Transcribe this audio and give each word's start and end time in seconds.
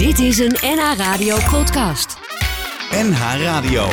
Dit 0.00 0.18
is 0.18 0.38
een 0.38 0.56
NH 0.60 0.96
Radio 0.96 1.36
podcast. 1.50 2.18
NH 2.90 3.20
Radio. 3.20 3.88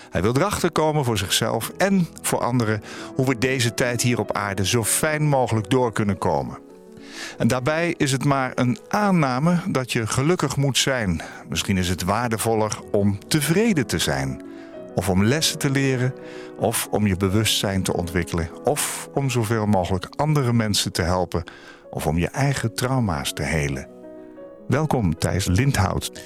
Hij 0.09 0.21
wil 0.21 0.35
erachter 0.35 0.71
komen 0.71 1.05
voor 1.05 1.17
zichzelf 1.17 1.71
en 1.77 2.07
voor 2.21 2.39
anderen 2.39 2.83
hoe 3.15 3.25
we 3.25 3.37
deze 3.37 3.73
tijd 3.73 4.01
hier 4.01 4.19
op 4.19 4.33
aarde 4.33 4.65
zo 4.65 4.83
fijn 4.83 5.27
mogelijk 5.27 5.69
door 5.69 5.91
kunnen 5.91 6.17
komen. 6.17 6.64
En 7.37 7.47
daarbij 7.47 7.93
is 7.97 8.11
het 8.11 8.23
maar 8.23 8.51
een 8.55 8.77
aanname 8.87 9.59
dat 9.67 9.91
je 9.91 10.07
gelukkig 10.07 10.57
moet 10.57 10.77
zijn. 10.77 11.21
Misschien 11.49 11.77
is 11.77 11.89
het 11.89 12.03
waardevoller 12.03 12.79
om 12.91 13.27
tevreden 13.27 13.87
te 13.87 13.99
zijn. 13.99 14.43
Of 14.95 15.09
om 15.09 15.23
lessen 15.23 15.57
te 15.57 15.69
leren, 15.69 16.13
of 16.57 16.87
om 16.91 17.07
je 17.07 17.17
bewustzijn 17.17 17.83
te 17.83 17.93
ontwikkelen, 17.93 18.49
of 18.63 19.09
om 19.13 19.29
zoveel 19.29 19.65
mogelijk 19.65 20.07
andere 20.15 20.53
mensen 20.53 20.91
te 20.91 21.01
helpen, 21.01 21.43
of 21.89 22.07
om 22.07 22.17
je 22.17 22.27
eigen 22.27 22.73
trauma's 22.73 23.33
te 23.33 23.43
helen. 23.43 23.87
Welkom 24.67 25.17
Thijs 25.17 25.45
Lindhout. 25.45 26.21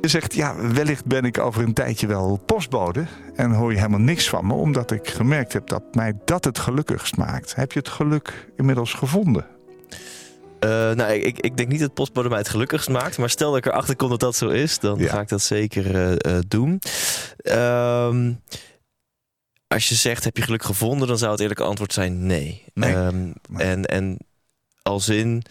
Je 0.00 0.08
zegt, 0.08 0.34
ja, 0.34 0.56
wellicht 0.56 1.04
ben 1.04 1.24
ik 1.24 1.38
over 1.38 1.62
een 1.62 1.72
tijdje 1.72 2.06
wel 2.06 2.40
postbode 2.46 3.04
en 3.34 3.52
hoor 3.52 3.70
je 3.70 3.76
helemaal 3.76 4.00
niks 4.00 4.28
van 4.28 4.46
me, 4.46 4.52
omdat 4.52 4.90
ik 4.90 5.08
gemerkt 5.08 5.52
heb 5.52 5.66
dat 5.66 5.82
mij 5.94 6.14
dat 6.24 6.44
het 6.44 6.58
gelukkigst 6.58 7.16
maakt. 7.16 7.54
Heb 7.54 7.72
je 7.72 7.78
het 7.78 7.88
geluk 7.88 8.50
inmiddels 8.56 8.94
gevonden? 8.94 9.46
Uh, 10.64 10.70
nou, 10.70 11.12
ik, 11.12 11.38
ik 11.38 11.56
denk 11.56 11.68
niet 11.68 11.80
dat 11.80 11.94
postbode 11.94 12.28
mij 12.28 12.38
het 12.38 12.48
gelukkigst 12.48 12.88
maakt. 12.88 13.18
Maar 13.18 13.30
stel 13.30 13.48
dat 13.48 13.58
ik 13.58 13.66
erachter 13.66 13.96
kom 13.96 14.08
dat 14.08 14.20
dat 14.20 14.36
zo 14.36 14.48
is, 14.48 14.78
dan 14.78 14.98
Ja. 14.98 15.08
ga 15.08 15.20
ik 15.20 15.28
dat 15.28 15.42
zeker 15.42 15.94
eh, 15.94 16.36
eh, 16.36 16.42
doen. 16.48 16.78
Ehm, 17.36 18.32
als 19.68 19.88
je 19.88 19.94
zegt, 19.94 20.24
heb 20.24 20.36
je 20.36 20.42
geluk 20.42 20.62
gevonden? 20.62 21.08
Dan 21.08 21.18
zou 21.18 21.30
het 21.32 21.40
eerlijke 21.40 21.62
antwoord 21.62 21.92
zijn 21.92 22.26
nee. 22.26 22.64
Nee. 22.74 22.94
Ehm, 22.94 23.24
Nee. 23.48 23.66
En, 23.66 23.84
en 23.84 24.18
als 24.82 25.08
in, 25.08 25.42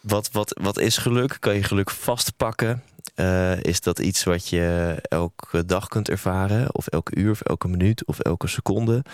wat, 0.00 0.28
wat, 0.32 0.58
wat 0.62 0.78
is 0.78 0.96
geluk? 0.96 1.36
Kan 1.40 1.54
je 1.54 1.62
geluk 1.62 1.90
vastpakken? 1.90 2.82
Eh, 3.14 3.62
is 3.62 3.80
dat 3.80 3.98
iets 3.98 4.24
wat 4.24 4.48
je 4.48 4.96
elke 5.02 5.64
dag 5.64 5.88
kunt 5.88 6.08
ervaren? 6.08 6.74
Of 6.74 6.86
elke 6.86 7.16
uur, 7.16 7.30
of 7.30 7.40
elke 7.40 7.68
minuut, 7.68 8.04
of 8.04 8.18
elke 8.18 8.46
seconde? 8.48 9.04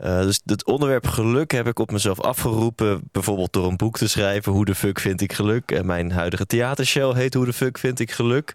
Eh, 0.00 0.20
dus 0.20 0.40
het 0.44 0.64
onderwerp 0.64 1.06
geluk 1.06 1.50
heb 1.50 1.66
ik 1.66 1.78
op 1.78 1.90
mezelf 1.90 2.20
afgeroepen. 2.20 3.00
Bijvoorbeeld 3.12 3.52
door 3.52 3.66
een 3.66 3.76
boek 3.76 3.98
te 3.98 4.08
schrijven. 4.08 4.52
Hoe 4.52 4.64
de 4.64 4.74
fuck 4.74 5.00
vind 5.00 5.20
ik 5.20 5.32
geluk? 5.32 5.70
En 5.70 5.86
mijn 5.86 6.12
huidige 6.12 6.46
theatershow 6.46 7.14
heet 7.14 7.34
Hoe 7.34 7.44
de 7.44 7.52
fuck 7.52 7.78
vind 7.78 8.00
ik 8.00 8.10
geluk? 8.10 8.54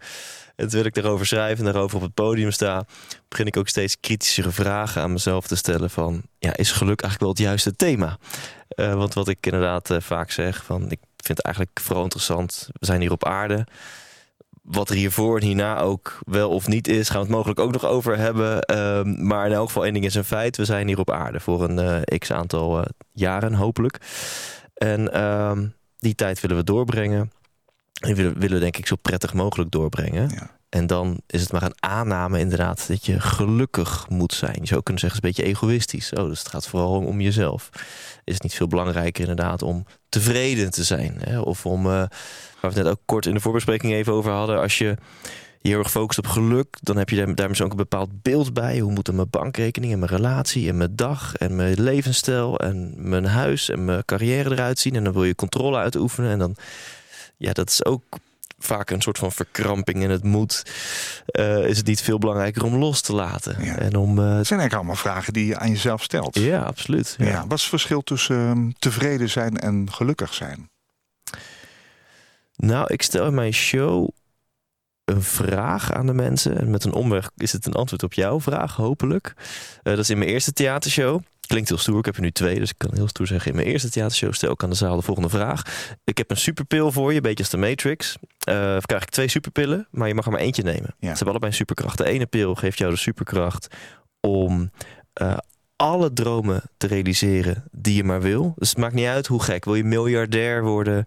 En 0.56 0.66
terwijl 0.66 0.86
ik 0.86 0.94
daarover 0.94 1.26
schrijf 1.26 1.58
en 1.58 1.64
daarover 1.64 1.96
op 1.96 2.02
het 2.02 2.14
podium 2.14 2.52
sta... 2.52 2.86
begin 3.28 3.46
ik 3.46 3.58
ook 3.58 3.68
steeds 3.68 4.00
kritischere 4.00 4.52
vragen 4.52 5.02
aan 5.02 5.12
mezelf 5.12 5.48
te 5.48 5.56
stellen 5.56 5.90
van... 5.90 6.22
ja, 6.40 6.56
is 6.56 6.72
geluk 6.72 7.02
eigenlijk 7.02 7.20
wel 7.20 7.30
het 7.30 7.40
juiste 7.40 7.76
thema? 7.76 8.18
Eh, 8.68 8.94
want 8.94 9.14
wat 9.14 9.28
ik 9.28 9.46
inderdaad 9.46 9.90
eh, 9.90 9.98
vaak 10.02 10.32
zeg, 10.32 10.64
van, 10.64 10.82
ik 10.84 11.00
vind 11.18 11.38
het 11.38 11.42
eigenlijk 11.42 11.80
vooral 11.80 12.04
interessant... 12.04 12.70
we 12.74 12.86
zijn 12.86 13.02
hier 13.02 13.12
op 13.12 13.26
aarde 13.26 13.66
wat 14.66 14.90
er 14.90 14.96
hiervoor 14.96 15.40
en 15.40 15.46
hierna 15.46 15.80
ook 15.80 16.20
wel 16.26 16.50
of 16.50 16.68
niet 16.68 16.88
is, 16.88 17.10
gaan 17.10 17.20
we 17.20 17.26
het 17.26 17.36
mogelijk 17.36 17.60
ook 17.60 17.72
nog 17.72 17.86
over 17.86 18.18
hebben. 18.18 18.62
Ehm, 18.62 19.28
maar 19.28 19.46
in 19.46 19.54
elk 19.54 19.68
geval 19.68 19.84
één 19.84 19.94
ding 19.94 20.06
is 20.06 20.16
een 20.16 20.24
feit. 20.24 20.58
We 20.58 20.66
zijn 20.66 20.88
hier 20.88 21.00
op 21.00 21.12
aarde 21.12 21.40
voor 21.40 21.64
een 21.64 21.80
eh, 21.80 22.18
x 22.18 22.32
aantal 22.32 22.80
eh, 22.80 22.86
jaren 23.12 23.54
hopelijk. 23.54 24.00
En 24.74 25.14
ehm, 25.14 25.68
die 25.98 26.16
tijd 26.16 26.40
willen 26.42 26.58
we 26.58 26.64
doorbrengen. 26.64 27.32
En 28.00 28.08
die 28.08 28.16
willen, 28.16 28.40
willen 28.40 28.56
we 28.56 28.64
denk 28.64 28.78
ik 28.78 28.88
zo 28.88 28.96
prettig 28.96 29.34
mogelijk 29.34 29.72
doorbrengen. 29.72 30.30
Ja. 30.30 30.56
En 30.70 30.88
dan 30.88 31.20
is 31.28 31.42
het 31.42 31.52
maar 31.52 31.64
een 31.64 31.76
aanname 31.80 32.40
inderdaad 32.40 32.88
dat 32.88 33.06
je 33.06 33.20
gelukkig 33.20 34.10
moet 34.10 34.34
zijn. 34.34 34.58
Je 34.62 34.68
zou 34.68 34.84
kunnen 34.84 35.02
zeggen, 35.02 35.22
het 35.22 35.30
is 35.30 35.40
een 35.40 35.44
beetje 35.44 35.60
egoïstisch. 35.60 36.14
Oh, 36.14 36.28
dus 36.30 36.40
het 36.40 36.48
gaat 36.48 36.68
vooral 36.68 36.96
om, 36.96 37.06
om 37.06 37.22
jezelf. 37.22 37.70
Is 38.24 38.34
het 38.34 38.44
niet 38.44 38.54
veel 38.54 38.68
belangrijker 38.68 39.22
inderdaad 39.22 39.62
om 39.62 39.86
tevreden 40.10 40.72
te 40.72 40.84
zijn? 40.84 41.18
Hè? 41.20 41.40
Of 41.40 41.66
om, 41.66 41.86
eh, 41.86 42.04
waar 42.66 42.74
we 42.74 42.80
het 42.80 42.88
net 42.88 42.98
ook 42.98 43.06
kort 43.06 43.26
in 43.26 43.34
de 43.34 43.40
voorbespreking 43.40 43.94
even 43.94 44.14
over 44.14 44.32
hadden... 44.32 44.60
als 44.62 44.78
je 44.78 44.98
je 45.62 45.72
heel 45.72 45.80
erg 45.80 45.92
focust 45.92 46.18
op 46.20 46.28
geluk... 46.28 46.78
dan 46.82 46.98
heb 46.98 47.10
je 47.10 47.16
daar, 47.16 47.36
daar 47.36 47.48
misschien 47.48 47.66
ook 47.72 47.78
een 47.78 47.88
bepaald 47.90 48.22
beeld 48.22 48.54
bij. 48.54 48.80
Hoe 48.80 48.92
moeten 48.92 49.16
mijn 49.16 49.30
bankrekening 49.30 49.94
en 49.94 50.00
mijn 50.00 50.12
relatie 50.12 50.70
en 50.70 50.78
mijn 50.78 50.96
dag... 50.96 51.36
en 51.36 51.56
mijn 51.56 51.82
levensstijl 51.82 52.60
en 52.60 52.94
mijn 53.10 53.26
huis 53.26 53.70
en 53.70 53.86
mijn 53.86 54.06
carrière 54.06 54.52
eruit 54.52 54.80
zien... 54.80 54.96
en 54.96 55.04
dan 55.04 55.14
wil 55.14 55.24
je 55.24 55.36
controle 55.36 55.78
uitoefenen 55.78 56.32
en 56.32 56.40
dan... 56.40 56.56
Ja, 57.38 57.54
dat 57.54 57.70
is 57.70 57.86
ook 57.86 58.02
vaak 58.60 58.90
een 58.90 59.02
soort 59.02 59.18
van 59.18 59.32
verkramping 59.32 60.04
en 60.04 60.10
het 60.10 60.24
moet. 60.24 60.64
eh, 61.26 61.66
is 61.66 61.78
het 61.78 61.86
niet 61.86 62.02
veel 62.02 62.18
belangrijker 62.20 62.64
om 62.64 62.76
los 62.76 63.02
te 63.02 63.14
laten? 63.14 63.64
Ja. 63.64 63.76
En 63.78 63.96
om. 63.96 64.10
eh, 64.20 64.24
Het 64.38 64.48
zijn 64.48 64.60
eigenlijk 64.60 64.74
allemaal 64.74 64.96
vragen 64.96 65.34
die 65.34 65.46
je 65.46 65.58
aan 65.58 65.70
jezelf 65.70 66.04
stelt. 66.04 66.40
ja, 66.40 66.62
absoluut. 66.62 67.16
Ja. 67.18 67.26
Ja. 67.26 67.42
Wat 67.48 67.54
is 67.58 67.62
het 67.62 67.70
verschil 67.70 68.02
tussen 68.02 68.36
ehm, 68.48 68.70
tevreden 68.80 69.30
zijn 69.30 69.58
en 69.60 69.88
gelukkig 69.92 70.34
zijn? 70.34 70.70
Nou, 72.56 72.94
ik 72.94 73.02
stel 73.02 73.28
in 73.28 73.34
mijn 73.34 73.54
show 73.54 74.10
een 75.06 75.22
vraag 75.22 75.92
aan 75.92 76.06
de 76.06 76.14
mensen. 76.14 76.58
En 76.58 76.70
met 76.70 76.84
een 76.84 76.94
omweg 76.94 77.32
is 77.38 77.52
het 77.52 77.66
een 77.66 77.74
antwoord 77.74 78.04
op 78.04 78.14
jouw 78.14 78.42
vraag, 78.42 78.76
hopelijk. 78.76 79.34
Eh, 79.84 79.84
dat 79.84 79.98
is 79.98 80.10
in 80.10 80.18
mijn 80.18 80.30
eerste 80.30 80.54
theatershow. 80.54 81.22
Klinkt 81.48 81.70
heel 81.70 81.78
stoer, 81.78 81.98
ik 81.98 82.06
heb 82.06 82.16
er 82.16 82.22
nu 82.22 82.32
twee, 82.32 82.60
dus 82.60 82.70
ik 82.70 82.78
kan 82.78 82.94
heel 82.94 83.08
stoer 83.08 83.28
zeggen. 83.28 83.52
In 83.52 83.58
mijn 83.58 83.68
eerste 83.68 83.90
theatershow 83.90 84.34
stel 84.34 84.52
ik 84.52 84.64
aan 84.64 84.70
de 84.70 84.76
zaal 84.76 84.96
de 84.96 85.02
volgende 85.02 85.30
vraag. 85.30 85.62
Ik 86.04 86.18
heb 86.18 86.32
een 86.32 86.38
superpil 86.38 86.92
voor 86.92 87.10
je, 87.10 87.16
een 87.16 87.22
beetje 87.22 87.44
als 87.44 87.50
de 87.52 87.58
Matrix. 87.58 88.16
Eh 88.40 88.78
krijg 88.82 89.04
ik 89.04 89.10
twee 89.10 89.28
superpillen, 89.28 89.88
maar 89.92 90.08
je 90.08 90.14
mag 90.14 90.26
er 90.26 90.32
maar 90.32 90.40
eentje 90.40 90.64
nemen. 90.64 90.96
Ze 91.00 91.08
hebben 91.08 91.28
allebei 91.28 91.52
een 91.52 91.58
superkracht. 91.58 91.98
De 91.98 92.06
ene 92.06 92.26
pil 92.26 92.56
geeft 92.56 92.78
jou 92.78 92.92
de 92.92 92.98
superkracht 92.98 93.68
om 94.20 94.72
eh, 95.14 95.38
alle 95.76 96.14
dromen 96.14 96.62
te 96.78 96.88
realiseren 96.88 97.64
die 97.72 97.96
je 97.96 98.04
maar 98.04 98.22
wil. 98.22 98.54
Dus 98.58 98.70
het 98.70 98.78
maakt 98.78 98.94
niet 98.94 99.08
uit 99.08 99.28
hoe 99.28 99.44
gek. 99.44 99.66
Wil 99.66 99.76
je 99.76 99.84
miljardair 99.84 100.64
worden? 100.64 101.04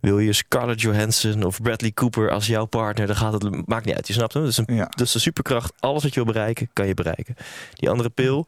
Wil 0.00 0.18
je 0.18 0.32
Scarlett 0.32 0.80
Johansson 0.80 1.42
of 1.42 1.62
Bradley 1.62 1.92
Cooper 1.92 2.30
als 2.30 2.46
jouw 2.46 2.64
partner? 2.64 3.06
Dan 3.06 3.16
gaat 3.16 3.32
het 3.32 3.66
maakt 3.66 3.84
niet 3.84 3.94
uit. 3.94 4.06
Je 4.06 4.12
snapt 4.12 4.32
hem. 4.34 4.44
Dus, 4.44 4.56
een, 4.56 4.74
Ja. 4.74 4.86
dus 4.96 5.12
de 5.12 5.18
superkracht, 5.18 5.72
alles 5.80 6.02
wat 6.02 6.14
je 6.14 6.24
wil 6.24 6.32
bereiken, 6.32 6.70
kan 6.72 6.86
je 6.86 6.94
bereiken. 6.94 7.34
Die 7.74 7.90
andere 7.90 8.08
pil 8.10 8.46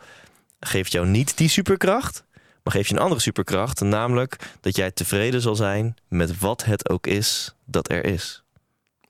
geeft 0.61 0.93
jou 0.93 1.07
niet 1.07 1.37
die 1.37 1.49
superkracht, 1.49 2.25
maar 2.63 2.73
geeft 2.73 2.89
je 2.89 2.95
een 2.95 3.01
andere 3.01 3.21
superkracht, 3.21 3.81
namelijk 3.81 4.37
dat 4.61 4.77
jij 4.77 4.91
tevreden 4.91 5.41
zal 5.41 5.57
zijn 5.57 5.97
met 6.09 6.39
wat 6.39 6.65
het 6.65 6.89
ook 6.89 7.07
is 7.07 7.55
dat 7.65 7.91
er 7.91 8.05
is. 8.05 8.43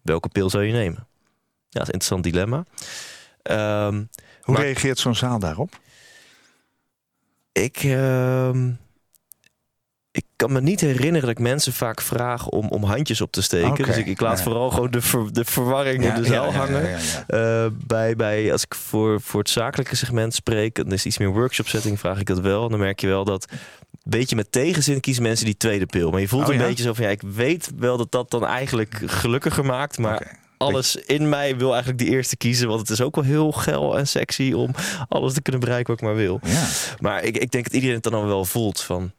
Welke 0.03 0.29
pil 0.29 0.51
zou 0.51 0.65
je 0.65 0.73
nemen? 0.73 1.07
Ja, 1.69 1.79
dat 1.79 1.83
is 1.83 1.89
een 1.89 1.93
interessant 1.93 2.25
dilemma. 2.25 2.65
Ehm, 3.43 4.05
Hoe 4.41 4.55
Maar- 4.55 4.63
reageert 4.65 4.99
zo'n 4.99 5.15
zaal 5.15 5.39
daarop? 5.39 5.79
Ik, 7.53 7.77
ehm, 7.77 8.71
ik 10.13 10.25
kan 10.37 10.53
me 10.53 10.61
niet 10.61 10.81
herinneren 10.81 11.21
dat 11.21 11.31
ik 11.31 11.39
mensen 11.39 11.73
vaak 11.73 12.01
vraag 12.01 12.49
om, 12.49 12.69
om 12.69 12.85
handjes 12.85 13.21
op 13.21 13.33
te 13.33 13.43
steken. 13.43 13.85
Dus 13.85 13.97
ik, 13.97 14.07
ik 14.07 14.21
laat 14.21 14.39
ja. 14.39 14.45
vooral 14.45 14.71
gewoon 14.71 14.91
de, 14.91 15.01
ver- 15.01 15.33
de 15.33 15.45
verwarring 15.45 16.05
in 16.05 16.15
de 16.15 16.25
zaal 16.25 16.53
hangen. 16.53 16.89
ja, 16.89 16.97
ja. 16.99 17.25
Eh, 17.27 17.71
bij, 17.87 18.17
bij, 18.17 18.53
als 18.53 18.63
ik 18.65 18.75
voor, 18.75 19.21
voor 19.21 19.41
het 19.41 19.51
zakelijke 19.51 19.97
segment 19.97 20.35
spreek, 20.35 20.75
dan 20.75 20.93
is 20.93 21.07
iets 21.07 21.19
meer 21.19 21.33
workshop 21.33 21.69
setting, 21.69 21.99
vraag 21.99 22.21
ik 22.21 22.27
dat 22.27 22.41
wel. 22.41 22.69
Dan 22.69 22.79
merk 22.79 23.01
je 23.01 23.07
wel 23.07 23.25
dat 23.25 23.53
beetje 24.03 24.37
met 24.37 24.53
tegenzin 24.53 25.01
kiezen 25.01 25.23
mensen 25.23 25.45
die 25.45 25.57
tweede 25.57 25.87
pil. 25.87 26.11
Maar 26.11 26.21
je 26.21 26.29
voelt 26.29 26.49
Oh, 26.49 26.55
een 26.55 26.61
ja? 26.61 26.67
beetje 26.67 26.83
zo 26.85 26.93
van 26.93 27.05
ja, 27.05 27.11
ik 27.11 27.23
weet 27.23 27.71
wel 27.79 27.97
dat 27.97 28.13
dat 28.13 28.31
dan 28.31 28.47
eigenlijk 28.47 29.03
gelukkiger 29.07 29.65
maakt. 29.65 29.99
Maar 29.99 30.39
alles 30.57 30.97
in 30.97 31.29
mij 31.29 31.57
wil 31.57 31.69
eigenlijk 31.71 31.99
die 31.99 32.11
eerste 32.11 32.37
kiezen. 32.37 32.69
Want 32.69 32.81
het 32.81 32.91
is 32.91 33.01
ook 33.01 33.15
wel 33.15 33.25
heel 33.25 33.53
geil 33.53 33.99
en 33.99 34.09
sexy 34.09 34.53
om 34.53 34.71
alles 35.09 35.33
te 35.33 35.43
kunnen 35.43 35.61
bereiken 35.61 35.93
wat 35.93 36.03
ik 36.03 36.07
maar 36.07 36.17
wil. 36.17 36.41
Ja. 36.43 36.67
Maar 36.99 37.25
ik, 37.25 37.37
ik 37.39 37.51
denk 37.51 37.65
dat 37.65 37.73
iedereen 37.75 37.95
het 37.95 38.05
dan 38.05 38.27
wel 38.27 38.45
voelt 38.45 38.81
van 38.81 39.13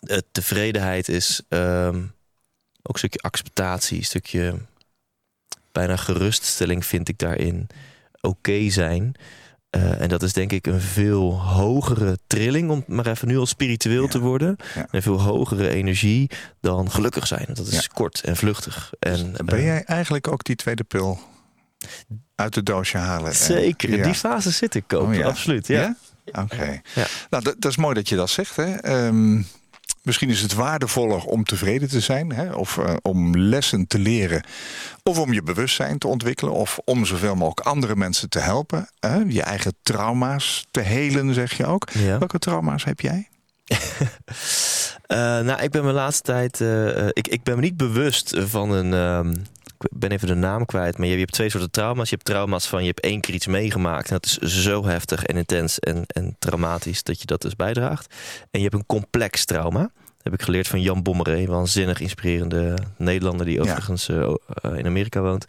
eh, 0.00 0.18
tevredenheid 0.32 1.08
is 1.08 1.42
ehm, 1.48 1.96
ook 2.82 2.92
een 2.92 2.98
stukje 2.98 3.18
acceptatie, 3.20 3.98
een 3.98 4.04
stukje 4.04 4.54
bijna 5.72 5.96
geruststelling 5.96 6.86
vind 6.86 7.08
ik 7.08 7.18
daarin. 7.18 7.66
Oké 8.20 8.70
zijn. 8.70 9.14
Eh, 9.70 10.00
en 10.00 10.08
dat 10.08 10.22
is 10.22 10.32
denk 10.32 10.52
ik 10.52 10.66
een 10.66 10.80
veel 10.80 11.40
hogere 11.42 12.18
trilling, 12.26 12.70
om 12.70 12.84
maar 12.86 13.06
even 13.06 13.28
nu 13.28 13.38
al 13.38 13.46
spiritueel 13.46 14.02
Ja. 14.02 14.08
te 14.08 14.18
worden. 14.18 14.56
Ja. 14.74 14.86
Een 14.90 15.02
veel 15.02 15.20
hogere 15.20 15.68
energie 15.68 16.30
dan 16.60 16.90
gelukkig 16.90 17.26
zijn. 17.26 17.46
Dat 17.52 17.66
is 17.66 17.72
Ja. 17.74 17.82
kort 17.94 18.20
en 18.20 18.36
vluchtig. 18.36 18.92
En, 18.98 19.32
Ben 19.44 19.56
eh, 19.58 19.64
jij 19.64 19.84
eigenlijk 19.84 20.28
ook 20.28 20.44
die 20.44 20.56
tweede 20.56 20.84
pil 20.84 21.18
uit 22.34 22.54
het 22.54 22.66
doosje 22.66 22.96
halen? 22.98 23.28
en- 23.28 23.34
Zeker, 23.36 23.88
in 23.90 24.02
die 24.02 24.14
fase 24.14 24.50
zit 24.50 24.74
ik 24.74 24.92
ook. 24.92 25.14
Oh. 25.14 25.24
Absoluut, 25.24 25.66
ja. 25.66 25.96
Oké. 26.32 26.80
Ja. 26.94 27.06
Nou, 27.30 27.42
dat, 27.44 27.54
dat 27.58 27.70
is 27.70 27.76
mooi 27.76 27.94
dat 27.94 28.08
je 28.08 28.16
dat 28.16 28.30
zegt. 28.30 28.56
Hè? 28.56 28.74
Ehm, 28.74 29.42
misschien 30.04 30.30
is 30.30 30.40
het 30.40 30.54
waardevoller 30.54 31.24
om 31.24 31.44
tevreden 31.44 31.88
te 31.88 32.00
zijn, 32.00 32.32
hè? 32.32 32.52
of 32.52 32.78
eh, 32.78 32.94
om 33.02 33.36
lessen 33.38 33.86
te 33.86 33.98
leren, 33.98 34.44
of 35.02 35.18
om 35.18 35.32
je 35.32 35.42
bewustzijn 35.42 35.98
te 35.98 36.06
ontwikkelen, 36.08 36.52
of 36.54 36.78
om 36.84 37.04
zoveel 37.06 37.34
mogelijk 37.34 37.66
andere 37.66 37.96
mensen 37.96 38.28
te 38.28 38.38
helpen. 38.38 38.88
Hè? 39.00 39.16
Je 39.28 39.42
eigen 39.42 39.74
trauma's 39.82 40.66
te 40.70 40.80
helen, 40.80 41.34
zeg 41.34 41.56
je 41.56 41.66
ook. 41.66 41.88
Ja. 41.90 42.18
Welke 42.18 42.38
trauma's 42.38 42.84
heb 42.84 43.00
jij? 43.00 43.28
Eh, 45.06 45.18
nou, 45.18 45.62
ik 45.62 45.70
ben 45.70 45.82
mijn 45.82 45.94
laatste 45.94 46.22
tijd. 46.22 46.60
eh, 46.60 47.06
ik, 47.12 47.28
ik 47.28 47.42
ben 47.42 47.54
me 47.54 47.60
niet 47.60 47.76
bewust 47.76 48.34
van 48.38 48.70
een. 48.70 48.92
ehm, 48.94 49.34
ben 49.90 50.10
even 50.10 50.28
de 50.28 50.34
naam 50.34 50.66
kwijt. 50.66 50.98
Maar 50.98 51.06
je, 51.06 51.18
hebt 51.18 51.32
twee 51.32 51.50
soorten 51.50 51.70
trauma's. 51.70 52.08
Je 52.08 52.14
hebt 52.14 52.26
trauma's 52.26 52.66
van 52.66 52.80
je 52.80 52.86
hebt 52.86 53.00
één 53.00 53.20
keer 53.20 53.34
iets 53.34 53.46
meegemaakt. 53.46 54.08
Dat 54.08 54.24
is 54.24 54.38
zo 54.38 54.84
heftig 54.84 55.24
en 55.24 55.36
intens 55.36 55.78
en, 55.78 56.04
en 56.06 56.36
traumatisch 56.38 57.02
dat 57.02 57.20
je 57.20 57.26
dat 57.26 57.42
dus 57.42 57.56
bijdraagt. 57.56 58.14
En 58.50 58.60
je 58.60 58.68
hebt 58.68 58.74
een 58.74 58.86
complex 58.86 59.44
trauma. 59.44 59.90
Heb 60.24 60.32
ik 60.32 60.42
geleerd 60.42 60.68
van 60.68 60.82
Jan 60.82 61.02
Bommeré, 61.02 61.46
waanzinnig 61.46 62.00
inspirerende 62.00 62.74
Nederlander 62.96 63.46
die 63.46 63.60
overigens 63.60 64.08
eh, 64.08 64.34
eh, 64.62 64.76
in 64.76 64.86
Amerika 64.86 65.20
woont. 65.20 65.46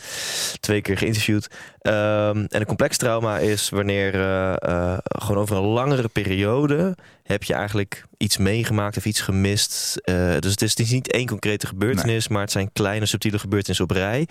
Twee 0.60 0.81
keer 0.81 0.98
geïnterviewd. 0.98 1.48
Ehm, 1.80 2.38
en 2.38 2.60
een 2.60 2.66
complex 2.66 2.98
trauma 2.98 3.38
is 3.38 3.69
wanneer 3.69 4.19
eh, 4.60 4.98
gewoon 5.01 5.42
over 5.42 5.56
een 5.56 5.63
langere 5.63 6.07
periode 6.07 6.98
heb 7.24 7.44
je 7.44 7.54
eigenlijk 7.54 8.06
iets 8.18 8.38
meegemaakt 8.38 8.98
of 8.98 9.06
iets 9.06 9.22
gemist. 9.22 10.01
Dus 10.39 10.51
het 10.51 10.62
is, 10.62 10.69
het 10.69 10.80
is 10.80 10.92
niet 10.92 11.12
één 11.12 11.27
concrete 11.27 11.68
gebeurtenis, 11.68 12.27
maar 12.27 12.42
het 12.42 12.51
zijn 12.51 12.72
kleine 12.74 13.06
subtiele 13.06 13.39
gebeurtenissen 13.39 13.86
op 13.86 13.92
rij. 13.92 14.27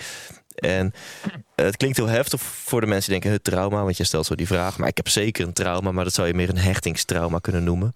En 0.54 0.92
eh, 1.54 1.64
het 1.64 1.76
klinkt 1.76 1.96
heel 1.96 2.06
heftig 2.08 2.40
voor 2.42 2.80
de 2.80 2.86
mensen 2.86 3.10
die 3.12 3.20
denken, 3.20 3.38
het 3.38 3.44
trauma, 3.54 3.82
want 3.82 3.96
je 3.96 4.04
stelt 4.04 4.26
zo 4.26 4.34
die 4.34 4.46
vraag. 4.46 4.78
Maar 4.78 4.88
ik 4.88 4.96
heb 4.96 5.08
zeker 5.08 5.46
een 5.46 5.52
trauma, 5.52 5.92
maar 5.92 6.04
dat 6.04 6.12
zou 6.14 6.26
je 6.26 6.34
meer 6.34 6.48
een 6.48 6.58
hechtingstrauma 6.58 7.38
kunnen 7.38 7.64
noemen. 7.64 7.94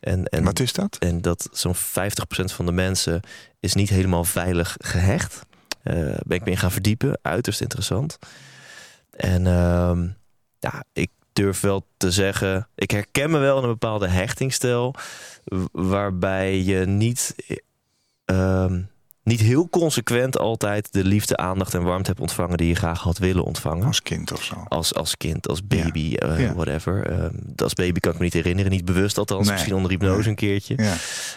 En, 0.00 0.24
en, 0.24 0.44
Wat 0.44 0.60
is 0.60 0.72
dat? 0.72 0.96
en 0.98 1.20
dat 1.22 1.48
zo'n 1.52 1.76
50% 1.76 1.80
van 2.44 2.66
de 2.66 2.72
mensen 2.72 3.20
is 3.60 3.74
niet 3.74 3.88
helemaal 3.88 4.24
veilig 4.24 4.76
gehecht. 4.80 5.40
Eh 5.82 5.94
ben 6.26 6.36
ik 6.36 6.44
me 6.44 6.50
in 6.50 6.56
gaan 6.56 6.70
verdiepen, 6.72 7.18
uiterst 7.22 7.60
interessant. 7.60 8.18
En 9.10 9.46
ehm, 9.46 10.06
ja, 10.58 10.84
ik 10.92 11.10
durf 11.32 11.60
wel 11.60 11.86
te 11.96 12.10
zeggen, 12.10 12.68
ik 12.74 12.90
herken 12.90 13.30
me 13.30 13.38
wel 13.38 13.56
in 13.56 13.62
een 13.62 13.68
bepaalde 13.70 14.08
hechtingstijl, 14.08 14.94
w- 15.44 15.64
waarbij 15.72 16.62
je 16.62 16.86
niet, 16.86 17.34
ehm, 18.24 18.82
niet 19.30 19.40
heel 19.40 19.68
consequent 19.68 20.38
altijd 20.38 20.92
de 20.92 21.04
liefde, 21.04 21.36
aandacht 21.36 21.74
en 21.74 21.82
warmte 21.82 22.08
hebt 22.08 22.20
ontvangen 22.20 22.56
die 22.56 22.68
je 22.68 22.74
graag 22.74 23.00
had 23.00 23.18
willen 23.18 23.44
ontvangen. 23.44 23.86
Als 23.86 24.02
kind 24.02 24.32
of 24.32 24.42
zo. 24.42 24.54
Als, 24.68 24.94
als 24.94 25.16
kind, 25.16 25.48
als 25.48 25.66
baby, 25.66 26.14
eh, 26.14 26.40
Ja. 26.40 26.54
whatever. 26.54 27.06
Ehm, 27.06 27.34
als 27.56 27.74
baby 27.74 28.00
kan 28.00 28.12
ik 28.12 28.18
me 28.18 28.24
niet 28.24 28.32
herinneren, 28.32 28.70
niet 28.70 28.84
bewust 28.84 29.18
althans. 29.18 29.42
Nee. 29.44 29.52
Misschien 29.52 29.74
onder 29.74 29.90
hypnose 29.90 30.18
Nee. 30.18 30.28
een 30.28 30.34
keertje. 30.34 30.74
Ja. 30.76 30.94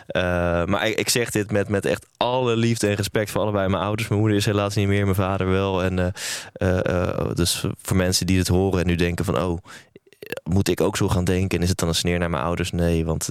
Eh, 0.08 0.68
maar 0.68 0.88
ik, 0.88 1.00
ik 1.00 1.10
zeg 1.10 1.30
dit 1.30 1.52
met, 1.52 1.70
met 1.70 1.86
echt 1.86 2.06
alle 2.18 2.56
liefde 2.56 2.88
en 2.88 2.96
respect 2.96 3.32
voor 3.32 3.42
allebei 3.42 3.68
mijn 3.70 3.84
ouders. 3.84 4.08
Mijn 4.08 4.20
moeder 4.22 4.38
is 4.38 4.46
helaas 4.46 4.76
niet 4.76 4.88
meer, 4.88 5.04
mijn 5.04 5.16
vader 5.16 5.48
wel. 5.50 5.84
En, 5.84 6.14
eh, 6.54 6.86
eh, 6.86 7.30
dus 7.34 7.66
voor 7.82 7.98
mensen 7.98 8.26
die 8.26 8.38
dit 8.38 8.48
horen 8.48 8.80
en 8.80 8.88
nu 8.88 8.96
denken 8.96 9.26
van... 9.26 9.42
oh, 9.42 9.58
moet 10.44 10.68
ik 10.70 10.82
ook 10.82 10.98
zo 10.98 11.10
gaan 11.10 11.24
denken? 11.24 11.58
En 11.58 11.64
is 11.64 11.70
het 11.70 11.78
dan 11.78 11.88
een 11.88 11.96
sneer 11.96 12.20
naar 12.20 12.30
mijn 12.30 12.44
ouders? 12.44 12.72
Nee, 12.72 13.06
want 13.06 13.30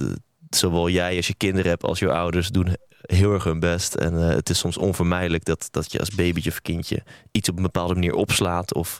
zowel 0.49 0.89
jij 0.89 1.15
als 1.15 1.27
je 1.27 1.35
kinderen 1.35 1.69
hebt 1.69 1.83
als 1.83 1.99
je 1.99 2.11
ouders 2.11 2.49
doen 2.49 2.75
heel 3.05 3.33
erg 3.33 3.43
hun 3.43 3.59
best. 3.59 3.95
En 3.95 4.29
eh, 4.29 4.35
het 4.35 4.49
is 4.49 4.59
soms 4.59 4.77
onvermijdelijk 4.77 5.45
dat, 5.45 5.67
dat 5.71 5.91
je 5.91 5.99
als 5.99 6.09
babytje 6.09 6.49
of 6.49 6.61
kindje 6.61 7.03
iets 7.31 7.49
op 7.49 7.57
een 7.57 7.63
bepaalde 7.63 7.93
manier 7.93 8.13
opslaat 8.13 8.73
of 8.73 8.99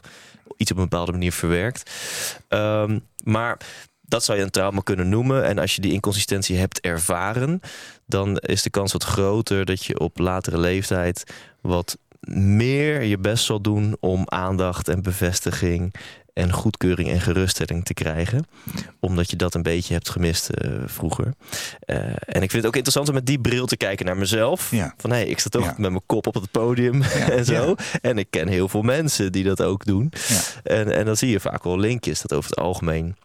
iets 0.56 0.70
op 0.70 0.76
een 0.76 0.88
bepaalde 0.88 1.12
manier 1.12 1.32
verwerkt. 1.32 1.90
Ehm, 2.48 2.98
maar 3.24 3.58
dat 4.00 4.24
zou 4.24 4.38
je 4.38 4.44
een 4.44 4.50
trauma 4.50 4.80
kunnen 4.80 5.08
noemen. 5.08 5.44
En 5.44 5.58
als 5.58 5.74
je 5.74 5.80
die 5.80 5.92
inconsistentie 5.92 6.56
hebt 6.56 6.80
ervaren, 6.80 7.60
dan 8.06 8.36
is 8.36 8.62
de 8.62 8.70
kans 8.70 8.92
wat 8.92 9.04
groter 9.04 9.64
dat 9.64 9.84
je 9.84 9.98
op 9.98 10.18
latere 10.18 10.58
leeftijd 10.58 11.34
wat 11.60 11.98
meer 12.30 13.02
je 13.02 13.18
best 13.18 13.44
zal 13.44 13.60
doen 13.60 13.96
om 14.00 14.22
aandacht 14.24 14.88
en 14.88 15.02
bevestiging 15.02 15.94
en 16.34 16.52
goedkeuring 16.52 17.08
en 17.08 17.20
geruststelling 17.20 17.84
te 17.84 17.94
krijgen. 17.94 18.46
Omdat 19.00 19.30
je 19.30 19.36
dat 19.36 19.54
een 19.54 19.62
beetje 19.62 19.94
hebt 19.94 20.08
gemist 20.10 20.48
eh, 20.48 20.70
vroeger. 20.86 21.32
Eh, 21.80 21.96
en 22.06 22.42
ik 22.42 22.50
vind 22.50 22.52
het 22.52 22.66
ook 22.66 22.74
interessant 22.76 23.08
om 23.08 23.14
met 23.14 23.26
die 23.26 23.38
bril 23.40 23.66
te 23.66 23.76
kijken 23.76 24.06
naar 24.06 24.16
mezelf. 24.16 24.70
Ja. 24.70 24.94
Van 24.96 25.10
hé, 25.10 25.16
hey, 25.16 25.26
ik 25.26 25.38
sta 25.38 25.48
toch 25.48 25.64
Ja. 25.64 25.74
met 25.78 25.90
mijn 25.90 26.02
kop 26.06 26.26
op 26.26 26.34
het 26.34 26.50
podium 26.50 27.02
en 27.38 27.44
zo. 27.44 27.74
En 28.00 28.18
ik 28.18 28.26
ken 28.30 28.48
heel 28.48 28.68
veel 28.68 28.82
mensen 28.82 29.32
die 29.32 29.44
dat 29.44 29.62
ook 29.62 29.84
doen. 29.84 30.12
Ja. 30.28 30.40
En, 30.62 30.90
en 30.92 31.04
dan 31.04 31.16
zie 31.16 31.30
je 31.30 31.40
vaak 31.40 31.64
wel 31.64 31.78
linkjes 31.78 32.20
dat 32.20 32.32
over 32.38 32.50
het 32.50 32.58
algemeen. 32.58 33.16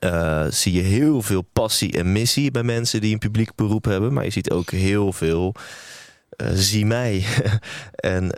eh, 0.00 0.44
zie 0.50 0.72
je 0.72 0.82
heel 0.82 1.22
veel 1.22 1.42
passie 1.42 1.92
en 1.98 2.12
missie 2.12 2.50
bij 2.50 2.62
mensen 2.62 3.00
die 3.00 3.12
een 3.12 3.18
publiek 3.18 3.54
beroep 3.54 3.84
hebben. 3.84 4.12
Maar 4.12 4.24
je 4.24 4.30
ziet 4.30 4.50
ook 4.50 4.70
heel 4.70 5.12
veel 5.12 5.54
zie 6.54 6.86
mij. 6.86 7.24
en 7.94 8.30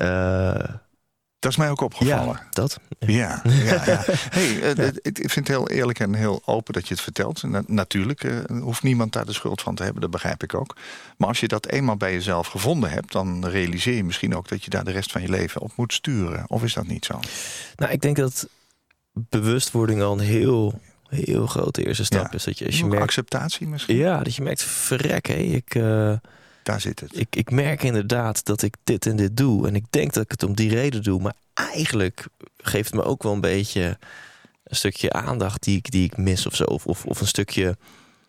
Dat 1.38 1.50
is 1.50 1.56
mij 1.56 1.70
ook 1.70 1.81
opgevallen. 1.81 2.35
ja, 2.35 2.46
dat. 2.50 2.79
Ja, 2.99 3.43
ja, 3.44 3.85
ja. 3.87 4.05
Hey, 4.37 4.62
eh, 4.75 4.87
ik 5.02 5.31
vind 5.31 5.35
het 5.35 5.49
heel 5.49 5.69
eerlijk 5.69 6.00
en 6.00 6.14
heel 6.14 6.43
open 6.44 6.73
dat 6.75 6.88
je 6.88 6.94
het 6.94 7.02
vertelt. 7.02 7.43
Na- 7.43 7.62
natuurlijk 7.67 8.25
eh, 8.25 8.37
hoeft 8.61 8.82
niemand 8.82 9.12
daar 9.12 9.26
de 9.26 9.32
schuld 9.32 9.61
van 9.62 9.75
te 9.75 9.82
hebben, 9.82 10.00
dat 10.00 10.11
begrijp 10.11 10.43
ik 10.43 10.55
ook. 10.55 10.76
Maar 11.17 11.29
als 11.29 11.40
je 11.40 11.49
dat 11.49 11.67
eenmaal 11.67 11.96
bij 11.96 12.12
jezelf 12.12 12.46
gevonden 12.46 12.90
hebt, 12.90 13.12
dan 13.12 13.46
realiseer 13.46 13.94
je 13.94 14.05
misschien 14.05 14.37
ook 14.37 14.49
dat 14.49 14.64
je 14.64 14.70
daar 14.70 14.85
de 14.85 14.90
rest 14.90 15.12
van 15.12 15.23
je 15.23 15.29
leven 15.29 15.61
op 15.61 15.73
moet 15.76 15.93
sturen. 15.93 16.44
Of 16.46 16.62
is 16.62 16.75
dat 16.75 16.87
niet 16.87 17.05
zo? 17.05 17.20
Nou, 17.76 17.92
ik 17.92 18.00
denk 18.00 18.16
dat 18.16 18.49
bewustwording 19.12 20.02
al 20.02 20.12
een 20.12 20.25
heel, 20.25 20.80
heel 21.09 21.47
grote 21.47 21.87
eerste 21.87 22.04
stap 22.04 22.35
is. 22.35 22.45
Dat 22.45 22.59
je, 22.59 22.66
als 22.66 22.78
je 22.78 22.87
merkt, 22.87 23.02
acceptatie 23.02 23.66
misschien? 23.66 23.97
ja, 23.97 24.23
dat 24.23 24.35
je 24.35 24.42
merkt, 24.42 24.62
verrek, 24.62 25.26
hé, 25.26 25.35
ik, 25.35 25.75
eh, 25.75 26.12
Daar 26.68 26.80
zit 26.80 27.00
het. 27.00 27.18
ik, 27.18 27.37
ik 27.37 27.50
merk 27.50 27.82
inderdaad 27.82 28.44
dat 28.44 28.62
ik 28.62 28.75
dit 28.84 29.06
en 29.06 29.16
dit 29.16 29.37
doe. 29.37 29.66
En 29.68 29.75
ik 29.75 29.84
denk 29.90 30.12
dat 30.12 30.25
ik 30.25 30.30
het 30.30 30.42
om 30.42 30.54
die 30.54 30.70
reden 30.70 31.02
doe. 31.02 31.20
Maar 31.20 31.34
eigenlijk 31.54 32.26
geeft 32.56 32.90
het 32.90 32.94
me 33.00 33.06
ook 33.06 33.22
wel 33.22 33.32
een 33.32 33.40
beetje 33.40 33.98
een 34.64 34.76
stukje 34.76 35.12
aandacht 35.12 35.62
die 35.62 35.76
ik, 35.76 35.90
die 35.90 36.04
ik 36.04 36.16
mis 36.16 36.46
of 36.46 36.54
zo. 36.54 36.64
Of, 36.64 36.87
of, 36.87 37.04
of 37.04 37.20
een 37.20 37.26
stukje 37.26 37.76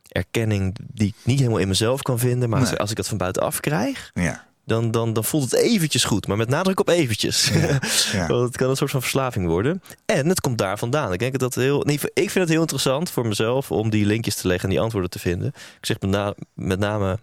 erkenning 0.08 0.76
die 0.94 1.08
ik 1.08 1.16
niet 1.24 1.40
helemaal 1.40 1.60
in 1.60 1.68
mezelf 1.68 2.02
kan 2.02 2.20
vinden. 2.20 2.50
Maar 2.50 2.60
als, 2.60 2.70
Nee. 2.70 2.80
als 2.80 2.90
ik 2.90 2.96
dat 2.96 3.08
van 3.08 3.18
buitenaf 3.18 3.60
krijg, 3.60 4.12
Ja, 4.14 4.48
dan, 4.66 4.92
dan, 4.92 5.14
dan 5.14 5.24
voelt 5.24 5.52
het 5.52 5.60
eventjes 5.62 6.04
goed. 6.04 6.28
Maar 6.28 6.38
met 6.38 6.50
nadruk 6.50 6.80
op 6.80 6.90
eventjes. 6.90 7.48
ja, 7.50 7.80
ja. 8.20 8.28
Want 8.28 8.48
het 8.48 8.58
kan 8.58 8.70
een 8.70 8.76
soort 8.76 8.92
van 8.92 9.02
verslaving 9.02 9.48
worden. 9.48 9.82
En 10.06 10.28
het 10.30 10.42
komt 10.42 10.58
daar 10.58 10.78
vandaan. 10.78 11.14
Ik 11.14 11.20
denk 11.20 11.32
dat 11.32 11.42
dat 11.54 11.64
heel. 11.64 11.82
Nee, 11.82 11.96
ik 12.14 12.30
vind 12.30 12.34
het 12.34 12.50
heel 12.50 12.62
interessant 12.62 13.12
voor 13.12 13.28
mezelf 13.28 13.72
om 13.72 13.90
die 13.90 14.06
linkjes 14.06 14.36
te 14.36 14.48
leggen 14.48 14.64
en 14.70 14.76
die 14.76 14.84
antwoorden 14.84 15.10
te 15.10 15.20
vinden. 15.20 15.48
Ik 15.48 15.86
zeg 15.86 16.00
met, 16.00 16.10
na- 16.10 16.34
met 16.54 16.80
name, 16.80 17.20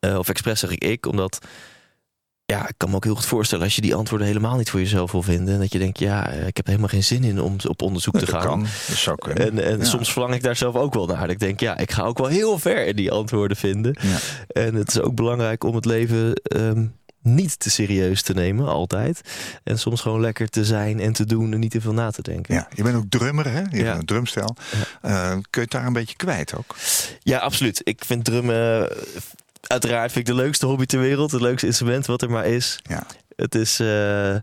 eh, 0.00 0.18
of 0.18 0.28
expres 0.28 0.60
zeg 0.60 0.70
ik 0.70 0.84
ik, 0.84 1.06
omdat. 1.06 1.38
Ja, 2.52 2.68
ik 2.68 2.74
kan 2.76 2.90
me 2.90 2.96
ook 2.96 3.04
heel 3.04 3.14
goed 3.14 3.26
voorstellen 3.26 3.64
als 3.64 3.74
je 3.74 3.80
die 3.80 3.94
antwoorden 3.94 4.26
helemaal 4.26 4.56
niet 4.56 4.70
voor 4.70 4.80
jezelf 4.80 5.12
wil 5.12 5.22
vinden. 5.22 5.54
En 5.54 5.60
dat 5.60 5.72
je 5.72 5.78
denkt, 5.78 5.98
ja, 5.98 6.28
eh, 6.30 6.46
ik 6.46 6.56
heb 6.56 6.66
helemaal 6.66 6.88
geen 6.88 7.04
zin 7.04 7.24
in 7.24 7.40
om 7.40 7.56
op 7.68 7.82
onderzoek 7.82 8.14
te 8.18 8.20
dat 8.24 8.28
gaan. 8.28 8.40
kan. 8.46 8.60
Dat 8.88 8.96
zou 8.96 9.16
kunnen. 9.16 9.46
En, 9.46 9.64
en 9.64 9.78
Ja. 9.78 9.84
soms 9.84 10.12
verlang 10.12 10.34
ik 10.34 10.42
daar 10.42 10.56
zelf 10.56 10.74
ook 10.74 10.94
wel 10.94 11.06
naar. 11.06 11.20
Dat 11.20 11.30
Ik 11.30 11.38
denk, 11.38 11.60
ja, 11.60 11.76
ik 11.78 11.90
ga 11.90 12.02
ook 12.02 12.18
wel 12.18 12.26
heel 12.26 12.58
ver 12.58 12.86
in 12.86 12.96
die 12.96 13.10
antwoorden 13.10 13.56
vinden. 13.56 13.96
Ja. 14.02 14.16
En 14.62 14.74
het 14.74 14.88
is 14.88 15.00
ook 15.00 15.14
belangrijk 15.14 15.64
om 15.64 15.74
het 15.74 15.84
leven 15.84 16.32
ehm, 16.34 16.86
niet 17.22 17.58
te 17.58 17.70
serieus 17.70 18.22
te 18.22 18.32
nemen, 18.34 18.66
altijd. 18.68 19.20
En 19.64 19.78
soms 19.78 20.00
gewoon 20.00 20.20
lekker 20.20 20.48
te 20.48 20.64
zijn 20.64 21.00
en 21.00 21.12
te 21.12 21.24
doen 21.24 21.52
en 21.52 21.60
niet 21.60 21.70
te 21.70 21.80
veel 21.80 21.92
na 21.92 22.10
te 22.10 22.22
denken. 22.22 22.54
Ja, 22.54 22.68
je 22.74 22.82
bent 22.82 22.96
ook 22.96 23.04
drummer, 23.08 23.50
hè? 23.50 23.60
Je 23.60 23.76
Ja. 23.76 23.84
hebt 23.84 23.98
een 23.98 24.04
drumstijl. 24.04 24.56
Eh, 25.02 25.30
kun 25.30 25.40
je 25.50 25.60
het 25.60 25.70
daar 25.70 25.86
een 25.86 25.92
beetje 25.92 26.16
kwijt 26.16 26.54
ook? 26.56 26.76
Ja, 27.22 27.38
absoluut. 27.38 27.80
Ik 27.84 28.04
vind 28.04 28.24
drummen, 28.24 28.88
uiteraard 29.66 30.12
vind 30.12 30.28
ik 30.28 30.34
de 30.34 30.42
leukste 30.42 30.66
hobby 30.66 30.86
ter 30.86 31.00
wereld. 31.00 31.30
Het 31.30 31.40
leukste 31.40 31.66
instrument 31.66 32.06
wat 32.06 32.22
er 32.22 32.30
maar 32.30 32.46
is. 32.46 32.78
Ja. 32.82 33.06
Het 33.36 33.54
is, 33.54 33.80
eh, 33.80 34.36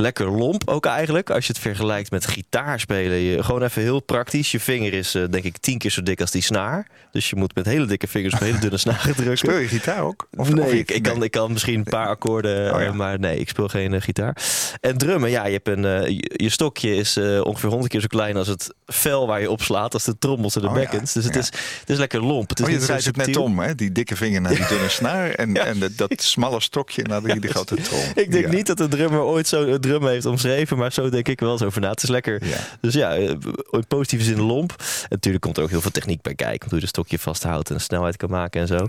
lekker 0.00 0.30
lomp 0.30 0.68
ook 0.68 0.86
eigenlijk. 0.86 1.30
Als 1.30 1.46
je 1.46 1.52
het 1.52 1.62
vergelijkt 1.62 2.10
met 2.10 2.26
gitaar 2.26 2.80
spelen. 2.80 3.16
Je, 3.16 3.42
gewoon 3.42 3.62
even 3.62 3.82
heel 3.82 4.00
praktisch. 4.00 4.50
Je 4.50 4.60
vinger 4.60 4.92
is 4.92 5.14
eh, 5.14 5.24
denk 5.30 5.44
ik 5.44 5.58
tien 5.58 5.78
keer 5.78 5.90
zo 5.90 6.02
dik 6.02 6.20
als 6.20 6.30
die 6.30 6.42
snaar. 6.42 6.86
Dus 7.12 7.30
je 7.30 7.36
moet 7.36 7.54
met 7.54 7.66
hele 7.66 7.86
dikke 7.86 8.06
vingers 8.06 8.34
op 8.34 8.40
hele 8.40 8.58
dunne 8.58 8.76
snaren 8.76 9.14
drukken. 9.16 9.38
Speel 9.38 9.56
je 9.58 9.68
gitaar 9.68 10.02
ook? 10.02 10.28
Of, 10.36 10.52
nee, 10.52 10.78
ik, 10.78 10.90
ik, 10.90 11.02
kan, 11.02 11.22
ik 11.22 11.30
kan 11.30 11.52
misschien 11.52 11.78
een 11.78 11.84
paar 11.84 12.08
akkoorden, 12.08 12.74
Oh 12.74 12.80
ja. 12.80 12.86
eh, 12.86 12.92
maar 12.92 13.18
nee, 13.18 13.38
ik 13.38 13.48
speel 13.48 13.68
geen 13.68 14.02
gitaar. 14.02 14.36
En 14.80 14.98
drummen, 14.98 15.30
ja, 15.30 15.46
je, 15.46 15.52
hebt 15.62 15.68
een, 15.68 16.14
je, 16.14 16.30
je 16.36 16.48
stokje 16.48 16.94
is 16.94 17.16
ongeveer 17.42 17.68
honderd 17.68 17.90
keer 17.90 18.00
zo 18.00 18.06
klein 18.06 18.36
als 18.36 18.48
het 18.48 18.74
vel 18.90 19.26
waar 19.26 19.40
je 19.40 19.50
op 19.50 19.62
slaat, 19.62 19.94
als 19.94 20.04
de 20.04 20.18
trommels 20.18 20.54
en 20.56 20.60
de 20.60 20.68
Oh 20.68 20.74
ja, 20.74 20.80
bekkens. 20.80 21.12
Dus 21.12 21.24
het, 21.24 21.34
ja. 21.34 21.40
is, 21.40 21.46
het 21.80 21.90
is 21.90 21.98
lekker 21.98 22.24
lomp. 22.24 22.48
Het 22.48 22.58
is 22.58 22.64
Oh, 22.64 22.70
je 22.70 22.92
het 22.94 23.16
net 23.16 23.36
om, 23.36 23.58
hè? 23.58 23.74
Die 23.74 23.92
dikke 23.92 24.16
vinger 24.16 24.40
naar 24.40 24.54
die 24.54 24.66
dunne 24.66 24.88
snaar 24.88 25.30
en, 25.30 25.54
Ja. 25.54 25.64
en 25.64 25.78
dat, 25.96 26.12
smalle 26.22 26.60
stokje 26.60 27.02
naar 27.02 27.22
die, 27.22 27.40
die 27.40 27.50
grote 27.50 27.74
trom. 27.74 28.00
Ik 28.14 28.32
denk 28.32 28.48
niet 28.48 28.66
dat 28.66 28.76
de 28.78 28.88
drummer 28.88 29.20
ooit 29.20 29.46
zo 29.48 29.62
een 29.62 29.80
drum 29.80 30.06
heeft 30.06 30.26
omschreven, 30.26 30.76
maar 30.76 30.92
zo 30.92 31.08
denk 31.10 31.28
ik 31.28 31.40
wel 31.40 31.52
eens 31.52 31.62
over 31.62 31.80
na. 31.80 31.90
Het 31.90 32.02
is 32.02 32.08
lekker. 32.08 32.42
Dus 32.80 32.94
ja, 32.94 33.14
eh, 33.16 33.28
in 33.70 33.84
positieve 33.88 34.24
zin 34.24 34.40
lomp. 34.40 34.70
En 34.78 35.06
natuurlijk 35.08 35.42
komt 35.44 35.56
er 35.56 35.62
ook 35.62 35.70
heel 35.70 35.80
veel 35.80 35.90
techniek 35.90 36.22
bij 36.22 36.34
kijken. 36.34 36.68
Hoe 36.68 36.78
je 36.78 36.84
de 36.84 36.90
stokje 36.90 37.18
vasthoudt 37.18 37.70
en 37.70 37.80
snelheid 37.80 38.16
kan 38.16 38.30
maken 38.30 38.60
en 38.60 38.66
zo. 38.66 38.86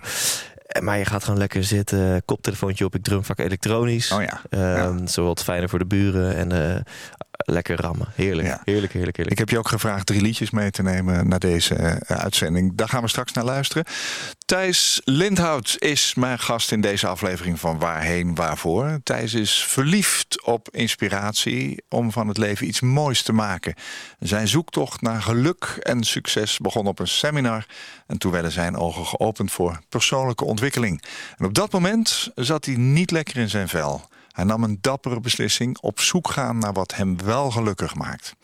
Eh, 0.65 0.81
Maar 0.81 0.97
je 0.97 1.05
gaat 1.05 1.23
gewoon 1.23 1.39
lekker 1.39 1.63
zitten, 1.63 2.21
koptelefoontje 2.25 2.85
op, 2.85 2.95
ik 2.95 3.03
drum 3.03 3.23
vaak 3.23 3.39
elektronisch. 3.39 4.11
Oh 4.11 4.21
ja. 4.21 4.41
Ehm, 4.49 5.07
Zo 5.07 5.25
wat 5.25 5.43
fijner 5.43 5.69
voor 5.69 5.79
de 5.79 5.85
buren 5.85 6.35
en 6.35 6.51
eh, 6.75 6.81
lekker 7.45 7.81
rammen. 7.81 8.07
Heerlijk, 8.15 8.47
Ja. 8.47 8.61
heerlijk, 8.63 8.93
heerlijk, 8.93 9.17
heerlijk. 9.17 9.31
Ik 9.31 9.37
heb 9.37 9.49
je 9.49 9.57
ook 9.57 9.67
gevraagd 9.67 10.05
drie 10.05 10.21
liedjes 10.21 10.49
mee 10.49 10.71
te 10.71 10.81
nemen 10.83 11.27
naar 11.27 11.39
deze 11.39 11.75
eh, 11.75 12.17
uitzending. 12.17 12.75
Daar 12.75 12.89
gaan 12.89 13.01
we 13.01 13.07
straks 13.07 13.31
naar 13.33 13.43
luisteren. 13.43 13.85
Thijs 14.45 15.01
Lindhout 15.03 15.75
is 15.79 16.15
mijn 16.15 16.39
gast 16.39 16.71
in 16.71 16.81
deze 16.81 17.07
aflevering 17.07 17.59
van 17.59 17.79
Waarheen 17.79 18.35
Waarvoor. 18.35 18.99
Thijs 19.03 19.33
is 19.33 19.63
verliefd 19.63 20.43
op 20.45 20.67
inspiratie 20.71 21.83
om 21.89 22.11
van 22.11 22.27
het 22.27 22.37
leven 22.37 22.67
iets 22.67 22.81
moois 22.81 23.21
te 23.21 23.33
maken. 23.33 23.73
Zijn 24.19 24.47
zoektocht 24.47 25.01
naar 25.01 25.21
geluk 25.21 25.63
en 25.79 26.03
succes 26.03 26.57
begon 26.57 26.87
op 26.87 26.99
een 26.99 27.07
seminar. 27.07 27.65
En 28.07 28.17
toen 28.17 28.31
werden 28.31 28.51
zijn 28.51 28.75
ogen 28.75 29.05
geopend 29.05 29.51
voor 29.51 29.79
persoonlijke 29.89 30.45
ontwikkeling. 30.45 31.03
En 31.37 31.45
op 31.45 31.53
dat 31.53 31.71
moment 31.71 32.31
zat 32.35 32.65
hij 32.65 32.75
niet 32.75 33.11
lekker 33.11 33.37
in 33.37 33.49
zijn 33.49 33.67
vel. 33.69 34.07
Hij 34.39 34.47
nam 34.47 34.63
een 34.63 34.77
dappere 34.81 35.19
beslissing 35.19 35.77
op 35.77 35.99
zoek 35.99 36.29
gaan 36.29 36.57
naar 36.57 36.73
wat 36.73 36.95
hem 36.95 37.23
wel 37.23 37.51
gelukkig 37.51 37.95
maakt. 37.95 38.35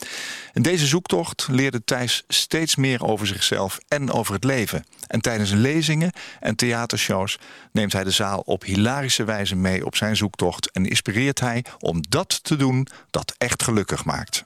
In 0.53 0.61
deze 0.61 0.85
zoektocht 0.85 1.47
leerde 1.51 1.83
Thijs 1.83 2.23
steeds 2.27 2.75
meer 2.75 3.03
over 3.03 3.27
zichzelf 3.27 3.77
en 3.87 4.11
over 4.11 4.33
het 4.33 4.43
leven. 4.43 4.85
En 5.07 5.21
tijdens 5.21 5.51
lezingen 5.51 6.11
en 6.39 6.55
theatershows 6.55 7.39
neemt 7.71 7.93
hij 7.93 8.03
de 8.03 8.11
zaal 8.11 8.39
op 8.39 8.63
hilarische 8.63 9.23
wijze 9.23 9.55
mee 9.55 9.85
op 9.85 9.95
zijn 9.95 10.15
zoektocht 10.15 10.71
en 10.71 10.85
inspireert 10.85 11.39
hij 11.39 11.65
om 11.79 12.01
dat 12.09 12.43
te 12.43 12.55
doen 12.55 12.87
dat 13.09 13.35
echt 13.37 13.63
gelukkig 13.63 14.05
maakt. 14.05 14.45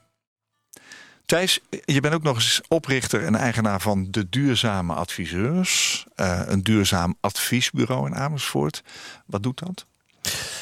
Thijs, 1.26 1.60
je 1.86 2.00
bent 2.00 2.14
ook 2.14 2.24
nog 2.24 2.36
eens 2.36 2.62
oprichter 2.68 3.26
en 3.26 3.36
eigenaar 3.36 3.82
van 3.82 4.08
de 4.12 4.30
Duurzame 4.30 4.94
Adviseurs, 4.94 6.06
eh, 6.16 6.42
een 6.46 6.64
duurzaam 6.64 7.16
adviesbureau 7.20 8.08
in 8.08 8.16
Amersfoort. 8.16 8.84
Wat 9.26 9.44
doet 9.44 9.60
dat? 9.60 9.86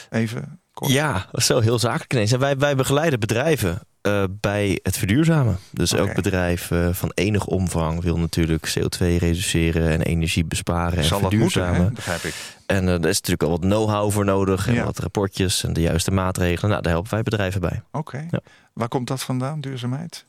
Even 0.10 0.60
kort. 0.80 0.92
Ja, 0.92 1.26
zo 1.34 1.60
heel 1.60 1.80
zakelijk 1.80 2.14
ineens. 2.14 2.32
En 2.32 2.40
wij, 2.40 2.58
wij 2.58 2.76
begeleiden 2.76 3.20
bedrijven 3.20 3.80
eh, 4.02 4.24
bij 4.30 4.80
het 4.84 4.98
verduurzamen. 4.98 5.58
Dus 5.72 5.94
elk 5.94 6.14
bedrijf 6.14 6.72
eh, 6.72 6.90
van 6.92 7.12
enig 7.14 7.46
omvang 7.46 8.02
wil 8.02 8.18
natuurlijk 8.18 8.76
CO2 8.80 8.98
reduceren 8.98 9.90
en 9.90 10.02
energie 10.02 10.46
besparen 10.46 10.98
en 10.98 11.04
Zal 11.04 11.22
dat 11.22 11.32
moeten, 11.34 11.94
begrijp 11.94 12.24
ik. 12.24 12.34
En 12.66 12.80
eh, 12.82 12.86
daar 12.86 13.10
is 13.10 13.16
natuurlijk 13.16 13.44
al 13.44 13.50
wat 13.50 13.60
know-how 13.60 14.12
voor 14.12 14.26
nodig 14.26 14.68
en 14.68 14.74
Ja. 14.74 14.84
wat 14.84 15.00
rapportjes 15.00 15.64
en 15.64 15.74
de 15.74 15.82
juiste 15.82 16.12
maatregelen. 16.12 16.70
Nou, 16.70 16.82
daar 16.82 16.92
helpen 16.92 17.12
wij 17.12 17.24
bedrijven 17.24 17.62
bij. 17.62 17.82
Oké. 17.92 18.28
Ja. 18.32 18.40
Waar 18.74 18.88
komt 18.88 19.08
dat 19.08 19.24
vandaan, 19.24 19.62
duurzaamheid? 19.62 20.26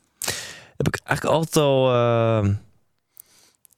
Heb 0.77 0.87
ik 0.87 0.99
eigenlijk 1.03 1.37
altijd 1.37 1.55
al 1.65 1.93
eh, 1.93 2.49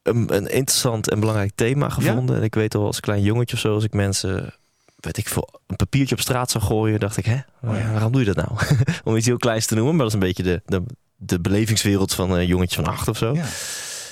een, 0.03 0.35
een 0.35 0.47
interessant 0.51 1.09
en 1.09 1.19
belangrijk 1.19 1.51
thema 1.55 1.89
gevonden. 1.89 2.35
En 2.35 2.43
ik 2.43 2.55
weet 2.55 2.75
al 2.75 2.85
als 2.85 2.99
klein 2.99 3.21
jongetje 3.21 3.55
of 3.55 3.61
zo, 3.61 3.73
als 3.73 3.83
ik 3.83 3.93
mensen, 3.93 4.53
weet 5.01 5.17
ik 5.17 5.27
veel, 5.27 5.49
een 5.67 5.75
papiertje 5.75 6.15
op 6.15 6.21
straat 6.21 6.51
zou 6.51 6.63
gooien, 6.63 6.99
dacht 6.99 7.17
ik, 7.17 7.25
hè, 7.25 7.39
Oh 7.63 7.91
waarom 7.91 8.11
doe 8.11 8.25
je 8.25 8.33
dat 8.33 8.45
nou? 8.45 8.59
Om 9.03 9.15
iets 9.15 9.25
heel 9.25 9.37
kleins 9.37 9.65
te 9.65 9.75
noemen, 9.75 9.95
maar 9.95 10.05
dat 10.05 10.15
is 10.15 10.21
een 10.21 10.27
beetje 10.27 10.43
de, 10.43 10.61
de, 10.65 10.83
de 11.15 11.39
belevingswereld 11.39 12.13
van 12.13 12.31
een 12.31 12.45
jongetje 12.45 12.83
van 12.83 12.93
acht 12.93 13.07
of 13.07 13.17
zo. 13.17 13.33
Ja. 13.33 13.45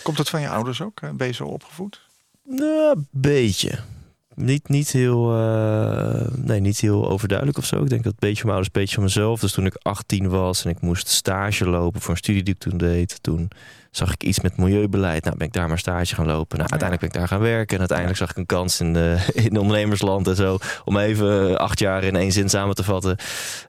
Komt 0.04 0.18
dat 0.18 0.30
van 0.30 0.42
je 0.42 0.50
ouders 0.50 0.82
ook? 0.82 1.00
Ben 1.18 1.28
je 1.28 1.34
zo 1.34 1.44
opgevoed? 1.44 2.02
Nou, 2.44 2.98
een 2.98 3.08
beetje. 3.12 3.80
Niet, 4.36 4.70
niet, 4.70 4.92
heel, 4.92 5.34
eh, 5.38 6.28
nee, 6.36 6.60
niet 6.60 6.80
heel 6.80 7.10
overduidelijk 7.10 7.58
of 7.58 7.66
zo. 7.66 7.84
Ik 7.84 7.90
denk 7.90 8.04
dat 8.04 8.12
een 8.12 8.20
beetje 8.20 8.42
van 8.42 8.46
mijn 8.46 8.56
ouders, 8.56 8.76
een 8.76 8.82
beetje 8.82 8.96
van 8.96 9.04
mezelf. 9.04 9.40
Dus 9.40 9.52
toen 9.52 9.66
ik 9.66 9.80
18 9.82 10.30
was 10.30 10.66
en 10.66 10.70
ik 10.70 10.82
moest 10.82 11.08
stage 11.08 11.66
lopen 11.66 12.02
voor 12.02 12.12
een 12.12 12.18
studie 12.18 12.44
die 12.44 12.54
ik 12.54 12.60
toen 12.60 12.78
deed. 12.78 13.24
Toen 13.24 13.50
zag 13.92 14.14
ik 14.14 14.24
iets 14.24 14.40
met 14.40 14.58
milieubeleid. 14.58 15.24
Nou, 15.24 15.38
ben 15.38 15.48
ik 15.48 15.54
daar 15.54 15.68
maar 15.68 15.80
stage 15.80 16.16
gaan 16.16 16.26
lopen. 16.26 16.58
Nou, 16.58 16.70
uiteindelijk 16.70 17.00
ben 17.00 17.10
ik 17.10 17.16
daar 17.16 17.28
gaan 17.38 17.48
werken. 17.50 17.74
En 17.74 17.80
uiteindelijk 17.80 18.18
zag 18.18 18.30
ik 18.30 18.38
een 18.38 18.46
kans 18.46 18.80
in, 18.80 18.94
de, 18.94 19.18
in 19.50 19.58
ondernemersland 19.58 20.28
en 20.28 20.36
zo. 20.36 20.58
Om 20.86 20.98
even 20.98 21.60
acht 21.60 21.80
jaar 21.80 22.04
in 22.04 22.16
één 22.16 22.32
zin 22.32 22.50
samen 22.50 22.76
te 22.76 22.84
vatten. 22.84 23.18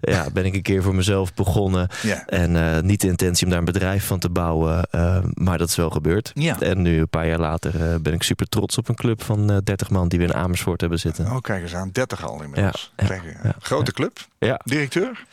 Ja, 0.01 0.27
ben 0.33 0.45
ik 0.45 0.55
een 0.55 0.63
keer 0.63 0.83
voor 0.83 0.95
mezelf 0.95 1.35
begonnen. 1.35 1.89
Ja. 2.03 2.27
En 2.27 2.75
eh, 2.75 2.83
niet 2.83 3.01
de 3.01 3.07
intentie 3.09 3.45
om 3.45 3.51
daar 3.51 3.59
een 3.59 3.65
bedrijf 3.65 4.07
van 4.07 4.19
te 4.19 4.31
bouwen. 4.31 4.83
eh, 4.91 5.19
maar 5.35 5.59
dat 5.59 5.69
is 5.69 5.77
wel 5.77 5.91
gebeurd. 5.91 6.31
Ja. 6.35 6.61
En 6.61 6.83
nu, 6.83 6.99
een 7.01 7.09
paar 7.09 7.27
jaar 7.27 7.39
later, 7.39 7.93
eh, 7.93 7.95
ben 8.01 8.13
ik 8.13 8.23
super 8.23 8.47
trots 8.49 8.79
op 8.79 8.89
een 8.89 8.95
club 8.95 9.23
van 9.23 9.51
eh 9.51 9.57
30 9.65 9.91
man 9.91 10.09
die 10.09 10.19
we 10.19 10.25
in 10.25 10.35
Amersfoort 10.35 10.81
hebben 10.81 10.99
zitten. 10.99 11.27
Oh, 11.27 11.41
kijk 11.41 11.63
eens 11.63 11.75
aan. 11.75 11.89
30 11.93 12.25
al 12.27 12.43
inmiddels. 12.43 12.93
Ja, 12.97 13.05
ja, 13.07 13.09
Kijk, 13.09 13.25
eh, 13.25 13.45
ja, 13.45 13.55
grote 13.61 13.93
club. 13.93 14.19
Ja. 14.39 14.61
Directeur? 14.65 15.25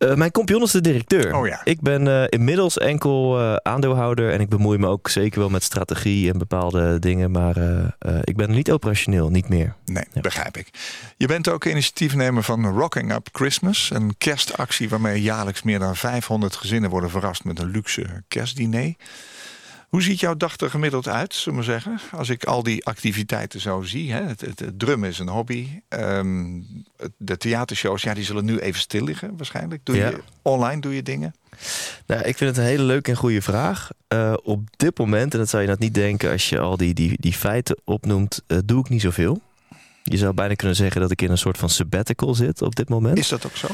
Eh, 0.00 0.14
mijn 0.14 0.30
compagnon 0.30 0.62
is 0.64 0.70
de 0.70 0.80
directeur. 0.80 1.36
Oh 1.36 1.46
ja. 1.46 1.60
Ik 1.64 1.80
ben 1.80 2.08
eh, 2.08 2.24
inmiddels 2.28 2.78
enkel 2.78 3.38
eh, 3.38 3.54
aandeelhouder 3.54 4.30
en 4.32 4.40
ik 4.40 4.48
bemoei 4.48 4.78
me 4.78 4.86
ook 4.86 5.08
zeker 5.08 5.38
wel 5.38 5.48
met 5.48 5.62
strategie 5.62 6.32
en 6.32 6.38
bepaalde 6.38 6.98
dingen. 6.98 7.30
Maar 7.30 7.56
ik 8.24 8.36
ben 8.36 8.50
niet 8.50 8.70
operationeel, 8.70 9.30
niet 9.30 9.48
meer. 9.48 9.74
Nee, 9.84 10.04
Ja. 10.12 10.20
begrijp 10.20 10.56
ik. 10.56 10.70
Je 11.16 11.26
bent 11.26 11.48
ook 11.48 11.64
initiatiefnemer 11.64 12.42
van 12.42 12.66
Rocking 12.66 13.12
Up 13.12 13.28
Christmas. 13.32 13.90
Een 13.94 14.14
kerstactie 14.18 14.88
waarmee 14.88 15.22
jaarlijks 15.22 15.62
meer 15.62 15.78
dan 15.78 15.96
500 15.96 16.56
gezinnen 16.56 16.90
worden 16.90 17.10
verrast 17.10 17.44
met 17.44 17.58
een 17.58 17.70
luxe 17.70 18.06
kerstdiner. 18.28 18.94
Hoe 19.90 20.02
ziet 20.02 20.20
jouw 20.20 20.36
dag 20.36 20.56
er 20.56 20.70
gemiddeld 20.70 21.08
uit, 21.08 21.34
zullen 21.34 21.58
we 21.60 21.64
maar 21.66 21.80
zeggen? 21.80 22.00
Als 22.18 22.28
ik 22.28 22.44
al 22.44 22.62
die 22.62 22.84
activiteiten 22.86 23.60
zo 23.60 23.82
zie. 23.82 24.12
Hè? 24.12 24.22
Het, 24.22 24.40
het, 24.40 24.58
het 24.58 24.78
drummen 24.78 25.08
is 25.08 25.18
een 25.18 25.28
hobby. 25.28 25.68
Ehm, 25.88 26.60
de 27.16 27.36
theatershows, 27.36 28.02
ja, 28.02 28.14
die 28.14 28.24
zullen 28.24 28.44
nu 28.44 28.58
even 28.58 28.80
stil 28.80 29.04
liggen 29.04 29.36
waarschijnlijk. 29.36 29.84
Doe 29.84 29.96
Ja. 29.96 30.08
je, 30.08 30.20
online 30.42 30.80
doe 30.80 30.94
je 30.94 31.02
dingen? 31.02 31.34
Nou, 32.06 32.22
ik 32.22 32.36
vind 32.36 32.50
het 32.50 32.58
een 32.58 32.70
hele 32.70 32.82
leuke 32.82 33.10
en 33.10 33.16
goede 33.16 33.42
vraag. 33.42 33.88
Eh, 34.08 34.34
op 34.42 34.60
dit 34.76 34.98
moment, 34.98 35.32
en 35.32 35.38
dat 35.38 35.48
zou 35.48 35.62
je 35.62 35.68
net 35.68 35.78
niet 35.78 35.94
denken 35.94 36.30
als 36.30 36.48
je 36.48 36.58
al 36.58 36.76
die, 36.76 36.94
die, 36.94 37.16
die 37.20 37.32
feiten 37.32 37.80
opnoemt, 37.84 38.42
eh, 38.46 38.58
doe 38.64 38.80
ik 38.80 38.88
niet 38.88 39.00
zoveel. 39.02 39.40
Je 40.02 40.16
zou 40.16 40.34
bijna 40.34 40.54
kunnen 40.54 40.76
zeggen 40.76 41.00
dat 41.00 41.10
ik 41.10 41.22
in 41.22 41.30
een 41.30 41.38
soort 41.38 41.58
van 41.58 41.68
sabbatical 41.70 42.34
zit 42.34 42.62
op 42.62 42.74
dit 42.76 42.88
moment. 42.88 43.18
Is 43.18 43.28
dat 43.28 43.46
ook 43.46 43.56
zo? 43.56 43.66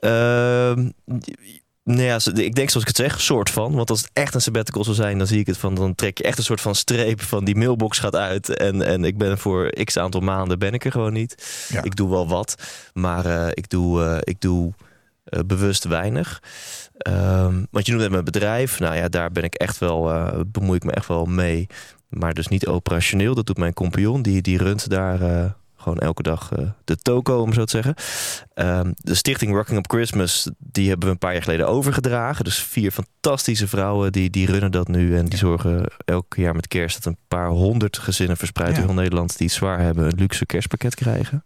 Ehm, 0.00 0.90
nou 1.88 2.02
ja, 2.02 2.18
ik 2.34 2.54
denk 2.54 2.70
zoals 2.70 2.86
ik 2.88 2.96
het 2.96 2.96
zeg, 2.96 3.20
soort 3.20 3.50
van. 3.50 3.74
Want 3.74 3.90
als 3.90 4.00
het 4.00 4.10
echt 4.12 4.34
een 4.34 4.40
sabbatical 4.40 4.84
zou 4.84 4.96
zijn, 4.96 5.18
dan 5.18 5.26
zie 5.26 5.38
ik 5.38 5.46
het 5.46 5.58
van... 5.58 5.74
dan 5.74 5.94
trek 5.94 6.18
je 6.18 6.24
echt 6.24 6.38
een 6.38 6.44
soort 6.44 6.60
van 6.60 6.74
streep 6.74 7.22
van 7.22 7.44
die 7.44 7.56
mailbox 7.56 7.98
gaat 7.98 8.16
uit... 8.16 8.56
en, 8.56 8.82
en 8.82 9.04
ik 9.04 9.18
ben 9.18 9.38
voor 9.38 9.70
x 9.84 9.96
aantal 9.96 10.20
maanden 10.20 10.58
ben 10.58 10.72
ik 10.72 10.84
er 10.84 10.92
gewoon 10.92 11.12
niet. 11.12 11.66
Ja. 11.68 11.82
Ik 11.82 11.96
doe 11.96 12.10
wel 12.10 12.28
wat, 12.28 12.54
maar 12.92 13.26
eh, 13.26 13.48
ik 13.50 13.68
doe, 13.68 14.04
eh, 14.04 14.18
ik 14.20 14.40
doe 14.40 14.72
eh, 15.24 15.40
bewust 15.46 15.84
weinig. 15.84 16.42
Ehm, 16.98 17.64
want 17.70 17.86
je 17.86 17.90
noemt 17.90 18.02
net 18.02 18.12
mijn 18.12 18.24
bedrijf. 18.24 18.78
Nou 18.78 18.96
ja, 18.96 19.08
daar 19.08 19.32
ben 19.32 19.42
ik 19.42 19.54
echt 19.54 19.78
wel, 19.78 20.12
bemoei 20.46 20.76
ik 20.76 20.84
me 20.84 20.92
echt 20.92 21.08
wel 21.08 21.24
mee. 21.24 21.66
Maar 22.08 22.34
dus 22.34 22.48
niet 22.48 22.66
operationeel. 22.66 23.34
Dat 23.34 23.46
doet 23.46 23.58
mijn 23.58 23.74
compagnon. 23.74 24.22
Die, 24.22 24.42
die 24.42 24.58
runt 24.58 24.90
daar 24.90 25.54
gewoon 25.80 25.98
elke 25.98 26.22
dag 26.22 26.52
eh, 26.52 26.64
de 26.84 26.96
toko, 26.96 27.40
om 27.40 27.52
zo 27.52 27.64
te 27.64 27.70
zeggen. 27.70 27.94
Ehm, 28.54 28.92
de 28.96 29.14
stichting 29.14 29.52
Rocking 29.52 29.78
Up 29.78 29.90
Christmas, 29.90 30.50
die 30.58 30.88
hebben 30.88 31.06
we 31.06 31.12
een 31.12 31.18
paar 31.18 31.32
jaar 31.32 31.42
geleden 31.42 31.68
overgedragen. 31.68 32.44
Dus 32.44 32.58
vier 32.62 32.90
fantastische 32.90 33.68
vrouwen, 33.68 34.12
die, 34.12 34.30
die 34.30 34.46
runnen 34.46 34.70
dat 34.70 34.88
nu. 34.88 35.16
En 35.16 35.24
die 35.24 35.38
zorgen 35.38 35.84
elk 36.04 36.34
jaar 36.36 36.54
met 36.54 36.68
kerst 36.68 36.96
dat 36.96 37.12
een 37.12 37.18
paar 37.28 37.48
honderd 37.48 37.98
gezinnen 37.98 38.36
verspreid 38.36 38.76
Ja. 38.76 38.82
door 38.82 38.94
Nederland... 38.94 39.38
die 39.38 39.46
het 39.46 39.56
zwaar 39.56 39.80
hebben, 39.80 40.04
een 40.04 40.18
luxe 40.18 40.46
kerstpakket 40.46 40.94
krijgen. 40.94 41.42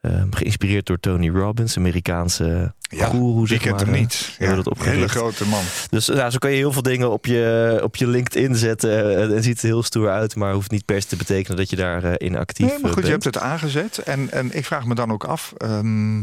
Ehm, 0.00 0.26
geïnspireerd 0.30 0.86
door 0.86 1.00
Tony 1.00 1.28
Robbins, 1.30 1.76
Amerikaanse 1.76 2.74
Ja, 2.82 3.10
wie 3.12 3.46
zeg 3.46 3.58
kent 3.60 3.70
maar. 3.76 3.84
hem 3.84 3.94
eh. 3.94 4.00
niet? 4.00 4.36
Ja, 4.38 4.54
dat 4.54 4.78
hele 4.78 5.08
grote 5.08 5.46
man. 5.46 5.62
Dus 5.90 6.06
ja, 6.06 6.30
zo 6.30 6.38
kan 6.38 6.50
je 6.50 6.56
heel 6.56 6.72
veel 6.72 6.82
dingen 6.82 7.10
op 7.10 7.26
je, 7.26 7.80
op 7.82 7.96
je 7.96 8.06
LinkedIn 8.06 8.54
zetten. 8.56 8.90
eh, 9.30 9.36
En 9.36 9.42
ziet 9.42 9.58
er 9.60 9.66
heel 9.66 9.82
stoer 9.82 10.08
uit, 10.10 10.36
maar 10.36 10.52
hoeft 10.52 10.70
niet 10.70 10.84
per 10.84 11.02
se 11.02 11.08
te 11.08 11.16
betekenen 11.16 11.56
dat 11.56 11.70
je 11.70 11.76
daarin 11.76 12.16
in 12.16 12.36
actief 12.36 12.66
Nee, 12.66 12.78
maar 12.78 12.90
goed, 12.92 12.98
eh, 13.02 13.04
je 13.04 13.10
bent. 13.10 13.24
hebt 13.24 13.34
het 13.34 13.44
aangezet. 13.44 13.98
En, 13.98 14.30
en 14.30 14.56
ik 14.56 14.64
vraag 14.64 14.84
me 14.84 14.94
dan 14.94 15.12
ook 15.12 15.24
af. 15.24 15.52
ehm, 15.56 16.18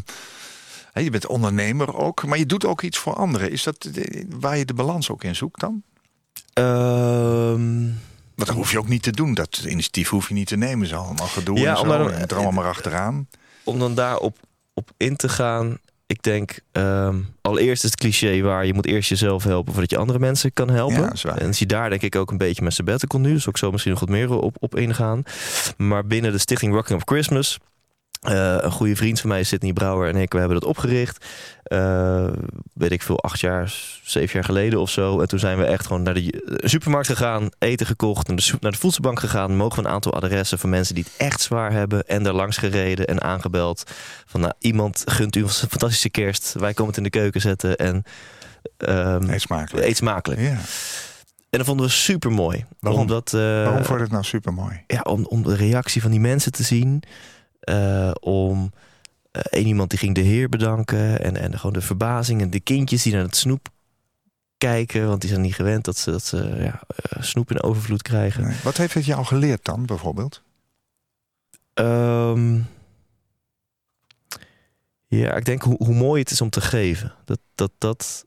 je 0.93 1.09
bent 1.11 1.27
ondernemer 1.27 1.95
ook, 1.95 2.25
maar 2.25 2.37
je 2.37 2.45
doet 2.45 2.65
ook 2.65 2.81
iets 2.81 2.97
voor 2.97 3.13
anderen. 3.15 3.51
Is 3.51 3.63
dat 3.63 3.89
eh, 3.95 4.23
waar 4.39 4.57
je 4.57 4.65
de 4.65 4.73
balans 4.73 5.09
ook 5.11 5.23
in 5.23 5.35
zoekt 5.35 5.59
dan? 5.59 5.83
Ehm, 6.53 7.81
Want 8.35 8.49
dat 8.49 8.49
hoef 8.49 8.71
je 8.71 8.77
ook 8.79 8.87
niet 8.87 9.03
te 9.03 9.11
doen. 9.11 9.33
Dat 9.33 9.63
initiatief 9.67 10.09
hoef 10.09 10.27
je 10.27 10.33
niet 10.33 10.47
te 10.47 10.57
nemen. 10.57 10.87
Zo 10.87 10.95
allemaal 10.97 11.27
gedoe 11.27 11.59
Ja, 11.59 11.71
en 11.71 11.77
zo. 11.77 11.91
en 12.07 12.19
het 12.19 12.31
er 12.31 12.37
allemaal 12.37 12.53
maar 12.63 12.71
achteraan. 12.71 13.27
Om 13.67 13.79
dan 13.79 13.95
daarop 13.95 14.37
op 14.73 14.91
in 14.97 15.15
te 15.15 15.29
gaan. 15.29 15.77
Ik 16.07 16.23
denk, 16.23 16.59
ehm, 16.71 17.15
allereerst 17.41 17.83
is 17.83 17.89
het 17.89 17.99
cliché 17.99 18.41
waar 18.41 18.65
je 18.65 18.73
moet 18.73 18.85
eerst 18.85 19.09
jezelf 19.09 19.43
helpen 19.43 19.71
voordat 19.71 19.91
je 19.91 19.97
andere 19.97 20.19
mensen 20.19 20.53
kan 20.53 20.69
helpen. 20.69 21.11
Ja, 21.13 21.37
en 21.37 21.53
zie 21.53 21.67
daar 21.67 21.89
denk 21.89 22.01
ik 22.01 22.15
ook 22.15 22.31
een 22.31 22.37
beetje 22.37 22.61
mijn 22.61 22.73
sabbatical 22.73 23.19
nu. 23.19 23.33
Dus 23.33 23.47
ook 23.47 23.57
zo 23.57 23.71
misschien 23.71 23.91
nog 23.91 23.99
wat 23.99 24.09
meer 24.09 24.29
op, 24.29 24.55
op 24.59 24.75
ingaan. 24.75 25.23
Maar 25.77 26.05
binnen 26.05 26.31
de 26.31 26.37
stichting 26.37 26.73
Rocking 26.73 26.97
of 26.97 27.05
Christmas... 27.05 27.57
eh, 28.21 28.55
een 28.59 28.71
goede 28.71 28.95
vriend 28.95 29.19
van 29.19 29.29
mij, 29.29 29.43
Sidney 29.43 29.73
Brouwer 29.73 30.09
en 30.09 30.15
ik, 30.15 30.31
we 30.33 30.39
hebben 30.39 30.59
dat 30.59 30.69
opgericht. 30.69 31.25
Eh, 31.63 32.27
weet 32.73 32.91
ik 32.91 33.01
veel, 33.01 33.19
acht 33.19 33.39
jaar, 33.39 33.73
zeven 34.03 34.33
jaar 34.33 34.43
geleden 34.43 34.79
of 34.79 34.89
zo. 34.89 35.21
En 35.21 35.27
toen 35.27 35.39
zijn 35.39 35.57
we 35.57 35.63
echt 35.65 35.85
gewoon 35.85 36.03
naar 36.03 36.13
de 36.13 36.31
eh, 36.31 36.69
supermarkt 36.69 37.07
gegaan, 37.07 37.49
eten 37.59 37.85
gekocht, 37.85 38.27
naar 38.27 38.35
de, 38.37 38.53
naar 38.59 38.71
de 38.71 38.77
voedselbank 38.77 39.19
gegaan. 39.19 39.55
Mogen 39.55 39.81
we 39.81 39.87
een 39.87 39.93
aantal 39.93 40.13
adressen 40.13 40.59
van 40.59 40.69
mensen 40.69 40.95
die 40.95 41.03
het 41.03 41.13
echt 41.17 41.41
zwaar 41.41 41.71
hebben. 41.71 42.07
En 42.07 42.23
daar 42.23 42.33
langs 42.33 42.57
gereden 42.57 43.07
en 43.07 43.21
aangebeld. 43.21 43.83
Van 44.25 44.41
nou, 44.41 44.53
iemand 44.59 45.03
gunt 45.05 45.35
u 45.35 45.41
een 45.41 45.49
fantastische 45.49 46.09
kerst. 46.09 46.53
Wij 46.59 46.73
komen 46.73 46.87
het 46.87 46.97
in 46.97 47.03
de 47.03 47.09
keuken 47.09 47.41
zetten 47.41 47.77
en 47.77 48.03
ehm, 48.77 49.29
Eet 49.29 49.41
smakelijk. 49.41 49.85
eet 49.87 49.97
smakelijk. 49.97 50.41
Ja. 50.41 50.57
En 51.49 51.57
dat 51.57 51.65
vonden 51.65 51.85
we 51.85 51.91
super 51.91 52.31
mooi. 52.31 52.65
Waarom? 52.79 53.01
Omdat, 53.01 53.31
Waarom 53.31 53.83
vond 53.85 53.99
het 53.99 54.11
nou 54.11 54.23
super 54.23 54.53
mooi? 54.53 54.83
ja, 54.87 55.01
om, 55.01 55.25
om 55.25 55.43
de 55.43 55.55
reactie 55.55 56.01
van 56.01 56.11
die 56.11 56.19
mensen 56.19 56.51
te 56.51 56.63
zien. 56.63 57.03
Eh, 57.67 58.11
om 58.19 58.71
eh, 59.31 59.41
één 59.49 59.65
iemand 59.65 59.89
die 59.89 59.99
ging 59.99 60.15
de 60.15 60.21
Heer 60.21 60.49
bedanken. 60.49 61.21
En, 61.23 61.37
en 61.37 61.59
gewoon 61.59 61.73
de 61.73 61.81
verbazing. 61.81 62.41
En 62.41 62.49
de 62.49 62.59
kindjes 62.59 63.03
die 63.03 63.13
naar 63.13 63.23
het 63.23 63.35
snoep 63.35 63.69
kijken. 64.57 65.07
Want 65.07 65.21
die 65.21 65.29
zijn 65.29 65.41
niet 65.41 65.55
gewend 65.55 65.85
dat 65.85 65.97
ze, 65.97 66.11
dat 66.11 66.23
ze 66.23 66.55
ja, 66.59 66.81
eh, 66.87 67.21
snoep 67.21 67.51
in 67.51 67.63
overvloed 67.63 68.01
krijgen. 68.01 68.55
Wat 68.63 68.77
heeft 68.77 68.93
het 68.93 69.05
jou 69.05 69.25
geleerd 69.25 69.65
dan, 69.65 69.85
bijvoorbeeld? 69.85 70.41
Ehm, 71.73 72.59
ja, 75.07 75.35
ik 75.35 75.45
denk 75.45 75.61
hoe, 75.61 75.75
hoe 75.77 75.95
mooi 75.95 76.21
het 76.21 76.31
is 76.31 76.41
om 76.41 76.49
te 76.49 76.61
geven. 76.61 77.13
Dat, 77.25 77.39
dat, 77.55 77.71
dat, 77.77 78.25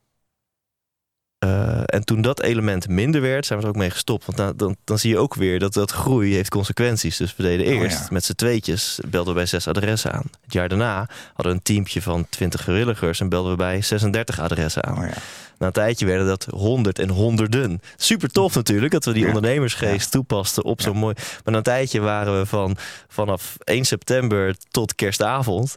eh, 1.41 1.81
en 1.87 2.05
toen 2.05 2.21
dat 2.23 2.41
element 2.43 2.89
minder 2.89 3.21
werd, 3.21 3.47
zijn 3.47 3.59
we 3.59 3.65
er 3.65 3.71
ook 3.71 3.77
mee 3.79 3.91
gestopt. 3.91 4.25
Want 4.27 4.39
dan, 4.39 4.53
dan, 4.57 4.77
dan 4.85 4.99
zie 4.99 5.11
je 5.11 5.19
ook 5.19 5.35
weer 5.35 5.59
dat, 5.59 5.73
dat 5.73 5.91
groei 5.91 6.35
heeft 6.35 6.51
consequenties. 6.51 7.17
Dus 7.17 7.37
we 7.37 7.43
deden 7.43 7.67
Oh, 7.67 7.73
eerst 7.83 7.99
ja. 7.99 8.07
met 8.11 8.25
z'n 8.25 8.33
tweetjes, 8.35 8.99
belden 9.09 9.29
we 9.33 9.39
bij 9.39 9.47
zes 9.49 9.69
adressen 9.69 10.13
aan. 10.13 10.31
Het 10.45 10.53
jaar 10.53 10.69
daarna 10.69 10.97
hadden 11.35 11.53
we 11.53 11.59
een 11.59 11.63
teampje 11.63 12.03
van 12.03 12.27
20 12.29 12.61
vrijwilligers 12.63 13.21
en 13.21 13.29
belden 13.29 13.51
we 13.51 13.57
bij 13.57 13.83
36 13.83 14.41
adressen 14.41 14.85
aan. 14.85 14.99
Oh 14.99 15.05
ja. 15.05 15.15
Na 15.59 15.67
een 15.67 15.73
tijdje 15.73 16.07
werden 16.07 16.27
dat 16.27 16.47
honderd 16.51 16.99
en 16.99 17.09
honderden. 17.09 17.81
Super 17.97 18.29
tof 18.31 18.55
natuurlijk 18.55 18.93
dat 18.93 19.05
we 19.05 19.13
die 19.13 19.23
Ja. 19.23 19.29
ondernemersgeest 19.29 20.11
toepasten 20.11 20.65
op 20.65 20.81
zo'n 20.81 20.97
mooi. 20.97 21.15
Maar 21.17 21.53
na 21.53 21.57
een 21.57 21.63
tijdje 21.63 22.01
waren 22.01 22.39
we 22.39 22.47
van 22.47 22.77
vanaf 23.09 23.57
1 23.65 23.85
september 23.85 24.55
tot 24.71 24.95
kerstavond 24.95 25.75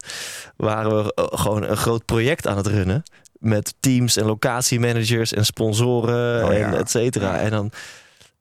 waren 0.56 1.04
we 1.04 1.14
eh, 1.14 1.24
gewoon 1.30 1.62
een 1.62 1.76
groot 1.76 2.04
project 2.04 2.46
aan 2.46 2.56
het 2.56 2.66
runnen 2.66 3.02
met 3.44 3.74
teams 3.80 4.16
en 4.16 4.24
locatiemanagers 4.26 5.32
en 5.32 5.44
sponsoren 5.44 6.44
Oh 6.44 6.52
ja. 6.52 6.58
en 6.72 6.78
et 6.78 6.90
cetera. 6.90 7.38
En 7.40 7.50
dan 7.50 7.70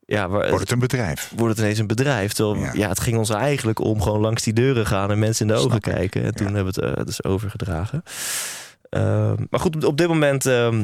ja, 0.05 0.29
Wordt 0.29 0.59
het 0.59 0.71
een 0.71 0.79
bedrijf? 0.79 1.31
wordt 1.35 1.53
het 1.55 1.63
ineens 1.63 1.79
een 1.79 1.87
bedrijf. 1.87 2.33
Terwijl 2.33 2.63
Ja. 2.63 2.71
ja. 2.73 2.89
het 2.89 2.99
ging 2.99 3.17
ons 3.17 3.29
eigenlijk 3.29 3.79
om 3.79 4.01
gewoon 4.01 4.19
langs 4.21 4.43
die 4.43 4.53
deuren 4.53 4.85
gaan 4.85 5.11
en 5.11 5.19
mensen 5.19 5.47
in 5.47 5.53
de 5.55 5.59
ogen 5.59 5.75
ik. 5.75 5.81
kijken. 5.81 6.23
En 6.23 6.35
toen 6.35 6.47
Ja. 6.47 6.53
hebben 6.53 6.73
we 6.73 6.85
het 6.85 6.97
eh, 6.97 7.05
dus 7.05 7.23
overgedragen. 7.23 8.03
Ehm, 8.89 9.35
maar 9.49 9.59
goed, 9.59 9.75
op, 9.75 9.83
op 9.83 9.97
dit 9.97 10.07
moment. 10.07 10.45
ehm, 10.45 10.83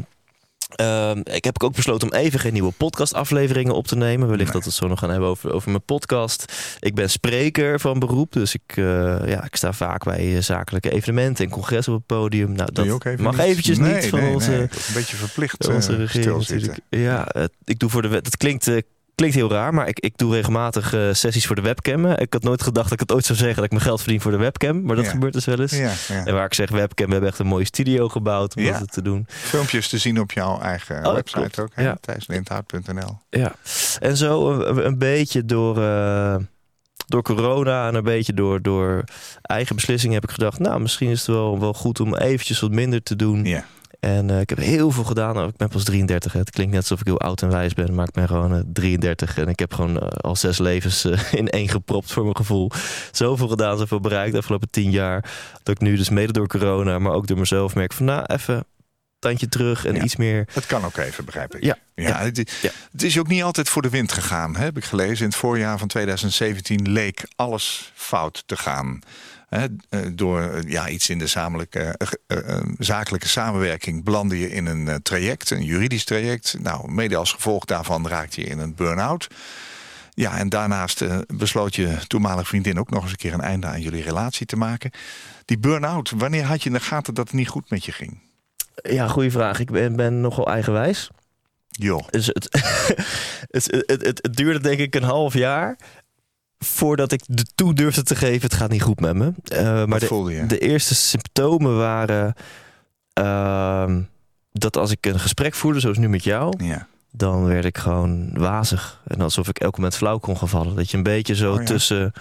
ehm, 0.76 1.20
ik 1.24 1.44
heb 1.44 1.64
ook 1.64 1.76
besloten 1.76 2.12
om 2.12 2.18
even 2.18 2.40
geen 2.40 2.54
nieuwe 2.54 2.72
podcastafleveringen 2.78 3.74
op 3.76 3.88
te 3.88 3.96
nemen. 3.96 4.28
Wellicht 4.28 4.44
Nee. 4.44 4.54
dat 4.54 4.64
we 4.64 4.70
het 4.70 4.78
zo 4.80 4.88
nog 4.88 5.00
gaan 5.00 5.10
hebben 5.10 5.30
over, 5.30 5.54
over 5.54 5.70
mijn 5.70 5.84
podcast. 5.84 6.54
Ik 6.80 6.96
ben 6.96 7.10
spreker 7.10 7.80
van 7.80 8.00
beroep. 8.00 8.32
Dus 8.34 8.54
ik, 8.54 8.62
eh, 8.76 8.84
ja, 9.28 9.44
ik 9.44 9.56
sta 9.56 9.74
vaak 9.74 10.04
bij 10.04 10.36
eh, 10.36 10.42
zakelijke 10.42 10.92
evenementen 10.92 11.46
en 11.46 11.52
congressen 11.52 11.94
op 11.94 12.00
het 12.00 12.08
podium. 12.18 12.52
Nou, 12.52 12.72
dat 12.72 12.86
even 12.86 13.24
mag 13.24 13.36
niet? 13.38 13.46
eventjes 13.46 13.78
Nee, 13.78 13.94
niet 13.94 14.06
van 14.06 14.20
nee, 14.20 14.34
onze, 14.34 14.50
nee. 14.50 14.60
Een 14.60 14.70
beetje 14.94 15.16
verplicht 15.16 15.68
onze 15.68 15.92
eh, 15.92 15.98
regering. 15.98 16.78
Ja, 16.90 17.28
ik 17.64 17.80
doe 17.80 17.90
voor 17.90 18.02
de 18.02 18.08
wet. 18.08 18.24
Dat 18.24 18.38
klinkt, 18.38 18.72
klinkt 19.20 19.36
heel 19.36 19.50
raar, 19.52 19.74
maar 19.74 19.88
ik, 19.88 20.00
ik 20.00 20.18
doe 20.18 20.34
regelmatig 20.34 20.94
eh, 20.94 21.02
sessies 21.12 21.48
voor 21.48 21.56
de 21.56 21.62
webcam. 21.62 22.06
Ik 22.06 22.34
had 22.34 22.44
nooit 22.44 22.62
gedacht 22.64 22.84
dat 22.90 22.94
ik 22.94 23.00
het 23.00 23.12
ooit 23.12 23.26
zou 23.26 23.38
zeggen 23.38 23.56
dat 23.56 23.66
ik 23.66 23.72
mijn 23.72 23.84
geld 23.84 24.02
verdien 24.02 24.22
voor 24.22 24.32
de 24.32 24.38
webcam. 24.38 24.84
Maar 24.84 24.96
dat 24.96 25.06
Ja. 25.06 25.12
gebeurt 25.12 25.34
dus 25.34 25.46
wel 25.46 25.60
eens. 25.60 25.78
Ja, 25.78 25.92
ja. 26.08 26.26
En 26.26 26.34
waar 26.34 26.46
ik 26.46 26.54
zeg 26.54 26.70
webcam, 26.70 27.06
we 27.06 27.12
hebben 27.12 27.30
echt 27.30 27.40
een 27.40 27.48
mooie 27.48 27.66
studio 27.66 28.10
gebouwd 28.10 28.56
om 28.56 28.64
dat 28.64 28.92
te 28.92 29.02
doen. 29.02 29.26
Filmpjes 29.28 29.88
te 29.90 29.98
zien 29.98 30.20
op 30.20 30.32
jouw 30.32 30.60
eigen 30.60 31.06
Oh, 31.06 31.14
website 31.14 31.40
klopt. 31.40 31.60
ook. 31.60 31.70
Hè? 31.74 31.84
Ja. 31.84 31.98
Thijslindhout.nl 32.02 33.18
Ja. 33.30 33.52
En 34.00 34.18
zo 34.18 34.52
een, 34.62 34.86
een 34.86 34.98
beetje 34.98 35.46
door, 35.46 35.82
eh, 35.84 36.36
door 37.08 37.22
corona 37.22 37.88
en 37.88 37.96
een 37.96 38.04
beetje 38.04 38.34
door, 38.34 38.62
door 38.62 39.04
eigen 39.42 39.76
beslissingen 39.76 40.16
heb 40.16 40.24
ik 40.24 40.32
gedacht... 40.32 40.60
nou, 40.60 40.80
misschien 40.82 41.10
is 41.10 41.18
het 41.20 41.28
wel, 41.28 41.60
wel 41.60 41.74
goed 41.74 42.00
om 42.00 42.16
eventjes 42.16 42.60
wat 42.60 42.72
minder 42.72 43.04
te 43.04 43.16
doen. 43.16 43.46
Ja. 43.46 43.66
En 44.00 44.30
eh, 44.30 44.40
ik 44.40 44.50
heb 44.50 44.58
heel 44.58 44.92
veel 44.92 45.04
gedaan. 45.04 45.48
Ik 45.48 45.56
ben 45.58 45.70
pas 45.70 45.84
33. 45.84 46.34
Hè. 46.34 46.40
Het 46.40 46.50
klinkt 46.50 46.72
net 46.74 46.82
alsof 46.82 47.00
ik 47.00 47.06
heel 47.06 47.20
oud 47.20 47.42
en 47.42 47.50
wijs 47.50 47.74
ben. 47.74 47.96
Maar 47.96 48.08
ik 48.08 48.14
ben 48.14 48.28
gewoon 48.28 48.54
eh, 48.54 48.62
33. 48.74 49.38
En 49.38 49.48
ik 49.48 49.60
heb 49.60 49.74
gewoon 49.74 50.00
eh, 50.00 50.08
al 50.08 50.36
zes 50.36 50.58
levens 50.58 51.06
eh, 51.06 51.34
in 51.40 51.50
één 51.50 51.70
gepropt 51.70 52.12
voor 52.12 52.24
mijn 52.24 52.36
gevoel. 52.36 52.72
Zoveel 53.12 53.48
gedaan, 53.48 53.78
zoveel 53.78 54.00
bereikt 54.00 54.32
de 54.32 54.38
afgelopen 54.38 54.70
tien 54.70 54.92
jaar. 54.92 55.32
Dat 55.64 55.76
ik 55.76 55.82
nu 55.82 55.96
dus 55.96 56.10
mede 56.10 56.32
door 56.34 56.48
corona, 56.48 57.00
maar 57.00 57.12
ook 57.12 57.28
door 57.28 57.38
mezelf 57.38 57.76
merk 57.76 57.94
van... 57.94 58.06
nou, 58.06 58.24
even 58.26 58.66
tandje 59.20 59.50
terug 59.50 59.86
en 59.86 59.96
Ja. 59.96 60.04
iets 60.04 60.16
meer... 60.16 60.48
Het 60.54 60.66
kan 60.66 60.86
ook 60.86 60.98
even, 60.98 61.26
begrijp 61.26 61.56
ik. 61.56 61.64
Ja, 61.64 61.78
ja, 61.96 62.08
ja, 62.08 62.18
Het, 62.20 62.38
het 62.92 63.04
is 63.04 63.20
ook 63.20 63.28
niet 63.28 63.44
altijd 63.44 63.70
voor 63.70 63.82
de 63.82 63.90
wind 63.90 64.12
gegaan, 64.12 64.56
hè, 64.56 64.64
heb 64.64 64.78
ik 64.78 64.84
gelezen. 64.84 65.24
In 65.24 65.30
het 65.30 65.36
voorjaar 65.36 65.78
van 65.78 65.88
2017 65.88 66.92
leek 66.92 67.28
alles 67.36 67.92
fout 67.96 68.44
te 68.46 68.58
gaan. 68.58 69.00
Hè, 69.50 69.66
eh, 69.90 70.00
door 70.14 70.42
eh, 70.42 70.72
ja, 70.72 70.90
iets 70.90 71.10
in 71.10 71.20
de 71.20 71.28
zamelijke, 71.28 71.96
eh, 72.28 72.58
zakelijke 72.78 73.28
samenwerking 73.28 74.04
belandde 74.04 74.40
je 74.40 74.52
in 74.52 74.66
een 74.66 75.02
traject, 75.02 75.50
een 75.50 75.64
juridisch 75.64 76.04
traject. 76.04 76.56
Nou, 76.60 76.92
mede 76.92 77.16
als 77.16 77.32
gevolg 77.34 77.66
daarvan 77.66 78.08
raakte 78.08 78.42
je 78.42 78.48
in 78.48 78.60
een 78.60 78.76
burn-out. 78.76 79.28
Ja, 80.14 80.38
en 80.38 80.50
daarnaast 80.50 81.04
besloot 81.28 81.76
je 81.76 81.98
toenmalige 82.08 82.46
vriendin 82.46 82.80
ook 82.80 82.90
nog 82.90 83.02
eens 83.02 83.12
een 83.12 83.18
keer 83.18 83.34
een 83.34 83.42
einde 83.42 83.68
aan 83.68 83.82
jullie 83.82 84.04
relatie 84.04 84.46
te 84.46 84.56
maken. 84.56 84.92
Die 85.46 85.60
burn-out, 85.60 86.12
wanneer 86.16 86.44
had 86.44 86.64
je 86.64 86.70
in 86.70 86.76
de 86.76 86.82
gaten 86.82 87.14
dat 87.14 87.28
het 87.28 87.36
niet 87.36 87.48
goed 87.48 87.70
met 87.70 87.86
je 87.86 87.92
ging? 87.92 88.20
Ja, 88.82 89.08
goede 89.08 89.32
vraag. 89.32 89.60
Ik 89.60 89.72
ben, 89.72 89.96
ben 89.96 90.22
nogal 90.22 90.48
eigenwijs. 90.48 91.10
Joh. 91.70 92.08
Dus 92.10 92.26
het, 92.28 92.48
het, 93.56 94.02
het 94.02 94.36
duurde 94.36 94.60
denk 94.60 94.80
ik 94.80 94.96
een 94.96 95.04
half 95.04 95.34
jaar 95.34 95.78
voordat 96.60 97.12
ik 97.12 97.22
de 97.26 97.46
toe 97.56 97.74
durfde 97.74 98.04
te 98.04 98.16
geven, 98.16 98.42
het 98.42 98.54
gaat 98.54 98.70
niet 98.70 98.82
goed 98.82 99.00
met 99.00 99.16
me. 99.16 99.34
Eh, 99.44 99.86
maar 99.86 100.00
de, 100.00 100.44
de 100.48 100.60
eerste 100.60 100.96
symptomen 100.96 101.78
waren 101.78 102.34
ehm, 103.14 104.02
dat 104.52 104.78
als 104.78 104.92
ik 104.92 105.06
een 105.06 105.20
gesprek 105.20 105.54
voerde, 105.54 105.80
zoals 105.80 105.98
nu 105.98 106.10
met 106.10 106.24
jou, 106.24 106.64
ja. 106.64 106.88
dan 107.12 107.46
werd 107.46 107.66
ik 107.66 107.78
gewoon 107.78 108.30
wazig. 108.34 109.02
En 109.08 109.22
alsof 109.22 109.48
ik 109.48 109.60
elk 109.60 109.76
moment 109.76 109.96
flauw 109.96 110.18
kon 110.18 110.38
gaan 110.38 110.50
vallen. 110.50 110.76
Dat 110.76 110.92
je 110.92 110.98
een 110.98 111.04
beetje 111.04 111.36
zo 111.36 111.54
Oh 111.54 111.60
ja. 111.60 111.66
tussen, 111.66 112.12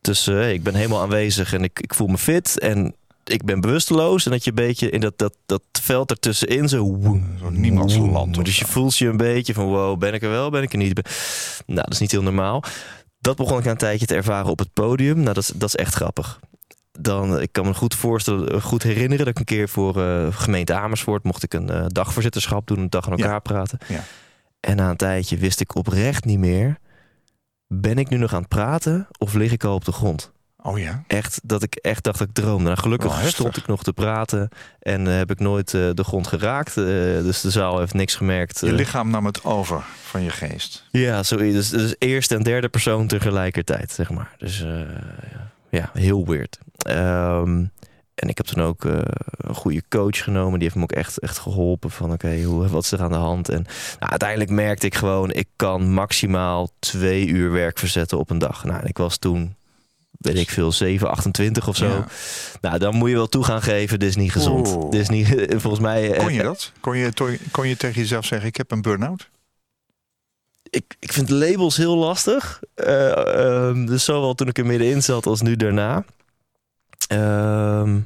tussen 0.00 0.34
hey, 0.34 0.54
ik 0.54 0.62
ben 0.62 0.74
helemaal 0.74 1.02
aanwezig 1.02 1.52
en 1.52 1.64
ik, 1.64 1.80
ik 1.80 1.94
voel 1.94 2.06
me 2.06 2.18
fit 2.18 2.58
en 2.58 2.94
ik 3.24 3.44
ben 3.44 3.60
bewusteloos. 3.60 4.24
En 4.24 4.30
dat 4.30 4.44
je 4.44 4.50
een 4.50 4.56
beetje 4.56 4.90
in 4.90 5.00
dat, 5.00 5.18
dat, 5.18 5.36
dat 5.46 5.62
veld 5.82 6.10
ertussenin 6.10 6.68
zo... 6.68 6.98
Zo'n 7.38 7.60
niemandsland 7.60 8.38
of 8.38 8.44
Dus 8.44 8.58
je 8.58 8.66
voelt 8.66 8.96
je 8.96 9.08
een 9.08 9.16
beetje 9.16 9.54
van 9.54 9.64
wow, 9.64 9.98
ben 9.98 10.14
ik 10.14 10.22
er 10.22 10.30
wel, 10.30 10.50
ben 10.50 10.62
ik 10.62 10.72
er 10.72 10.78
niet? 10.78 10.94
Nou, 11.66 11.80
dat 11.82 11.92
is 11.92 11.98
niet 11.98 12.10
heel 12.10 12.22
normaal. 12.22 12.64
Dat 13.20 13.36
begon 13.36 13.58
ik 13.58 13.64
na 13.64 13.70
een 13.70 13.76
tijdje 13.76 14.06
te 14.06 14.14
ervaren 14.14 14.50
op 14.50 14.58
het 14.58 14.72
podium. 14.72 15.14
Nou, 15.20 15.34
dat 15.34 15.36
is, 15.42 15.46
dat 15.54 15.68
is 15.68 15.76
echt 15.76 15.94
grappig. 15.94 16.40
Dan, 16.92 17.40
ik 17.40 17.52
kan 17.52 17.66
me 17.66 17.74
goed 17.74 17.94
voorstellen, 17.94 18.48
eh, 18.52 18.62
goed 18.62 18.82
herinneren 18.82 19.18
dat 19.18 19.28
ik 19.28 19.38
een 19.38 19.44
keer 19.44 19.68
voor 19.68 20.02
eh, 20.02 20.26
gemeente 20.30 20.74
Amersfoort 20.74 21.24
mocht 21.24 21.42
ik 21.42 21.54
een 21.54 21.70
eh, 21.70 21.84
dagvoorzitterschap 21.86 22.66
doen, 22.66 22.78
een 22.78 22.90
dag 22.90 23.04
aan 23.06 23.10
elkaar 23.12 23.30
Ja. 23.32 23.38
praten. 23.38 23.78
Ja. 23.88 24.02
En 24.60 24.76
na 24.76 24.90
een 24.90 24.96
tijdje 24.96 25.36
wist 25.36 25.60
ik 25.60 25.74
oprecht 25.74 26.24
niet 26.24 26.38
meer, 26.38 26.78
ben 27.66 27.98
ik 27.98 28.08
nu 28.08 28.16
nog 28.16 28.32
aan 28.34 28.40
het 28.40 28.48
praten 28.48 29.08
of 29.18 29.34
lig 29.34 29.52
ik 29.52 29.64
al 29.64 29.74
op 29.74 29.84
de 29.84 29.92
grond? 29.92 30.32
Oh 30.62 30.78
ja? 30.78 31.02
Echt, 31.06 31.40
dat 31.42 31.62
ik 31.62 31.74
echt 31.74 32.04
dacht 32.04 32.18
dat 32.18 32.28
ik 32.28 32.34
droomde. 32.34 32.64
Nou, 32.64 32.76
gelukkig 32.76 33.14
heftig. 33.14 33.30
stond 33.30 33.56
ik 33.56 33.66
nog 33.66 33.82
te 33.82 33.92
praten 33.92 34.48
en 34.80 35.06
eh, 35.06 35.16
heb 35.16 35.30
ik 35.30 35.38
nooit 35.38 35.74
eh, 35.74 35.90
de 35.94 36.04
grond 36.04 36.26
geraakt. 36.26 36.76
Eh, 36.76 36.84
dus 36.84 37.40
de 37.40 37.50
zaal 37.50 37.78
heeft 37.78 37.94
niks 37.94 38.14
gemerkt. 38.14 38.60
Je 38.60 38.72
lichaam 38.72 39.10
nam 39.10 39.26
het 39.26 39.44
over 39.44 39.82
van 40.02 40.22
je 40.22 40.30
geest. 40.30 40.86
ja, 40.90 41.22
zo, 41.22 41.36
dus, 41.36 41.68
dus 41.68 41.94
eerste 41.98 42.34
en 42.34 42.42
derde 42.42 42.68
persoon 42.68 43.06
tegelijkertijd, 43.06 43.92
zeg 43.92 44.10
maar. 44.10 44.34
Dus 44.38 44.64
ja, 45.70 45.90
heel 45.92 46.26
weird. 46.26 46.58
Ehm, 46.78 47.64
en 48.14 48.28
ik 48.28 48.36
heb 48.36 48.46
toen 48.46 48.62
ook 48.62 48.84
een 48.84 49.54
goede 49.54 49.82
coach 49.88 50.24
genomen. 50.24 50.52
Die 50.52 50.62
heeft 50.62 50.74
me 50.74 50.82
ook 50.82 50.92
echt, 50.92 51.18
echt 51.18 51.38
geholpen 51.38 51.90
van 51.90 52.12
oké, 52.12 52.42
hoe 52.42 52.68
wat 52.68 52.84
is 52.84 52.92
er 52.92 53.02
aan 53.02 53.10
de 53.10 53.16
hand? 53.16 53.48
En 53.48 53.66
nou, 53.98 54.10
uiteindelijk 54.10 54.50
merkte 54.50 54.86
ik 54.86 54.94
gewoon, 54.94 55.32
ik 55.32 55.48
kan 55.56 55.92
maximaal 55.92 56.70
twee 56.78 57.26
uur 57.26 57.50
werk 57.50 57.78
verzetten 57.78 58.18
op 58.18 58.30
een 58.30 58.38
dag. 58.38 58.64
Nou, 58.64 58.80
en 58.80 58.86
ik 58.86 58.98
was 58.98 59.18
toen, 59.18 59.56
weet 60.20 60.36
ik 60.36 60.50
veel, 60.50 60.72
7, 60.72 61.10
28 61.10 61.68
of 61.68 61.76
zo. 61.76 61.86
Ja. 61.86 62.06
Nou, 62.60 62.78
dan 62.78 62.94
moet 62.94 63.08
je 63.08 63.14
wel 63.14 63.28
toe 63.28 63.44
gaan 63.44 63.62
geven, 63.62 63.98
dit 63.98 64.08
is 64.08 64.16
niet 64.16 64.32
gezond. 64.32 64.92
Dit 64.92 65.00
is 65.00 65.08
niet, 65.08 65.26
volgens 65.62 65.82
mij... 65.82 66.12
eh, 66.12 66.18
Kon 66.18 66.32
je 66.32 66.42
dat? 66.42 66.72
Kon 66.80 66.96
je, 66.96 67.38
kon 67.50 67.68
je 67.68 67.76
tegen 67.76 68.00
jezelf 68.00 68.24
zeggen, 68.24 68.48
ik 68.48 68.56
heb 68.56 68.70
een 68.70 68.82
burn-out? 68.82 69.28
ik, 70.70 70.96
ik 70.98 71.12
vind 71.12 71.30
labels 71.30 71.76
heel 71.76 71.96
lastig. 71.96 72.60
Eh, 72.74 73.10
ehm, 73.66 73.86
dus 73.86 74.04
zowel 74.04 74.34
toen 74.34 74.48
ik 74.48 74.58
er 74.58 74.66
middenin 74.66 75.02
zat 75.02 75.26
als 75.26 75.40
nu 75.40 75.56
daarna. 75.56 76.04
Ehm, 77.08 77.98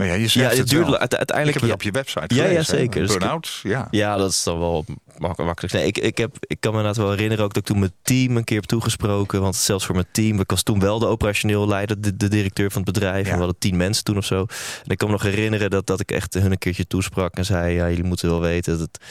Nou 0.00 0.12
ja, 0.12 0.16
je 0.18 0.22
Ja, 0.22 0.28
zegt 0.28 0.48
het 0.50 0.58
het 0.58 0.68
duurde 0.68 0.90
wel. 0.90 0.98
uite- 0.98 1.14
Ik 1.14 1.18
uiteindelijk. 1.18 1.60
heb 1.60 1.70
het 1.70 1.80
ja. 1.82 1.88
op 1.88 1.94
je 1.94 2.00
website 2.00 2.34
Ja, 2.34 2.42
ja, 2.42 2.48
gelezen. 2.50 2.74
hè? 2.74 2.80
zeker. 2.80 3.00
Dus 3.00 3.10
Burn-out, 3.16 3.60
ja. 3.62 3.88
Ja, 3.90 4.16
dat 4.16 4.30
is 4.30 4.42
dan 4.42 4.58
wel 4.58 4.84
mak- 5.18 5.36
makkelijk. 5.38 5.74
Nee, 5.74 5.86
ik, 5.86 5.98
ik, 5.98 6.18
heb, 6.18 6.36
ik 6.40 6.56
kan 6.60 6.72
me 6.72 6.78
inderdaad 6.78 7.02
wel 7.04 7.10
herinneren 7.12 7.44
ook 7.44 7.52
dat 7.54 7.62
ik 7.62 7.68
toen 7.68 7.78
mijn 7.78 7.92
team 8.02 8.36
een 8.36 8.44
keer 8.44 8.56
heb 8.56 8.66
toegesproken. 8.66 9.40
Want 9.40 9.56
zelfs 9.56 9.86
voor 9.86 9.94
mijn 9.94 10.06
team, 10.12 10.40
ik 10.40 10.50
was 10.50 10.62
toen 10.62 10.80
wel 10.80 10.98
de 10.98 11.06
operationeel 11.06 11.68
leider, 11.68 12.00
de, 12.00 12.16
de 12.16 12.28
directeur 12.28 12.70
van 12.70 12.82
het 12.82 12.92
bedrijf. 12.92 13.24
Ja. 13.24 13.30
En 13.32 13.38
we 13.38 13.42
hadden 13.44 13.58
tien 13.60 13.76
mensen 13.76 14.04
toen 14.04 14.16
of 14.16 14.24
zo. 14.24 14.40
En 14.84 14.90
ik 14.90 14.98
kan 14.98 15.08
me 15.08 15.14
nog 15.14 15.22
herinneren 15.22 15.70
dat, 15.70 15.86
dat 15.86 16.00
ik 16.00 16.10
echt 16.10 16.34
hun 16.34 16.50
een 16.50 16.58
keertje 16.58 16.86
toesprak 16.86 17.34
en 17.34 17.44
zei: 17.44 17.74
ja, 17.74 17.88
jullie 17.88 18.04
moeten 18.04 18.28
wel 18.28 18.40
weten 18.40 18.72
dat 18.72 18.80
het, 18.80 19.04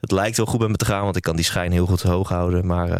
het 0.00 0.10
lijkt 0.10 0.36
wel 0.36 0.46
goed 0.46 0.60
met 0.60 0.68
me 0.68 0.76
te 0.76 0.84
gaan, 0.84 1.02
want 1.04 1.16
ik 1.16 1.22
kan 1.22 1.36
die 1.36 1.44
schijn 1.44 1.72
heel 1.72 1.86
goed 1.86 2.02
hoog 2.02 2.28
houden. 2.28 2.66
Maar 2.66 2.90
eh, 2.90 2.98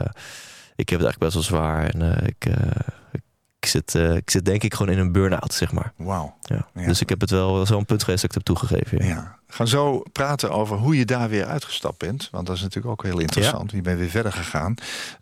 ik 0.77 0.89
heb 0.89 0.99
het 1.01 1.09
eigenlijk 1.09 1.19
best 1.19 1.35
wel 1.35 1.43
zwaar. 1.43 1.89
En 1.95 2.03
eh, 2.21 2.27
ik, 2.27 2.45
eh, 2.55 2.71
ik, 3.13 3.21
zit, 3.67 3.95
eh, 3.95 4.15
ik 4.15 4.31
zit 4.31 4.45
denk 4.45 4.63
ik 4.63 4.75
gewoon 4.75 4.93
in 4.93 4.99
een 4.99 5.13
burn-out, 5.13 5.55
zeg 5.55 5.73
maar. 5.73 5.93
Wauw. 5.97 6.37
Ja. 6.41 6.67
Ja. 6.75 6.87
Dus 6.87 7.01
ik 7.01 7.09
heb 7.09 7.21
het 7.21 7.31
wel 7.31 7.67
zo'n 7.67 7.85
punt 7.85 8.03
geweest 8.05 8.23
dat 8.23 8.31
ik 8.31 8.37
het 8.37 8.47
heb 8.49 8.57
toegegeven. 8.57 9.07
Ja. 9.07 9.15
Ja. 9.15 9.39
We 9.47 9.53
gaan 9.53 9.69
zo 9.69 10.03
praten 10.13 10.51
over 10.51 10.77
hoe 10.77 10.97
je 10.97 11.05
daar 11.05 11.29
weer 11.29 11.45
uitgestapt 11.45 11.99
bent. 11.99 12.29
Want 12.31 12.47
dat 12.47 12.57
is 12.57 12.63
natuurlijk 12.63 12.93
ook 12.93 13.03
heel 13.03 13.19
interessant. 13.19 13.71
Je 13.71 13.83
bent 13.83 13.99
weer 13.99 14.09
verder 14.09 14.33
gegaan. 14.33 14.75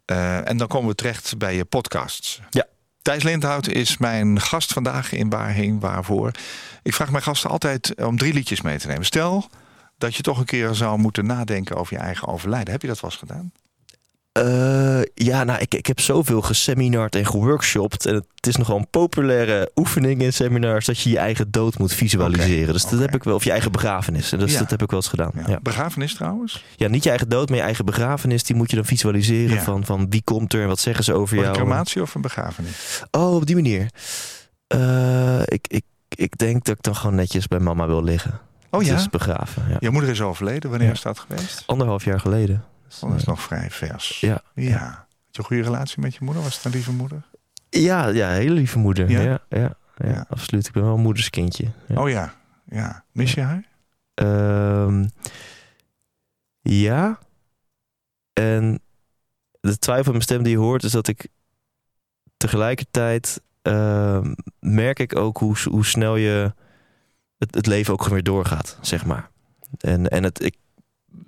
Eh, 0.04 0.48
en 0.48 0.56
dan 0.56 0.66
komen 0.66 0.88
we 0.88 0.94
terecht 0.94 1.38
bij 1.38 1.56
je 1.56 1.64
podcasts. 1.64 2.40
Ja. 2.50 2.66
Thijs 3.02 3.22
Lindhout 3.22 3.68
is 3.68 3.98
mijn 3.98 4.40
gast 4.40 4.72
vandaag 4.72 5.12
in 5.12 5.30
Waarheen 5.30 5.80
Waarvoor. 5.80 6.30
Ik 6.82 6.94
vraag 6.94 7.10
mijn 7.10 7.22
gasten 7.22 7.50
altijd 7.50 7.94
om 7.94 8.18
drie 8.18 8.32
liedjes 8.32 8.60
mee 8.60 8.78
te 8.78 8.86
nemen. 8.86 9.04
Stel 9.04 9.48
dat 9.98 10.14
je 10.14 10.22
toch 10.22 10.38
een 10.38 10.44
keer 10.44 10.74
zou 10.74 10.98
moeten 10.98 11.26
nadenken 11.26 11.76
over 11.76 11.96
je 11.96 12.02
eigen 12.02 12.28
overlijden. 12.28 12.72
Heb 12.72 12.82
je 12.82 12.88
dat 12.88 13.00
wel 13.00 13.10
eens 13.10 13.18
gedaan? 13.18 13.52
Eh, 14.34 15.00
ja, 15.14 15.44
nou, 15.44 15.60
ik, 15.60 15.74
ik 15.74 15.86
heb 15.86 16.00
zoveel 16.00 16.42
geseminard 16.42 17.14
en 17.14 17.26
geworkshopt. 17.26 18.06
En 18.06 18.14
het 18.14 18.46
is 18.46 18.56
nogal 18.56 18.76
een 18.76 18.90
populaire 18.90 19.70
oefening 19.74 20.22
in 20.22 20.32
seminars 20.32 20.86
dat 20.86 21.00
je 21.00 21.10
je 21.10 21.18
eigen 21.18 21.50
dood 21.50 21.78
moet 21.78 21.92
visualiseren. 21.92 22.72
Dus 22.72 22.82
dat 22.86 22.98
heb 23.00 23.14
ik 23.14 23.24
wel, 23.24 23.34
of 23.34 23.44
je 23.44 23.50
eigen 23.50 23.72
begrafenis. 23.72 24.32
En 24.32 24.38
dus 24.38 24.52
Ja. 24.52 24.58
dat 24.58 24.70
heb 24.70 24.82
ik 24.82 24.90
wel 24.90 24.98
eens 25.00 25.08
gedaan. 25.08 25.30
Ja. 25.34 25.40
Ja. 25.40 25.48
Ja. 25.48 25.58
Begrafenis 25.62 26.14
trouwens? 26.14 26.64
niet 26.76 27.02
je 27.02 27.08
eigen 27.08 27.28
dood, 27.28 27.48
maar 27.48 27.58
je 27.58 27.64
eigen 27.64 27.84
begrafenis. 27.84 28.42
Die 28.42 28.56
moet 28.56 28.70
je 28.70 28.76
dan 28.76 28.84
visualiseren 28.84 29.54
Ja. 29.56 29.62
van, 29.62 29.84
van 29.84 30.10
wie 30.10 30.22
komt 30.24 30.52
er 30.52 30.62
en 30.62 30.68
wat 30.68 30.78
zeggen 30.78 31.04
ze 31.04 31.12
over 31.12 31.28
Voor 31.28 31.36
een 31.46 31.52
jou. 31.52 31.56
crematie 31.56 32.02
of 32.02 32.14
een 32.14 32.20
begrafenis? 32.22 33.02
Oh, 33.10 33.34
op 33.34 33.46
die 33.46 33.54
manier. 33.54 33.90
Eh, 34.66 35.40
ik, 35.44 35.66
ik, 35.68 35.84
ik 36.08 36.38
denk 36.38 36.64
dat 36.64 36.76
ik 36.76 36.82
dan 36.82 36.96
gewoon 36.96 37.14
netjes 37.14 37.46
bij 37.48 37.58
mama 37.58 37.86
wil 37.86 38.02
liggen. 38.04 38.40
Oh 38.70 38.82
ja? 38.82 38.94
Dus 38.94 39.08
begraven. 39.10 39.64
Ja. 39.68 39.76
Je 39.80 39.90
moeder 39.90 40.10
is 40.10 40.20
overleden. 40.20 40.70
Wanneer 40.70 40.88
Ja. 40.88 40.94
is 40.94 41.02
dat 41.02 41.18
geweest? 41.18 41.62
Anderhalf 41.66 42.04
jaar 42.04 42.20
geleden. 42.20 42.64
Dat 43.00 43.14
is 43.14 43.24
nog 43.24 43.42
vrij 43.42 43.70
vers. 43.70 44.20
ja. 44.20 44.42
Ja. 44.54 45.06
Had 45.26 45.36
je 45.36 45.38
een 45.38 45.44
goede 45.44 45.62
relatie 45.62 46.00
met 46.00 46.14
je 46.14 46.24
moeder? 46.24 46.42
Was 46.42 46.56
het 46.56 46.64
een 46.64 46.70
lieve 46.70 46.92
moeder? 46.92 47.22
Ja, 47.70 48.06
ja, 48.08 48.28
hele 48.28 48.54
lieve 48.54 48.78
moeder. 48.78 49.10
Ja? 49.10 49.40
Ja, 49.48 49.76
ja, 49.96 50.26
absoluut. 50.28 50.66
Ik 50.66 50.72
ben 50.72 50.82
wel 50.84 50.94
een 50.94 51.00
moederskindje. 51.00 51.70
Ja. 51.88 52.02
Oh 52.02 52.08
ja. 52.08 52.34
ja. 52.64 53.04
Mis 53.12 53.34
je 53.34 53.40
haar? 53.40 53.68
Ehm, 54.14 55.04
ja. 56.60 57.18
En 58.32 58.80
de 59.60 59.78
twijfel 59.78 60.06
in 60.06 60.12
mijn 60.12 60.22
stem 60.22 60.42
die 60.42 60.52
je 60.52 60.58
hoort 60.58 60.82
is 60.82 60.92
dat 60.92 61.08
ik 61.08 61.28
tegelijkertijd 62.36 63.40
ehm, 63.62 64.34
merk 64.58 64.98
ik 64.98 65.16
ook 65.16 65.38
hoe, 65.38 65.56
hoe 65.70 65.84
snel 65.84 66.16
je 66.16 66.52
het, 67.38 67.54
het 67.54 67.66
leven 67.66 67.92
ook 67.92 67.98
gewoon 68.02 68.14
weer 68.14 68.32
doorgaat, 68.32 68.78
zeg 68.80 69.04
maar. 69.04 69.30
En, 69.78 70.08
en 70.08 70.22
het, 70.22 70.42
ik, 70.44 70.56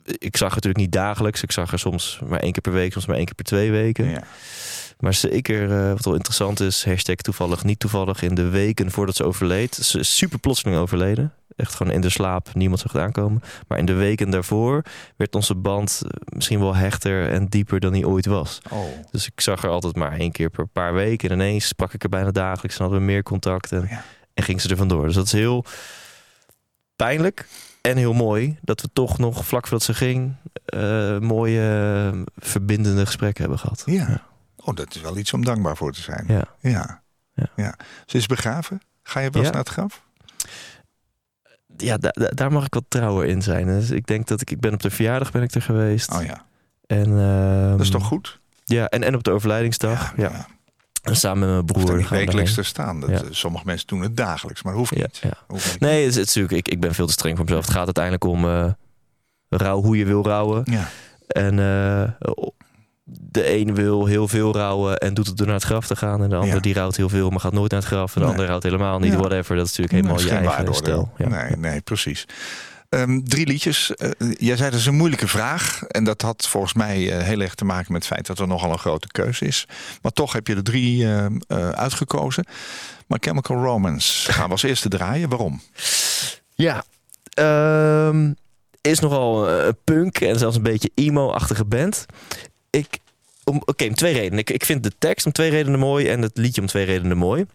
ik 0.05 0.37
zag 0.37 0.55
het 0.55 0.65
natuurlijk 0.65 0.77
niet 0.85 0.93
dagelijks. 0.93 1.43
Ik 1.43 1.53
zag 1.53 1.73
er 1.73 1.79
soms 1.79 2.21
maar 2.27 2.41
één 2.41 2.53
keer 2.53 2.63
per 2.63 2.73
week, 2.73 2.93
soms 2.93 3.07
maar 3.07 3.17
één 3.17 3.25
keer 3.25 3.35
per 3.35 3.45
twee 3.45 3.71
weken. 3.71 4.11
Ja. 4.11 4.23
Maar 5.01 5.15
zeker, 5.15 5.71
eh, 5.71 5.89
wat 5.93 6.05
wel 6.05 6.15
interessant 6.15 6.61
is, 6.61 6.85
hashtag 6.85 7.15
toevallig, 7.15 7.65
niet 7.65 7.79
toevallig, 7.79 8.23
in 8.23 8.35
de 8.35 8.49
weken 8.49 8.91
voordat 8.91 9.17
ze 9.17 9.25
overleed. 9.25 9.75
Ze 9.75 9.99
is 9.99 10.17
super 10.17 10.39
plotseling 10.39 10.77
overleden. 10.79 11.33
Echt 11.57 11.75
gewoon 11.75 11.93
in 11.93 12.01
de 12.01 12.09
slaap, 12.09 12.55
niemand 12.55 12.81
zag 12.81 12.93
het 12.93 13.03
aankomen. 13.03 13.43
Maar 13.69 13.79
in 13.79 13.87
de 13.87 13.93
weken 13.93 14.31
daarvoor 14.31 14.83
werd 15.17 15.35
onze 15.35 15.55
band 15.55 16.03
eh, 16.05 16.11
misschien 16.37 16.61
wel 16.61 16.75
hechter 16.75 17.29
en 17.31 17.47
dieper 17.47 17.81
dan 17.81 17.93
die 17.93 18.09
ooit 18.09 18.27
was. 18.27 18.59
Oh. 18.71 18.85
Dus 19.11 19.27
ik 19.27 19.41
zag 19.41 19.63
haar 19.63 19.71
altijd 19.71 19.97
maar 19.97 20.19
één 20.19 20.33
keer 20.33 20.51
per 20.51 20.67
paar 20.67 20.95
weken. 20.95 21.29
En 21.31 21.35
ineens 21.35 21.67
sprak 21.67 21.93
ik 21.93 22.03
er 22.03 22.09
bijna 22.09 22.31
dagelijks 22.31 22.77
en 22.77 22.83
hadden 22.83 23.01
we 23.01 23.07
meer 23.07 23.23
contact. 23.23 23.73
En, 23.73 23.87
Ja. 23.91 24.05
en 24.35 24.43
ging 24.43 24.61
ze 24.61 24.69
er 24.69 24.77
vandoor. 24.77 25.07
Dus 25.07 25.15
dat 25.15 25.27
is 25.27 25.33
heel 25.33 25.65
pijnlijk 26.97 27.47
en 27.87 27.97
heel 27.97 28.13
mooi 28.13 28.59
dat 28.63 28.81
we 28.81 28.89
toch 28.93 29.19
nog 29.19 29.47
vlak 29.47 29.63
voordat 29.67 29.83
ze 29.87 29.95
ging... 29.95 30.35
eh, 30.65 31.19
mooie 31.19 32.25
verbindende 32.37 33.05
gesprekken 33.07 33.41
hebben 33.43 33.59
gehad. 33.61 33.83
Ja. 33.87 34.23
Oh, 34.57 34.75
dat 34.75 34.95
is 34.95 35.01
wel 35.01 35.17
iets 35.17 35.33
om 35.33 35.45
dankbaar 35.45 35.77
voor 35.77 35.93
te 35.93 36.01
zijn. 36.01 36.25
Ja. 36.29 36.45
Ja. 36.61 37.03
Ja. 37.35 37.47
ja. 37.57 37.75
Ze 38.07 38.17
is 38.17 38.27
begraven. 38.27 38.81
Ga 39.03 39.21
je 39.21 39.31
wel 39.31 39.43
eens 39.43 39.51
Ja. 39.51 39.57
naar 39.57 39.65
het 39.65 39.73
graf? 39.73 40.05
ja, 41.77 41.97
da- 41.97 42.11
da- 42.13 42.31
daar 42.35 42.53
mag 42.53 42.67
ik 42.67 42.75
wat 42.75 42.85
trouwer 42.89 43.27
in 43.27 43.43
zijn. 43.43 43.67
Dus 43.67 43.91
ik 43.91 44.07
denk 44.07 44.27
dat 44.27 44.41
ik, 44.41 44.51
ik 44.51 44.61
ben 44.61 44.73
op 44.73 44.83
de 44.83 44.91
verjaardag 44.91 45.31
ben 45.33 45.43
ik 45.43 45.53
er 45.55 45.63
geweest. 45.63 46.13
Oh 46.15 46.23
ja. 46.25 46.45
En, 46.87 47.19
ehm, 47.19 47.71
Dat 47.71 47.81
is 47.81 47.91
toch 47.91 48.07
goed? 48.07 48.41
Ja, 48.65 48.89
en, 48.89 49.03
en 49.03 49.15
op 49.15 49.25
de 49.25 49.31
overlijdingsdag. 49.31 50.13
Ja, 50.17 50.47
samen 51.15 51.39
met 51.39 51.49
mijn 51.49 51.59
Hoeft 51.75 51.87
broer. 51.87 51.99
er 52.03 52.09
we 52.09 52.17
wekelijks 52.17 52.55
te 52.55 52.63
staan. 52.63 53.01
Dat, 53.01 53.11
Ja. 53.11 53.17
eh, 53.17 53.23
Sommige 53.31 53.65
mensen 53.67 53.87
doen 53.87 54.01
het 54.01 54.17
dagelijks, 54.17 54.63
maar 54.63 54.75
hoeft 54.75 54.95
niet. 54.95 55.19
ja. 55.23 55.31
Hoeft 55.47 55.71
niet. 55.73 55.81
Nee, 55.81 56.05
het 56.07 56.17
is, 56.17 56.25
natuurlijk, 56.27 56.55
ik, 56.55 56.69
ik 56.69 56.81
ben 56.81 56.95
veel 56.95 57.07
te 57.07 57.13
streng 57.13 57.37
voor 57.37 57.45
mezelf. 57.45 57.65
Het 57.65 57.75
gaat 57.75 57.85
uiteindelijk 57.85 58.25
om 58.25 58.45
eh, 58.45 58.67
rouw 59.49 59.83
hoe 59.83 59.97
je 59.99 60.05
wil 60.05 60.25
rouwen. 60.25 60.63
Ja. 60.65 60.89
En 61.27 61.59
eh, 61.59 62.31
de 63.05 63.57
een 63.59 63.75
wil 63.75 64.07
heel 64.07 64.29
veel 64.29 64.53
rouwen 64.55 64.97
en 64.99 65.15
doet 65.15 65.27
het 65.27 65.37
door 65.37 65.47
naar 65.47 65.55
het 65.57 65.65
graf 65.65 65.87
te 65.87 65.97
gaan. 65.97 66.23
En 66.23 66.29
de 66.29 66.37
ander 66.37 66.61
die 66.61 66.75
rouwt 66.75 66.97
heel 66.97 67.09
veel, 67.09 67.31
maar 67.31 67.41
gaat 67.41 67.53
nooit 67.53 67.71
naar 67.71 67.81
het 67.81 67.89
graf. 67.89 68.15
En 68.15 68.21
de 68.21 68.21
Nee. 68.21 68.31
ander 68.31 68.47
rouwt 68.47 68.63
helemaal 68.63 68.99
niet. 68.99 69.15
Whatever, 69.15 69.57
dat 69.57 69.67
is 69.67 69.77
natuurlijk 69.77 70.07
helemaal 70.07 70.41
je 70.43 70.49
eigen 70.49 70.75
stijl. 70.75 71.13
Ja. 71.17 71.29
Nee, 71.29 71.57
nee, 71.57 71.81
precies. 71.81 72.27
Ehm, 72.97 73.21
drie 73.23 73.47
liedjes. 73.47 73.95
Eh, 73.95 74.11
jij 74.39 74.57
zei 74.57 74.71
dat 74.71 74.81
is 74.81 74.87
een 74.87 74.97
moeilijke 74.97 75.29
vraag. 75.29 75.83
En 75.83 76.05
dat 76.05 76.23
had 76.23 76.49
volgens 76.49 76.73
mij 76.75 77.13
eh, 77.13 77.25
heel 77.25 77.41
erg 77.41 77.55
te 77.55 77.65
maken 77.65 77.93
met 77.93 78.05
het 78.05 78.13
feit 78.13 78.27
dat 78.27 78.39
er 78.39 78.47
nogal 78.47 78.73
een 78.73 78.79
grote 78.79 79.09
keuze 79.09 79.45
is. 79.45 79.67
Maar 80.03 80.13
toch 80.13 80.33
heb 80.33 80.47
je 80.47 80.55
er 80.55 80.63
drie 80.63 81.05
eh, 81.05 81.25
eh, 81.25 81.69
uitgekozen. 81.69 82.45
Maar 83.07 83.19
Chemical 83.23 83.57
Romance 83.57 84.33
gaan 84.33 84.45
we 84.45 84.51
als 84.51 84.63
eerste 84.63 84.89
draaien. 84.89 85.29
Waarom? 85.29 85.61
Ja, 86.55 86.85
ehm, 87.35 88.33
is 88.81 88.99
nogal 88.99 89.49
eh, 89.49 89.69
punk 89.85 90.21
en 90.21 90.39
zelfs 90.39 90.57
een 90.57 90.63
beetje 90.63 90.91
emo-achtige 90.95 91.65
band. 91.65 92.07
Ik, 92.71 92.99
oké, 93.45 93.85
om 93.85 93.95
twee 93.95 94.13
redenen. 94.13 94.39
Ik, 94.39 94.51
ik 94.51 94.65
vind 94.65 94.83
de 94.83 94.93
tekst 94.99 95.27
om 95.27 95.33
twee 95.33 95.51
redenen 95.51 95.79
mooi 95.79 96.09
en 96.09 96.23
het 96.23 96.37
liedje 96.37 96.61
om 96.61 96.67
twee 96.67 96.85
redenen 96.85 97.17
mooi. 97.17 97.47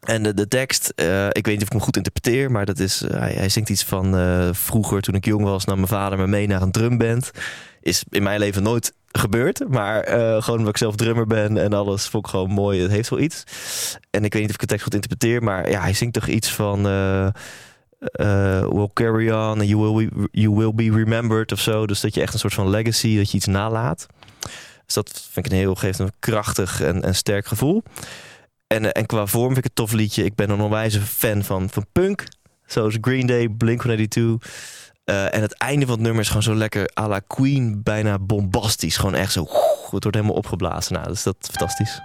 En 0.00 0.22
de, 0.22 0.48
tekst, 0.48 0.92
eh, 0.96 1.26
ik 1.26 1.46
weet 1.46 1.46
niet 1.46 1.60
of 1.60 1.66
ik 1.66 1.72
hem 1.72 1.80
goed 1.80 1.96
interpreteer, 1.96 2.50
maar 2.50 2.66
dat 2.66 2.78
is, 2.78 3.02
eh, 3.02 3.20
hij, 3.20 3.48
zingt 3.48 3.68
iets 3.68 3.84
van 3.84 4.16
eh, 4.16 4.48
vroeger 4.52 5.00
toen 5.02 5.14
ik 5.14 5.24
jong 5.24 5.44
was, 5.44 5.64
nam 5.64 5.76
mijn 5.76 5.88
vader 5.88 6.18
me 6.18 6.26
mee 6.26 6.46
naar 6.46 6.62
een 6.62 6.70
drumband. 6.70 7.30
Is 7.80 8.04
in 8.08 8.22
mijn 8.22 8.38
leven 8.38 8.62
nooit 8.62 8.92
gebeurd, 9.12 9.68
maar 9.68 10.04
gewoon 10.42 10.58
omdat 10.58 10.68
ik 10.68 10.76
zelf 10.76 10.96
drummer 10.96 11.26
ben 11.26 11.56
en 11.56 11.72
alles 11.72 12.06
vond 12.06 12.24
ik 12.24 12.30
gewoon 12.30 12.50
mooi. 12.50 12.82
Het 12.82 12.90
heeft 12.90 13.08
wel 13.08 13.18
iets. 13.18 13.44
En 14.10 14.24
ik 14.24 14.32
weet 14.32 14.42
niet 14.42 14.50
of 14.50 14.54
ik 14.54 14.60
de 14.60 14.66
tekst 14.66 14.84
goed 14.84 14.94
interpreteer, 14.94 15.42
maar 15.42 15.70
ja, 15.70 15.80
hij 15.80 15.92
zingt 15.92 16.14
toch 16.14 16.26
iets 16.26 16.52
van. 16.52 16.82
will 18.72 18.88
carry 18.92 19.30
on 19.30 19.58
and 19.58 19.68
you 19.68 19.80
will, 19.80 20.08
be, 20.08 20.28
you 20.32 20.54
will 20.54 20.74
be 20.74 20.96
remembered 20.96 21.52
of 21.52 21.60
zo. 21.60 21.86
Dus 21.86 22.00
dat 22.00 22.14
je 22.14 22.20
echt 22.20 22.32
een 22.32 22.38
soort 22.38 22.54
van 22.54 22.70
legacy, 22.70 23.16
dat 23.16 23.30
je 23.30 23.36
iets 23.36 23.46
nalaat. 23.46 24.06
Dus 24.86 24.94
dat 24.94 25.28
vind 25.30 25.46
ik 25.46 25.52
een 25.52 25.58
heel, 25.58 25.74
geeft 25.74 25.98
een 25.98 26.12
krachtig 26.18 26.82
en, 26.82 27.02
en 27.02 27.14
sterk 27.14 27.46
gevoel. 27.46 27.82
En, 28.72 28.84
eh, 28.84 29.00
en 29.00 29.06
qua 29.06 29.26
vorm 29.26 29.46
vind 29.46 29.58
ik 29.58 29.64
het 29.64 29.74
tof 29.74 29.92
liedje. 29.92 30.24
Ik 30.24 30.34
ben 30.34 30.50
een 30.50 30.60
onwijze 30.60 31.00
fan 31.00 31.42
van, 31.42 31.70
van 31.70 31.86
punk. 31.92 32.24
Zoals 32.66 32.98
Green 33.00 33.26
Day, 33.26 33.48
Blink-182. 33.48 34.48
Eh 35.04 35.34
en 35.34 35.42
het 35.42 35.52
einde 35.52 35.86
van 35.86 35.94
het 35.94 36.04
nummer 36.04 36.20
is 36.20 36.28
gewoon 36.28 36.42
zo 36.42 36.54
lekker 36.54 36.90
à 37.00 37.08
la 37.08 37.20
Queen. 37.26 37.82
Bijna 37.82 38.18
bombastisch. 38.18 38.96
Gewoon 38.96 39.14
echt 39.14 39.32
zo... 39.32 39.42
Het 39.90 40.02
wordt 40.02 40.16
helemaal 40.16 40.36
opgeblazen. 40.36 40.94
Nou, 40.94 41.08
dus 41.08 41.22
dat 41.22 41.36
is 41.40 41.48
fantastisch. 41.48 42.00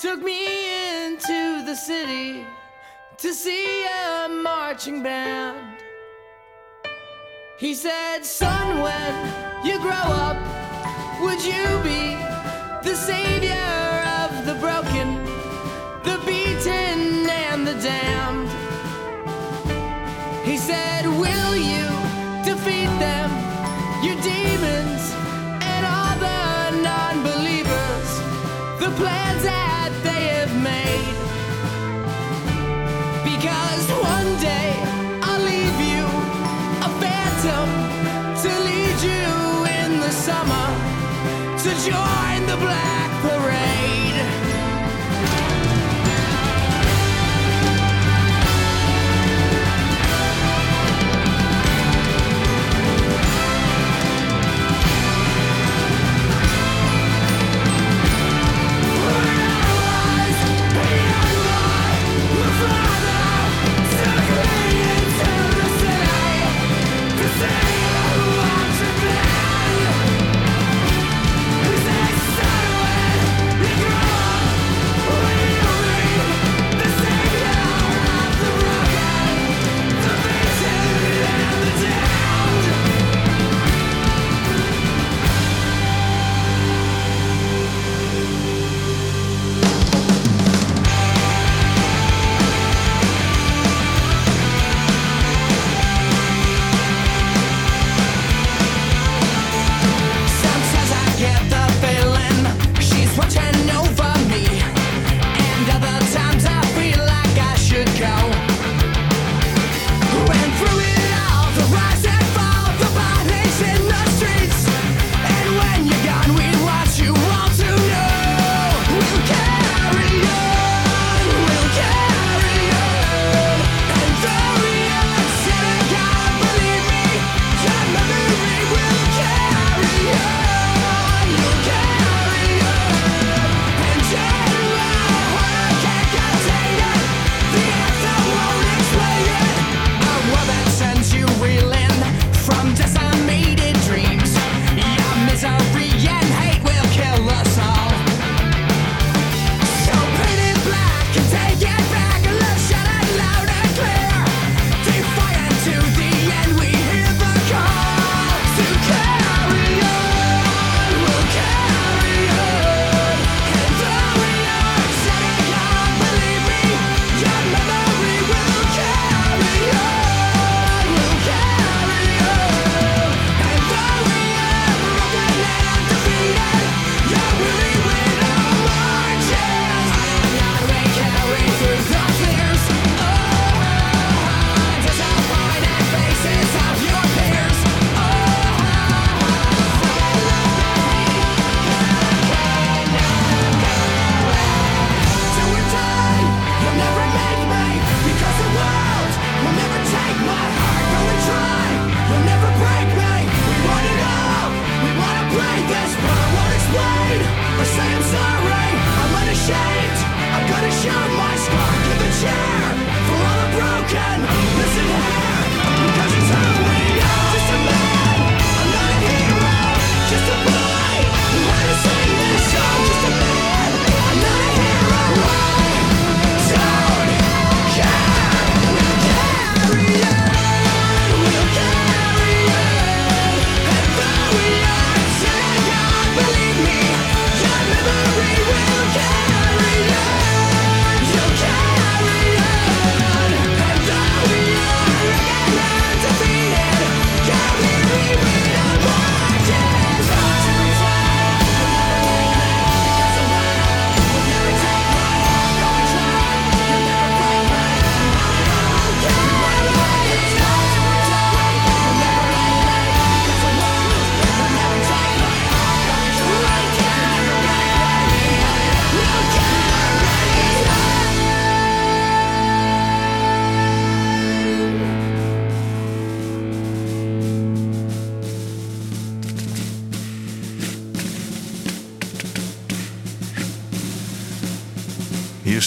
Took 0.00 0.22
me 0.22 1.06
into 1.06 1.64
the 1.64 1.74
city 1.74 2.46
to 3.16 3.34
see 3.34 3.84
a 3.84 4.28
marching 4.28 5.02
band. 5.02 5.76
He 7.58 7.74
said, 7.74 8.24
Son, 8.24 8.80
when 8.80 9.66
you 9.66 9.80
grow 9.80 9.90
up, 9.90 10.36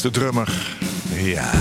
is 0.04 0.12
de 0.12 0.20
drummer. 0.20 0.78
Ja. 1.10 1.52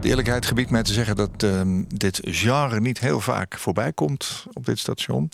De 0.00 0.08
eerlijkheid 0.08 0.46
gebiedt 0.46 0.70
mij 0.70 0.82
te 0.82 0.92
zeggen 0.92 1.16
dat 1.16 1.30
ehm, 1.36 1.82
dit 1.94 2.20
genre 2.24 2.80
niet 2.80 2.98
heel 2.98 3.20
vaak 3.20 3.58
voorbij 3.58 3.92
komt 3.92 4.46
op 4.52 4.66
dit 4.66 4.78
station. 4.78 5.30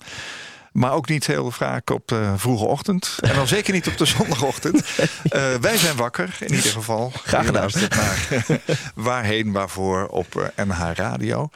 Maar 0.72 0.92
ook 0.92 1.08
niet 1.08 1.26
heel 1.26 1.50
vaak 1.50 1.90
op 1.90 2.08
de 2.08 2.32
vroege 2.36 2.64
ochtend. 2.64 3.16
En 3.20 3.34
dan 3.34 3.48
zeker 3.48 3.72
niet 3.72 3.88
op 3.88 3.98
de 3.98 4.04
zondagochtend. 4.16 4.84
Eh, 5.22 5.54
wij 5.54 5.76
zijn 5.76 5.96
wakker, 5.96 6.36
in 6.40 6.54
ieder 6.54 6.70
geval. 6.70 7.12
Graag 7.24 7.46
gedaan. 7.46 7.70
naar 7.88 8.36
Waarheen 8.94 9.52
Waarvoor 9.52 10.06
op 10.06 10.36
eh, 10.36 10.64
NH 10.66 10.90
Radio. 10.94 11.50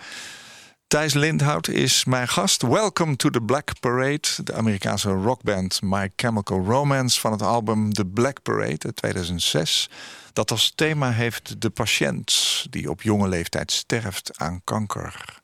Thijs 0.92 1.14
Lindhout 1.14 1.68
is 1.68 2.04
mijn 2.04 2.28
gast. 2.28 2.62
Welcome 2.62 3.16
to 3.16 3.30
the 3.30 3.40
Black 3.40 3.80
Parade. 3.80 4.28
De 4.44 4.54
Amerikaanse 4.54 5.10
rockband 5.10 5.82
My 5.82 6.12
Chemical 6.16 6.64
Romance 6.64 7.20
van 7.20 7.32
het 7.32 7.42
album 7.42 7.92
The 7.92 8.06
Black 8.06 8.42
Parade 8.42 8.78
uit 8.78 8.96
2006. 8.96 9.90
Dat 10.32 10.50
als 10.50 10.72
thema 10.74 11.10
heeft 11.10 11.60
de 11.60 11.70
patiënt 11.70 12.66
die 12.70 12.90
op 12.90 13.02
jonge 13.02 13.28
leeftijd 13.28 13.72
sterft 13.72 14.30
aan 14.38 14.60
kanker. 14.64 15.40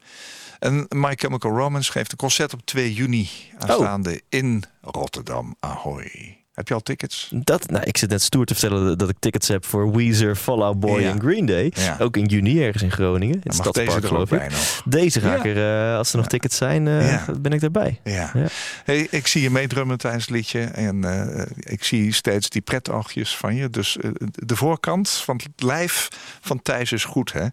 En 0.58 0.86
My 0.88 1.14
Chemical 1.14 1.56
Romance 1.56 1.92
geeft 1.92 2.12
een 2.12 2.18
concert 2.18 2.52
op 2.52 2.60
2 2.64 2.94
juni 2.94 3.30
aanstaande 3.58 4.22
in 4.28 4.64
Rotterdam. 4.80 5.56
Ahoy. 5.60 6.37
Heb 6.58 6.68
je 6.68 6.74
al 6.74 6.80
tickets? 6.80 7.30
Dat, 7.34 7.70
nou, 7.70 7.84
ik 7.84 7.96
zit 7.96 8.10
net 8.10 8.22
stoer 8.22 8.44
te 8.44 8.54
vertellen 8.54 8.98
dat 8.98 9.08
ik 9.08 9.16
tickets 9.18 9.48
heb 9.48 9.64
voor 9.64 9.92
Weezer, 9.96 10.36
Fall 10.36 10.60
Out 10.60 10.80
Boy 10.80 11.00
Ja. 11.00 11.10
en 11.10 11.20
Green 11.20 11.46
Day. 11.46 11.72
Ja. 11.74 11.96
Ook 12.00 12.16
in 12.16 12.24
juni 12.24 12.64
ergens 12.64 12.82
in 12.82 12.90
Groningen. 12.90 13.34
In 13.34 13.40
het 13.42 13.54
Stadspark 13.54 14.06
geloof 14.06 14.32
ik. 14.32 14.42
Deze 14.84 15.20
ga 15.20 15.34
ik 15.34 15.44
er, 15.44 15.90
eh, 15.90 15.96
als 15.96 16.10
er 16.12 16.16
nog 16.16 16.26
tickets 16.26 16.56
zijn, 16.56 16.88
eh, 16.88 17.28
ben 17.40 17.52
ik 17.52 17.62
erbij. 17.62 18.00
Ja. 18.04 18.30
Ja. 18.34 18.46
Hey, 18.84 19.06
ik 19.10 19.26
zie 19.26 19.42
je 19.42 19.50
meedrummen 19.50 19.98
tijdens 19.98 20.24
het 20.24 20.34
liedje. 20.34 20.60
En 20.60 21.04
eh, 21.04 21.46
ik 21.58 21.84
zie 21.84 22.12
steeds 22.12 22.48
die 22.48 22.62
pretoogjes 22.62 23.36
van 23.36 23.54
je. 23.54 23.70
Dus 23.70 23.96
de 24.32 24.56
voorkant 24.56 25.10
van 25.10 25.36
het 25.36 25.62
lijf 25.62 26.08
van 26.40 26.62
Thijs 26.62 26.92
is 26.92 27.04
goed. 27.04 27.32
Hè? 27.32 27.46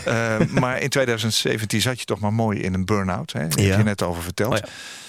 Maar 0.60 0.80
in 0.80 0.88
2017 0.88 1.80
zat 1.80 1.98
je 1.98 2.04
toch 2.04 2.20
maar 2.20 2.32
mooi 2.32 2.60
in 2.60 2.74
een 2.74 2.84
burn-out. 2.84 3.32
Hè? 3.32 3.40
Heb 3.40 3.52
je 3.56 3.82
net 3.84 4.02
over 4.02 4.22
verteld. 4.22 4.52
Oh. 4.54 4.68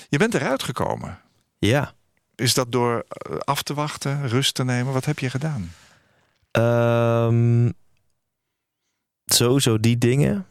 Je 0.09 0.17
bent 0.17 0.33
eruit 0.33 0.63
gekomen. 0.63 1.17
Ja. 1.59 1.93
Is 2.39 2.53
dat 2.53 2.71
door 2.71 3.05
eh, 3.07 3.37
af 3.37 3.63
te 3.63 3.73
wachten, 3.73 4.27
rust 4.27 4.53
te 4.53 4.63
nemen? 4.63 4.93
Wat 4.93 5.05
heb 5.05 5.19
je 5.19 5.29
gedaan? 5.29 5.71
Ehm 6.51 7.69
sowieso 9.25 9.79
die 9.79 9.97
dingen. 9.97 10.45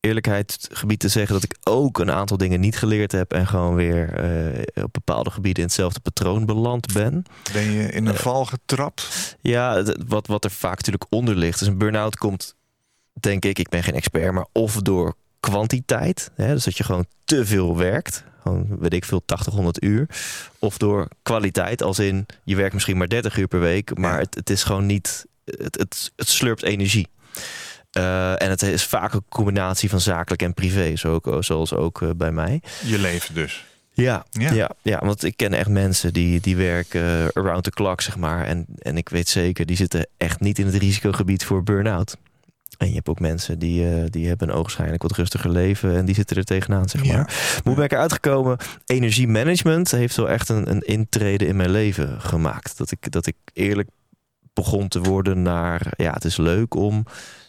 Eerlijkheid 0.00 0.68
gebied 0.72 1.00
te 1.00 1.08
zeggen 1.08 1.34
dat 1.34 1.42
ik 1.44 1.56
ook 1.64 1.98
een 1.98 2.10
aantal 2.10 2.36
dingen 2.36 2.60
niet 2.60 2.76
geleerd 2.78 3.12
heb 3.12 3.32
en 3.32 3.46
gewoon 3.46 3.74
weer 3.74 4.12
eh, 4.14 4.84
op 4.84 4.92
bepaalde 4.92 5.30
gebieden 5.30 5.62
in 5.62 5.68
hetzelfde 5.68 6.00
patroon 6.00 6.46
beland 6.46 6.92
ben. 6.92 7.24
Ben 7.52 7.70
je 7.70 7.82
in 7.92 8.06
Eh. 8.06 8.12
een 8.12 8.18
val 8.18 8.44
getrapt? 8.44 9.36
Ja, 9.40 9.82
wat, 10.06 10.26
wat 10.26 10.44
er 10.44 10.50
vaak 10.50 10.76
natuurlijk 10.76 11.06
onder 11.10 11.36
ligt. 11.36 11.58
Dus 11.58 11.68
een 11.68 11.78
burn-out 11.78 12.16
komt, 12.16 12.54
denk 13.12 13.44
ik, 13.44 13.58
ik 13.58 13.68
ben 13.68 13.82
geen 13.82 13.94
expert, 13.94 14.32
maar 14.32 14.46
of 14.52 14.74
door 14.74 15.14
kwantiteit. 15.50 16.30
Hè, 16.34 16.52
dus 16.54 16.64
dat 16.64 16.76
je 16.76 16.84
gewoon 16.84 17.06
te 17.24 17.46
veel 17.46 17.76
werkt. 17.76 18.24
Gewoon, 18.42 18.66
weet 18.78 18.92
ik 18.92 19.04
veel, 19.04 19.22
80, 19.24 19.52
100 19.52 19.82
uur. 19.82 20.06
Of 20.58 20.78
door 20.78 21.08
kwaliteit, 21.22 21.82
als 21.82 21.98
in 21.98 22.26
je 22.44 22.56
werkt 22.56 22.74
misschien 22.74 22.96
maar 22.96 23.08
30 23.08 23.36
uur 23.36 23.48
per 23.48 23.60
week, 23.60 23.98
maar 23.98 24.12
Ja. 24.14 24.18
het, 24.18 24.34
het 24.34 24.50
is 24.50 24.62
gewoon 24.62 24.86
niet, 24.86 25.26
het, 25.44 25.78
het, 25.78 26.12
het 26.16 26.28
slurpt 26.28 26.62
energie. 26.62 27.08
Eh, 27.90 28.42
en 28.42 28.50
het 28.50 28.62
is 28.62 28.84
vaak 28.84 29.12
een 29.12 29.24
combinatie 29.28 29.90
van 29.90 30.00
zakelijk 30.00 30.42
en 30.42 30.54
privé, 30.54 30.96
zo 30.96 31.14
ook, 31.14 31.36
zoals 31.44 31.74
ook 31.74 32.02
eh, 32.02 32.10
bij 32.16 32.32
mij. 32.32 32.62
Je 32.84 32.98
leven 32.98 33.34
dus. 33.34 33.64
Ja, 33.92 34.24
Ja. 34.30 34.52
ja. 34.52 34.70
Ja, 34.82 34.98
want 35.04 35.24
ik 35.24 35.36
ken 35.36 35.52
echt 35.52 35.68
mensen 35.68 36.12
die, 36.12 36.40
die 36.40 36.56
werken 36.56 37.02
eh, 37.02 37.26
around 37.42 37.64
the 37.64 37.70
clock, 37.70 38.00
zeg 38.00 38.16
maar. 38.16 38.44
En, 38.46 38.66
en 38.78 38.96
ik 38.96 39.08
weet 39.08 39.28
zeker, 39.28 39.66
die 39.66 39.76
zitten 39.76 40.06
echt 40.16 40.40
niet 40.40 40.58
in 40.58 40.66
het 40.66 40.74
risicogebied 40.74 41.44
voor 41.44 41.62
burn-out. 41.62 42.16
En 42.78 42.88
je 42.88 42.94
hebt 42.94 43.08
ook 43.08 43.20
mensen 43.20 43.58
die, 43.58 43.88
eh, 43.88 44.04
die 44.10 44.28
hebben 44.28 44.48
een 44.48 44.54
ogenschijnlijk 44.54 45.02
wat 45.02 45.12
rustiger 45.12 45.50
leven 45.50 45.96
en 45.96 46.04
die 46.04 46.14
zitten 46.14 46.36
er 46.36 46.44
tegenaan, 46.44 46.88
zeg 46.88 47.04
maar. 47.04 47.16
Ja. 47.16 47.26
Hoe 47.62 47.74
ben 47.74 47.84
ik 47.84 47.92
eruit 47.92 48.12
gekomen? 48.12 48.56
Energiemanagement 48.86 49.90
heeft 49.90 50.16
wel 50.16 50.28
echt 50.28 50.48
een, 50.48 50.70
een 50.70 50.80
intrede 50.80 51.46
in 51.46 51.56
mijn 51.56 51.70
leven 51.70 52.20
gemaakt. 52.20 52.78
Dat 52.78 52.90
ik, 52.90 53.10
dat 53.10 53.26
ik 53.26 53.36
eerlijk 53.52 53.88
begon 54.52 54.88
te 54.88 55.00
worden 55.00 55.42
naar, 55.42 55.92
ja, 55.96 56.12
het 56.12 56.24
is 56.24 56.36
leuk 56.36 56.74
om 56.74 57.04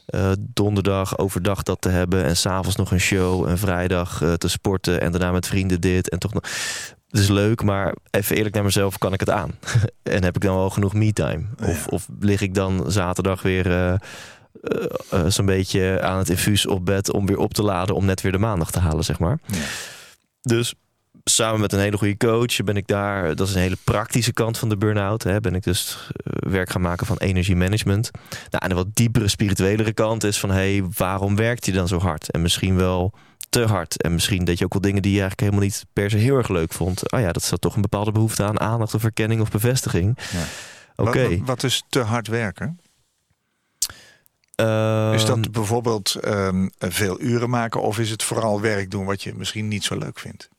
eh, 0.06 0.32
donderdag 0.40 1.18
overdag 1.18 1.64
dat 1.64 1.82
te 1.82 1.90
hebben 1.90 2.24
en 2.24 2.38
s'avonds 2.38 2.76
nog 2.76 2.92
een 2.92 3.00
show 3.00 3.48
en 3.48 3.58
vrijdag 3.58 4.22
eh, 4.22 4.34
te 4.34 4.48
sporten 4.48 5.02
en 5.02 5.12
daarna 5.12 5.32
met 5.32 5.48
vrienden 5.48 5.82
dit 5.82 6.10
en 6.10 6.20
toch 6.20 6.34
nog. 6.34 6.44
Het 7.10 7.22
is 7.22 7.28
leuk, 7.30 7.64
maar 7.64 7.96
even 8.10 8.36
eerlijk 8.36 8.56
naar 8.56 8.64
mezelf, 8.64 8.98
kan 8.98 9.14
ik 9.14 9.20
het 9.20 9.30
aan? 9.30 9.52
en 10.04 10.24
heb 10.24 10.36
ik 10.36 10.42
dan 10.42 10.56
wel 10.56 10.70
genoeg 10.70 10.94
me-time? 10.94 11.44
Of, 11.60 11.86
Ja. 11.86 11.90
of 11.90 12.08
lig 12.20 12.42
ik 12.42 12.54
dan 12.54 12.92
zaterdag 12.92 13.42
weer 13.42 14.00
eh, 14.62 14.86
eh, 15.10 15.26
zo'n 15.28 15.46
beetje 15.46 16.02
aan 16.02 16.18
het 16.18 16.30
infuus 16.30 16.68
op 16.68 16.86
bed 16.86 17.12
om 17.12 17.26
weer 17.26 17.38
op 17.38 17.54
te 17.54 17.64
laden 17.64 17.96
om 17.96 18.06
net 18.06 18.22
weer 18.22 18.32
de 18.32 18.38
maandag 18.38 18.72
te 18.72 18.80
halen, 18.80 19.04
zeg 19.04 19.20
maar. 19.20 19.40
Ja. 19.46 19.58
Dus 20.42 20.74
samen 21.24 21.60
met 21.60 21.74
een 21.74 21.80
hele 21.80 21.98
goede 21.98 22.18
coach 22.18 22.64
ben 22.64 22.78
ik 22.78 22.88
daar, 22.88 23.36
dat 23.36 23.48
is 23.48 23.54
een 23.54 23.62
hele 23.62 23.78
praktische 23.84 24.34
kant 24.34 24.58
van 24.58 24.70
de 24.70 24.78
burn-out, 24.78 25.24
hè, 25.24 25.40
ben 25.40 25.56
ik 25.56 25.64
dus 25.64 26.10
eh, 26.10 26.52
werk 26.52 26.70
gaan 26.70 26.82
maken 26.82 27.06
van 27.06 27.18
energiemanagement. 27.18 28.12
Nou, 28.50 28.64
en 28.64 28.70
de 28.70 28.76
wat 28.76 28.96
diepere, 28.96 29.28
spirituelere 29.28 29.94
kant 29.94 30.24
is 30.24 30.40
van, 30.40 30.50
hé, 30.50 30.78
hey, 30.78 30.88
waarom 30.98 31.36
werkt 31.36 31.66
je 31.66 31.72
dan 31.72 31.88
zo 31.88 32.00
hard? 32.00 32.32
En 32.32 32.42
misschien 32.42 32.76
wel 32.76 33.14
te 33.50 33.66
hard. 33.66 34.02
En 34.02 34.14
misschien 34.14 34.46
dat 34.46 34.58
je 34.58 34.66
ook 34.66 34.74
wel 34.74 34.82
dingen 34.82 35.02
die 35.02 35.14
je 35.14 35.20
eigenlijk 35.20 35.50
helemaal 35.50 35.70
niet 35.70 35.86
per 35.94 36.10
se 36.10 36.18
heel 36.18 36.38
erg 36.38 36.50
leuk 36.50 36.74
vond. 36.74 37.12
Oh 37.12 37.20
ja, 37.20 37.32
dat 37.32 37.44
zat 37.44 37.62
toch 37.62 37.76
een 37.76 37.82
bepaalde 37.82 38.12
behoefte 38.12 38.44
aan 38.44 38.60
aandacht 38.60 38.94
of 38.94 39.04
erkenning 39.04 39.42
of 39.42 39.52
bevestiging. 39.52 40.18
Ja. 40.32 40.44
Oké. 40.96 41.30
Wat, 41.30 41.48
wat 41.48 41.64
is 41.64 41.84
te 41.90 42.00
hard 42.00 42.28
werken? 42.28 42.80
Is 44.56 44.66
Ehm, 44.66 45.26
dat 45.26 45.52
bijvoorbeeld 45.52 46.16
ehm, 46.16 46.68
veel 46.80 47.22
uren 47.22 47.50
maken 47.50 47.82
of 47.82 48.00
is 48.00 48.10
het 48.10 48.24
vooral 48.24 48.62
werk 48.62 48.92
doen 48.92 49.06
wat 49.06 49.24
je 49.24 49.36
misschien 49.36 49.68
niet 49.68 49.84
zo 49.84 49.98
leuk 49.98 50.20
vindt? 50.20 50.50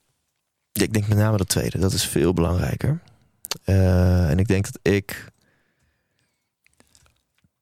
Ik 0.72 0.92
denk 0.92 1.06
met 1.08 1.18
name 1.18 1.36
dat 1.36 1.48
tweede. 1.48 1.78
Dat 1.78 1.92
is 1.92 2.06
veel 2.06 2.32
belangrijker. 2.32 3.00
Eh, 3.64 4.30
en 4.30 4.38
ik 4.38 4.48
denk 4.48 4.64
dat 4.64 4.78
ik 4.82 5.32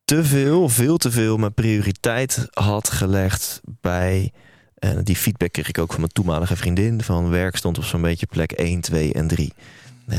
te 0.05 0.25
veel, 0.25 0.69
veel 0.69 0.97
te 0.97 1.11
veel 1.11 1.37
mijn 1.37 1.55
prioriteit 1.55 2.49
had 2.51 2.91
gelegd 2.91 3.61
bij. 3.81 4.33
En 4.75 5.05
die 5.05 5.17
feedback 5.17 5.53
kreeg 5.53 5.69
ik 5.69 5.79
ook 5.79 5.91
van 5.91 6.01
mijn 6.01 6.13
toenmalige 6.13 6.57
vriendin. 6.57 7.03
Van 7.03 7.31
werk 7.31 7.57
stond 7.57 7.79
op 7.79 7.85
zo'n 7.85 8.03
beetje 8.03 8.27
plek 8.27 8.53
1, 8.53 8.81
2 8.81 9.13
en 9.13 9.27
3. 9.27 9.53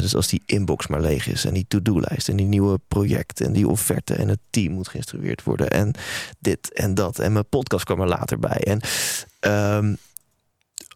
Dus 0.01 0.15
als 0.15 0.27
die 0.27 0.41
inbox 0.45 0.87
maar 0.87 1.01
leeg 1.01 1.27
is 1.27 1.45
en 1.45 1.53
die 1.53 1.65
to-do-lijst 1.67 2.29
en 2.29 2.35
die 2.35 2.45
nieuwe 2.45 2.79
projecten 2.87 3.45
en 3.45 3.53
die 3.53 3.67
offerte 3.67 4.13
en 4.15 4.27
het 4.27 4.39
team 4.49 4.73
moet 4.73 4.87
geïnstrueerd 4.87 5.43
worden 5.43 5.71
en 5.71 5.93
dit 6.39 6.73
en 6.73 6.93
dat 6.93 7.19
en 7.19 7.31
mijn 7.33 7.49
podcast 7.49 7.85
kwam 7.85 8.01
er 8.01 8.07
later 8.07 8.39
bij. 8.39 8.57
En 8.63 8.79
ehm, 9.39 9.95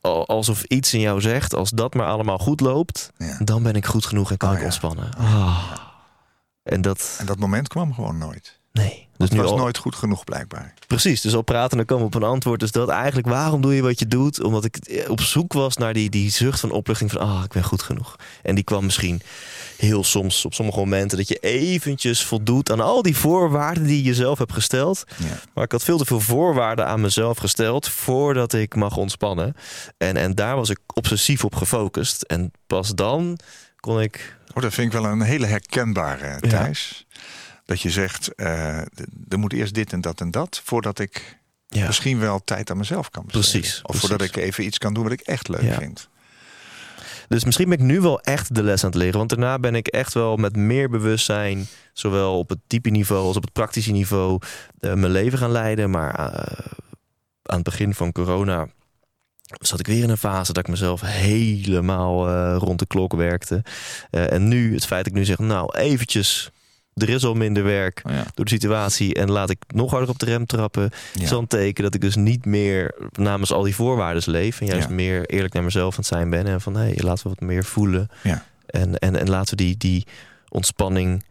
al- 0.02 0.28
alsof 0.28 0.64
iets 0.64 0.94
in 0.94 1.00
jou 1.00 1.22
zegt, 1.22 1.54
als 1.56 1.70
dat 1.70 1.94
maar 1.94 2.08
allemaal 2.08 2.38
goed 2.38 2.60
loopt, 2.60 3.12
Ja. 3.18 3.38
dan 3.44 3.64
ben 3.64 3.74
ik 3.76 3.86
goed 3.86 4.06
genoeg 4.06 4.32
en 4.32 4.38
kan 4.38 4.48
Oh, 4.50 4.54
ik 4.56 4.60
ja. 4.62 4.66
ontspannen. 4.66 5.14
Ah. 5.18 5.72
En 6.64 6.82
dat, 6.82 7.16
En 7.20 7.26
dat 7.26 7.40
moment 7.40 7.68
kwam 7.68 7.94
gewoon 7.94 8.18
nooit. 8.18 8.57
Nee. 8.78 9.08
Dus 9.18 9.30
Het 9.30 9.38
was 9.38 9.52
al, 9.52 9.58
nooit 9.58 9.78
goed 9.78 9.96
genoeg 9.96 10.24
blijkbaar. 10.24 10.74
Precies, 10.88 11.22
dus 11.22 11.36
al 11.36 11.42
praten 11.42 11.86
komen 11.86 12.10
we 12.10 12.16
op 12.16 12.22
een 12.22 12.30
antwoord. 12.30 12.60
Dus 12.60 12.72
dat 12.72 12.90
eigenlijk, 12.90 13.28
waarom 13.28 13.62
doe 13.62 13.76
je 13.76 13.82
wat 13.82 14.00
je 14.00 14.08
doet? 14.08 14.44
Omdat 14.44 14.66
ik 14.66 15.06
op 15.08 15.22
zoek 15.22 15.54
was 15.54 15.78
naar 15.78 15.94
die, 15.94 16.10
die 16.10 16.32
zucht 16.32 16.60
van 16.60 16.72
opluchting 16.72 17.12
van, 17.12 17.22
ah, 17.22 17.44
ik 17.44 17.52
ben 17.52 17.64
goed 17.64 17.82
genoeg. 17.82 18.16
En 18.44 18.56
die 18.56 18.64
kwam 18.64 18.86
misschien 18.86 19.22
heel 19.78 20.04
soms 20.04 20.46
op 20.46 20.54
sommige 20.54 20.80
momenten 20.80 21.18
dat 21.18 21.28
je 21.28 21.38
eventjes 21.38 22.24
voldoet 22.24 22.72
aan 22.72 22.80
al 22.80 23.02
die 23.02 23.18
voorwaarden 23.18 23.84
die 23.84 24.04
je 24.04 24.14
zelf 24.14 24.38
hebt 24.38 24.54
gesteld. 24.54 25.04
Ja. 25.18 25.40
Maar 25.54 25.64
ik 25.64 25.72
had 25.72 25.84
veel 25.84 25.98
te 25.98 26.06
veel 26.06 26.20
voorwaarden 26.20 26.88
aan 26.88 27.02
mezelf 27.02 27.38
gesteld 27.38 27.90
voordat 27.90 28.54
ik 28.54 28.76
mag 28.76 28.98
ontspannen. 28.98 29.56
En, 29.98 30.18
en 30.18 30.36
daar 30.36 30.56
was 30.56 30.70
ik 30.70 30.80
obsessief 30.94 31.44
op 31.44 31.56
gefocust. 31.56 32.22
En 32.22 32.52
pas 32.68 32.96
dan 32.96 33.40
kon 33.80 34.02
ik 34.02 34.36
Oh, 34.54 34.64
dat 34.64 34.74
vind 34.74 34.94
ik 34.94 35.00
wel 35.02 35.12
een 35.12 35.22
hele 35.22 35.46
herkenbare, 35.46 36.40
Thijs. 36.40 37.06
Dat 37.68 37.82
je 37.82 37.90
zegt, 37.90 38.24
d- 38.36 38.42
er 39.30 39.40
moet 39.40 39.54
eerst 39.54 39.74
dit 39.74 39.94
en 39.94 40.02
dat 40.02 40.22
en 40.22 40.32
dat... 40.32 40.62
voordat 40.64 41.00
ik 41.00 41.38
ja, 41.68 41.86
misschien 41.88 42.20
wel 42.20 42.44
tijd 42.44 42.72
aan 42.72 42.78
mezelf 42.78 43.10
kan 43.10 43.26
besteden. 43.26 43.60
Precies, 43.62 43.82
Of 43.82 43.96
voordat 43.96 44.22
ik 44.22 44.36
even 44.36 44.66
iets 44.66 44.78
kan 44.78 44.94
doen 44.94 45.04
wat 45.04 45.12
ik 45.12 45.22
echt 45.22 45.48
leuk 45.48 45.62
Ja. 45.62 45.78
vind. 45.78 46.10
Dus 47.28 47.44
misschien 47.46 47.70
ben 47.70 47.78
ik 47.78 47.84
nu 47.84 48.02
wel 48.02 48.22
echt 48.22 48.56
de 48.56 48.64
les 48.64 48.84
aan 48.84 48.90
het 48.90 49.00
leren. 49.00 49.18
Want 49.18 49.30
daarna 49.30 49.60
ben 49.60 49.76
ik 49.76 49.88
echt 49.88 50.14
wel 50.14 50.36
met 50.38 50.56
meer 50.56 50.90
bewustzijn, 50.90 51.68
zowel 51.94 52.38
op 52.40 52.50
het 52.50 52.60
diepe 52.68 52.90
niveau 52.90 53.26
als 53.26 53.36
op 53.36 53.42
het 53.42 53.54
praktische 53.54 53.92
niveau, 53.92 54.40
eh, 54.80 54.94
mijn 54.94 55.12
leven 55.12 55.38
gaan 55.38 55.52
leiden. 55.52 55.90
Maar 55.90 56.14
eh, 56.16 56.66
aan 57.44 57.56
het 57.56 57.64
begin 57.64 57.94
van 57.94 58.12
corona 58.12 58.68
zat 59.62 59.80
ik 59.80 59.88
weer 59.88 60.04
in 60.04 60.10
een 60.10 60.18
fase 60.18 60.54
dat 60.54 60.64
ik 60.64 60.70
mezelf 60.70 61.02
helemaal 61.02 62.30
rond 62.58 62.80
de 62.80 62.88
klok 62.88 63.14
werkte. 63.14 63.64
En 64.10 64.48
nu, 64.48 64.74
het 64.74 64.86
feit 64.86 65.04
dat 65.04 65.14
ik 65.14 65.20
nu 65.20 65.26
zeg, 65.26 65.38
nou 65.38 65.78
eventjes, 65.78 66.50
er 66.98 67.10
is 67.10 67.26
al 67.26 67.34
minder 67.34 67.64
werk 67.64 68.02
Oh 68.06 68.12
ja. 68.14 68.26
door 68.34 68.46
de 68.46 68.52
situatie 68.52 69.14
en 69.14 69.32
laat 69.32 69.50
ik 69.50 69.58
nog 69.68 69.92
harder 69.92 70.10
op 70.10 70.20
de 70.20 70.26
rem 70.26 70.46
trappen. 70.46 70.90
Ja. 71.14 71.22
is 71.24 71.32
al 71.32 71.40
een 71.40 71.48
teken 71.48 71.84
dat 71.84 71.94
ik 71.94 72.02
dus 72.02 72.16
niet 72.16 72.46
meer 72.46 72.96
namens 73.12 73.52
al 73.52 73.64
die 73.64 73.76
voorwaarden 73.76 74.24
leef. 74.26 74.60
En 74.62 74.66
juist 74.68 74.88
Ja. 74.88 74.94
meer 74.94 75.26
eerlijk 75.26 75.54
naar 75.54 75.64
mezelf 75.64 75.92
aan 75.92 76.00
het 76.00 76.08
zijn 76.08 76.30
ben. 76.30 76.46
En 76.48 76.62
van 76.62 76.76
hé, 76.76 76.84
hey, 76.84 76.98
laten 77.04 77.24
we 77.24 77.30
wat 77.30 77.48
meer 77.48 77.64
voelen. 77.64 78.10
Ja. 78.24 78.46
En, 78.66 78.98
en, 78.98 79.16
en 79.20 79.30
laten 79.30 79.58
we 79.58 79.64
die, 79.64 79.78
die 79.78 80.06
ontspanning 80.50 81.24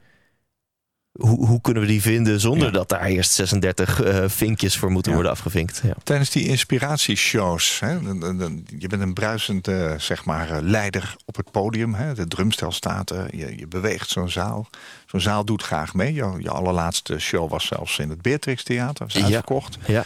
hoe, 1.18 1.46
hoe 1.46 1.60
kunnen 1.60 1.82
we 1.82 1.88
die 1.88 2.02
vinden 2.02 2.40
zonder 2.40 2.66
Ja. 2.66 2.72
dat 2.72 2.88
daar 2.88 3.04
eerst 3.04 3.32
36 3.32 4.02
eh, 4.02 4.24
vinkjes 4.28 4.76
voor 4.76 4.90
moeten 4.90 5.10
Ja. 5.10 5.16
worden 5.16 5.34
afgevinkt? 5.34 5.80
Ja. 5.84 5.94
Tijdens 6.02 6.30
die 6.30 6.44
inspiratieshows, 6.48 7.80
hè, 7.80 8.02
dan- 8.02 8.20
dan- 8.20 8.38
dan- 8.38 8.64
je 8.78 8.88
bent 8.88 9.02
een 9.02 9.14
bruisend 9.14 9.68
eh, 9.68 9.92
zeg 9.98 10.24
maar, 10.24 10.50
eh, 10.50 10.58
leider 10.60 11.16
op 11.24 11.36
het 11.36 11.50
podium. 11.50 11.94
Hè, 11.94 12.14
de 12.14 12.26
drumstel 12.28 12.72
staat 12.72 13.10
er, 13.10 13.36
je, 13.36 13.58
je 13.58 13.66
beweegt 13.66 14.08
zo'n 14.10 14.28
zaal. 14.28 14.68
Zo'n 15.06 15.20
zaal 15.20 15.44
doet 15.44 15.62
graag 15.62 15.94
mee. 15.94 16.14
Je, 16.14 16.34
je 16.38 16.50
allerlaatste 16.50 17.18
show 17.18 17.50
was 17.50 17.66
zelfs 17.66 17.98
in 17.98 18.10
het 18.10 18.22
Beatrix 18.22 18.62
Theater, 18.62 19.06
Ja. 19.08 19.22
uitverkocht. 19.22 19.78
ja. 19.86 20.04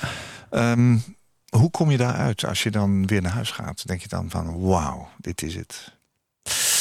Ehm, 0.50 0.96
hoe 1.56 1.70
kom 1.70 1.90
je 1.90 1.96
daaruit 1.96 2.44
als 2.44 2.62
je 2.62 2.70
dan 2.70 3.06
weer 3.06 3.22
naar 3.22 3.32
huis 3.32 3.50
gaat? 3.50 3.86
Denk 3.86 4.00
je 4.00 4.08
dan 4.08 4.30
van, 4.30 4.60
wauw, 4.60 5.08
dit 5.18 5.42
is 5.42 5.54
het. 5.54 5.98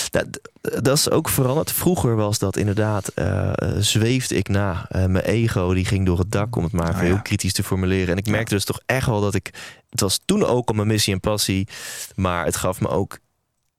Dat, 0.09 0.25
dat 0.61 0.97
is 0.97 1.09
ook 1.09 1.29
veranderd. 1.29 1.71
Vroeger 1.71 2.15
was 2.15 2.39
dat 2.39 2.57
inderdaad, 2.57 3.07
eh, 3.07 3.47
eh, 3.49 3.53
zweefde 3.79 4.35
ik 4.35 4.47
na. 4.47 4.85
Eh, 4.89 5.05
mijn 5.05 5.25
ego 5.25 5.73
die 5.73 5.85
ging 5.85 6.05
door 6.05 6.19
het 6.19 6.31
dak, 6.31 6.55
om 6.55 6.63
het 6.63 6.71
maar 6.73 6.87
Ah, 6.93 6.95
ja. 6.95 6.99
heel 6.99 7.21
kritisch 7.21 7.53
te 7.53 7.63
formuleren. 7.63 8.07
En 8.07 8.17
ik 8.17 8.27
merkte 8.27 8.53
dus 8.53 8.63
toch 8.65 8.79
echt 8.85 9.05
wel 9.05 9.21
dat 9.21 9.35
ik... 9.35 9.49
Het 9.89 9.99
was 10.01 10.19
toen 10.25 10.45
ook 10.45 10.69
al 10.69 10.75
mijn 10.75 10.87
missie 10.87 11.13
en 11.13 11.19
passie. 11.19 11.67
Maar 12.15 12.45
het 12.45 12.55
gaf 12.55 12.81
me 12.81 12.87
ook 12.87 13.17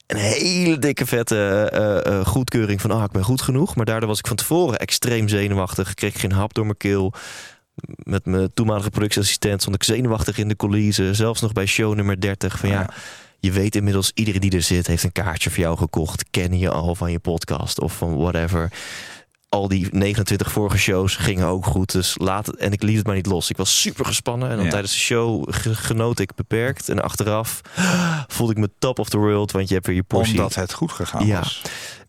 een 0.06 0.16
hele 0.16 0.78
dikke 0.78 1.06
vette 1.06 2.22
goedkeuring 2.26 2.80
van... 2.80 2.90
ah, 2.90 3.04
ik 3.04 3.10
ben 3.10 3.24
goed 3.24 3.42
genoeg. 3.42 3.76
Maar 3.76 3.84
daardoor 3.84 4.08
was 4.08 4.18
ik 4.18 4.26
van 4.26 4.36
tevoren 4.36 4.78
extreem 4.78 5.28
zenuwachtig. 5.28 5.94
Kreeg 5.94 6.20
geen 6.20 6.32
hap 6.32 6.54
door 6.54 6.64
mijn 6.64 6.76
keel. 6.76 7.12
Met 7.84 8.26
mijn 8.26 8.50
toenmalige 8.54 8.90
productieassistent 8.90 9.60
stond 9.60 9.74
ik 9.74 9.82
zenuwachtig 9.82 10.38
in 10.38 10.48
de 10.48 10.56
coulissen. 10.56 11.16
Zelfs 11.16 11.40
nog 11.40 11.52
bij 11.52 11.66
show 11.66 11.94
nummer 11.94 12.20
30. 12.20 12.58
Van 12.58 12.68
ja, 12.68 12.80
Ja. 12.80 12.90
Je 13.40 13.52
weet 13.52 13.76
inmiddels, 13.76 14.10
iedereen 14.14 14.40
die 14.40 14.50
er 14.52 14.62
zit 14.62 14.86
heeft 14.86 15.04
een 15.04 15.12
kaartje 15.12 15.50
voor 15.50 15.58
jou 15.62 15.76
gekocht. 15.76 16.24
Ken 16.30 16.58
je 16.58 16.70
al 16.70 16.94
van 16.94 17.10
je 17.12 17.18
podcast 17.18 17.80
of 17.80 17.92
van 17.96 18.16
whatever. 18.16 18.72
Al 19.48 19.68
die 19.68 19.88
29 19.90 20.52
vorige 20.52 20.78
shows 20.78 21.16
gingen 21.16 21.46
ook 21.46 21.66
goed. 21.66 21.92
Dus 21.92 22.14
laat 22.18 22.46
het, 22.46 22.56
en 22.56 22.72
ik 22.72 22.82
liet 22.82 22.96
het 22.96 23.06
maar 23.06 23.14
niet 23.14 23.26
los. 23.26 23.50
Ik 23.50 23.56
was 23.56 23.80
super 23.80 24.04
gespannen. 24.04 24.48
En 24.50 24.56
dan 24.56 24.64
Ja. 24.64 24.70
tijdens 24.70 24.92
de 24.92 24.98
show 24.98 25.44
ge- 25.54 25.74
genoot 25.74 26.18
ik 26.18 26.34
beperkt. 26.34 26.88
En 26.88 27.02
achteraf 27.02 27.60
voelde 28.34 28.52
ik 28.52 28.58
me 28.58 28.70
top 28.78 28.98
of 28.98 29.08
the 29.08 29.16
world. 29.18 29.50
Want 29.52 29.68
je 29.68 29.74
hebt 29.74 29.86
weer 29.86 29.96
je 29.96 30.02
portie. 30.02 30.34
Omdat 30.36 30.54
het 30.54 30.72
goed 30.72 30.92
gegaan 30.92 31.26
Ja. 31.26 31.38
was. 31.38 31.62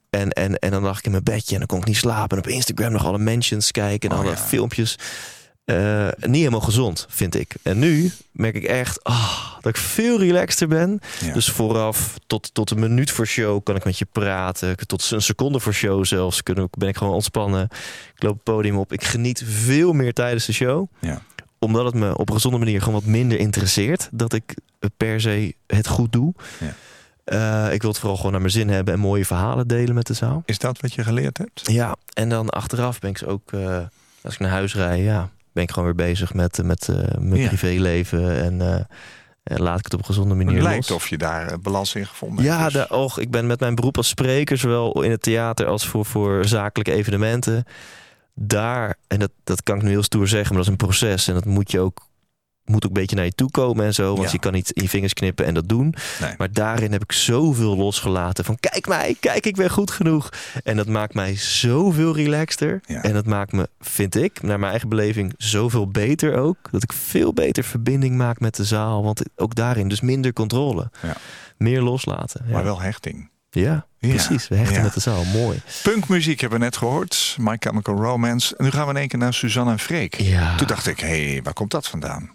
En, 0.09 0.29
en, 0.29 0.59
en 0.59 0.71
dan 0.71 0.83
lag 0.83 0.97
ik 0.97 1.05
in 1.05 1.11
mijn 1.11 1.23
bedje 1.23 1.51
en 1.53 1.57
dan 1.57 1.67
kon 1.67 1.79
ik 1.79 1.85
niet 1.85 1.97
slapen. 1.97 2.37
En 2.37 2.43
op 2.43 2.49
Instagram 2.49 2.91
nog 2.91 3.05
alle 3.05 3.17
mentions 3.17 3.71
kijken 3.71 4.09
en 4.09 4.15
Oh, 4.15 4.21
alle 4.21 4.31
ja. 4.31 4.37
filmpjes. 4.37 4.95
Eh, 5.65 6.07
niet 6.17 6.35
helemaal 6.35 6.61
gezond, 6.61 7.05
vind 7.09 7.35
ik. 7.35 7.55
En 7.61 7.79
nu 7.79 8.11
merk 8.31 8.55
ik 8.55 8.63
echt 8.63 9.03
ah, 9.03 9.53
dat 9.61 9.75
ik 9.75 9.81
veel 9.81 10.19
relaxter 10.19 10.67
ben. 10.67 10.99
Ja. 11.19 11.33
Dus 11.33 11.49
vooraf 11.49 12.17
tot, 12.27 12.53
tot 12.53 12.71
een 12.71 12.79
minuut 12.79 13.11
voor 13.11 13.27
show 13.27 13.63
kan 13.63 13.75
ik 13.75 13.83
met 13.83 13.97
je 13.97 14.07
praten. 14.11 14.77
Tot 14.87 15.11
een 15.11 15.21
seconde 15.21 15.59
voor 15.59 15.73
show 15.73 16.05
zelfs 16.05 16.43
kunnen, 16.43 16.67
ben 16.77 16.89
ik 16.89 16.97
gewoon 16.97 17.13
ontspannen. 17.13 17.67
Ik 18.15 18.23
loop 18.23 18.33
het 18.33 18.43
podium 18.43 18.77
op. 18.77 18.93
Ik 18.93 19.03
geniet 19.03 19.43
veel 19.45 19.93
meer 19.93 20.13
tijdens 20.13 20.45
de 20.45 20.53
show. 20.53 20.87
Ja. 20.99 21.21
Omdat 21.59 21.85
het 21.85 21.93
me 21.93 22.17
op 22.17 22.27
een 22.27 22.35
gezonde 22.35 22.57
manier 22.57 22.79
gewoon 22.79 22.93
wat 22.93 23.05
minder 23.05 23.39
interesseert. 23.39 24.09
Dat 24.11 24.33
ik 24.33 24.55
per 24.97 25.21
se 25.21 25.55
het 25.67 25.87
goed 25.87 26.11
doe. 26.11 26.33
Ja. 26.59 26.73
Eh, 27.23 27.73
ik 27.73 27.81
wil 27.81 27.89
het 27.89 27.99
vooral 27.99 28.17
gewoon 28.17 28.31
naar 28.31 28.41
mijn 28.41 28.53
zin 28.53 28.69
hebben 28.69 28.93
en 28.93 28.99
mooie 28.99 29.25
verhalen 29.25 29.67
delen 29.67 29.95
met 29.95 30.07
de 30.07 30.13
zaal. 30.13 30.43
Is 30.45 30.57
dat 30.57 30.81
wat 30.81 30.93
je 30.93 31.03
geleerd 31.03 31.37
hebt? 31.37 31.61
Ja, 31.63 31.95
en 32.13 32.29
dan 32.29 32.49
achteraf 32.49 32.99
ben 32.99 33.09
ik 33.09 33.17
ze 33.17 33.27
ook, 33.27 33.51
eh, 33.51 33.77
als 34.21 34.33
ik 34.33 34.39
naar 34.39 34.49
huis 34.49 34.75
rijd, 34.75 35.03
ja, 35.03 35.29
ben 35.53 35.63
ik 35.63 35.69
gewoon 35.71 35.85
weer 35.95 36.07
bezig 36.07 36.33
met, 36.33 36.59
eh, 36.59 36.65
met 36.65 36.87
eh, 36.89 36.95
mijn 37.19 37.41
Ja. 37.41 37.47
privéleven. 37.47 38.41
En 38.43 38.61
eh, 38.61 38.75
eh, 39.43 39.57
laat 39.57 39.77
ik 39.77 39.83
het 39.83 39.93
op 39.93 39.99
een 39.99 40.05
gezonde 40.05 40.35
manier 40.35 40.53
Het 40.53 40.63
lijkt 40.63 40.89
los. 40.89 40.97
of 40.97 41.07
je 41.07 41.17
daar 41.17 41.59
balans 41.59 41.95
in 41.95 42.07
gevonden 42.07 42.45
Ja, 42.45 42.59
hebt. 42.59 42.73
Dus- 42.73 42.87
de, 42.87 42.95
och, 42.95 43.19
ik 43.19 43.31
ben 43.31 43.47
met 43.47 43.59
mijn 43.59 43.75
beroep 43.75 43.97
als 43.97 44.07
spreker, 44.07 44.57
zowel 44.57 45.01
in 45.01 45.11
het 45.11 45.21
theater 45.21 45.65
als 45.67 45.87
voor, 45.87 46.05
voor 46.05 46.45
zakelijke 46.45 46.93
evenementen. 46.93 47.63
Daar, 48.33 48.95
en 49.07 49.19
dat, 49.19 49.31
dat 49.43 49.63
kan 49.63 49.75
ik 49.75 49.81
nu 49.83 49.89
heel 49.89 50.03
stoer 50.03 50.27
zeggen, 50.27 50.47
maar 50.55 50.63
dat 50.63 50.73
is 50.73 50.79
een 50.79 50.87
proces. 50.87 51.27
En 51.27 51.33
dat 51.33 51.45
moet 51.45 51.71
je 51.71 51.79
ook, 51.79 52.07
moet 52.71 52.83
ook 52.85 52.89
een 52.95 53.01
beetje 53.01 53.15
naar 53.15 53.25
je 53.25 53.31
toe 53.35 53.51
komen 53.51 53.85
en 53.85 53.93
zo. 53.93 54.13
Want 54.15 54.25
Ja. 54.25 54.29
je 54.31 54.39
kan 54.39 54.53
niet 54.53 54.71
in 54.71 54.81
je 54.83 54.89
vingers 54.89 55.13
knippen 55.13 55.45
en 55.45 55.53
dat 55.53 55.69
doen. 55.69 55.93
Nee. 56.21 56.33
Maar 56.37 56.51
daarin 56.51 56.91
heb 56.91 57.03
ik 57.03 57.11
zoveel 57.11 57.77
losgelaten 57.77 58.45
van 58.45 58.57
kijk 58.59 58.87
mij, 58.87 59.15
kijk 59.19 59.45
ik 59.45 59.55
ben 59.55 59.69
goed 59.69 59.91
genoeg. 59.91 60.29
En 60.63 60.75
dat 60.75 60.87
maakt 60.87 61.13
mij 61.13 61.35
zoveel 61.35 62.15
relaxter. 62.15 62.81
Ja. 62.85 63.01
En 63.01 63.13
dat 63.13 63.25
maakt 63.25 63.51
me, 63.51 63.69
vind 63.79 64.15
ik, 64.15 64.41
naar 64.41 64.59
mijn 64.59 64.71
eigen 64.71 64.89
beleving 64.89 65.33
zoveel 65.37 65.87
beter 65.87 66.37
ook. 66.37 66.57
Dat 66.71 66.83
ik 66.83 66.93
veel 66.93 67.33
beter 67.33 67.63
verbinding 67.63 68.15
maak 68.17 68.39
met 68.39 68.55
de 68.55 68.63
zaal. 68.65 69.03
Want 69.03 69.21
ook 69.35 69.55
daarin 69.55 69.87
dus 69.87 70.01
minder 70.01 70.33
controle. 70.33 70.91
Ja. 71.01 71.15
Meer 71.57 71.81
loslaten. 71.81 72.45
Maar 72.51 72.63
wel 72.63 72.81
hechting. 72.81 73.29
Ja, 73.49 73.85
precies. 73.99 74.47
We 74.47 74.55
hechten 74.55 74.81
met 74.81 74.93
de 74.93 74.99
zaal. 74.99 75.23
Mooi. 75.25 75.61
Punkmuziek 75.83 76.39
hebben 76.39 76.59
we 76.59 76.65
net 76.65 76.77
gehoord. 76.77 77.35
My 77.39 77.55
Chemical 77.59 77.95
Romance. 77.95 78.55
En 78.57 78.63
nu 78.63 78.71
gaan 78.71 78.83
we 78.85 78.91
in 78.91 78.97
één 78.97 79.07
keer 79.07 79.19
naar 79.19 79.33
Suzanne 79.33 79.71
en 79.71 79.79
Freek. 79.79 80.15
Toen 80.57 80.67
dacht 80.67 80.87
ik, 80.87 80.99
hé, 80.99 81.31
hey, 81.31 81.41
waar 81.43 81.53
komt 81.53 81.71
dat 81.71 81.87
vandaan? 81.87 82.29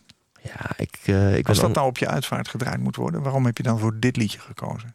Ja 0.55 0.71
ik, 0.77 0.99
eh, 1.05 1.37
ik, 1.37 1.49
Als 1.49 1.61
dat 1.61 1.75
nou 1.75 1.87
op 1.87 1.99
je 1.99 2.09
uitvaart 2.09 2.49
gedraaid 2.49 2.81
moet 2.81 2.97
worden, 2.97 3.23
waarom 3.23 3.47
heb 3.47 3.57
je 3.57 3.63
dan 3.63 3.79
voor 3.79 4.01
dit 4.01 4.17
liedje 4.17 4.39
gekozen? 4.39 4.95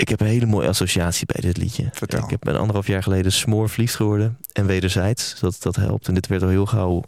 ik 0.00 0.08
heb 0.08 0.20
een 0.20 0.26
hele 0.26 0.46
mooie 0.46 0.68
associatie 0.68 1.26
bij 1.26 1.40
dit 1.40 1.56
liedje. 1.56 1.88
Vertel. 1.92 2.24
Ik 2.24 2.30
heb 2.30 2.46
een 2.46 2.56
anderhalf 2.56 2.86
jaar 2.86 3.02
geleden 3.02 3.32
smoor 3.32 3.68
verliefd 3.68 3.94
geworden. 3.94 4.38
En 4.52 4.66
wederzijds. 4.66 5.40
Dat, 5.40 5.56
dat 5.60 5.76
helpt. 5.76 6.08
En 6.08 6.14
dit 6.14 6.26
werd 6.26 6.42
al 6.42 6.48
heel 6.48 6.66
gauw 6.66 7.02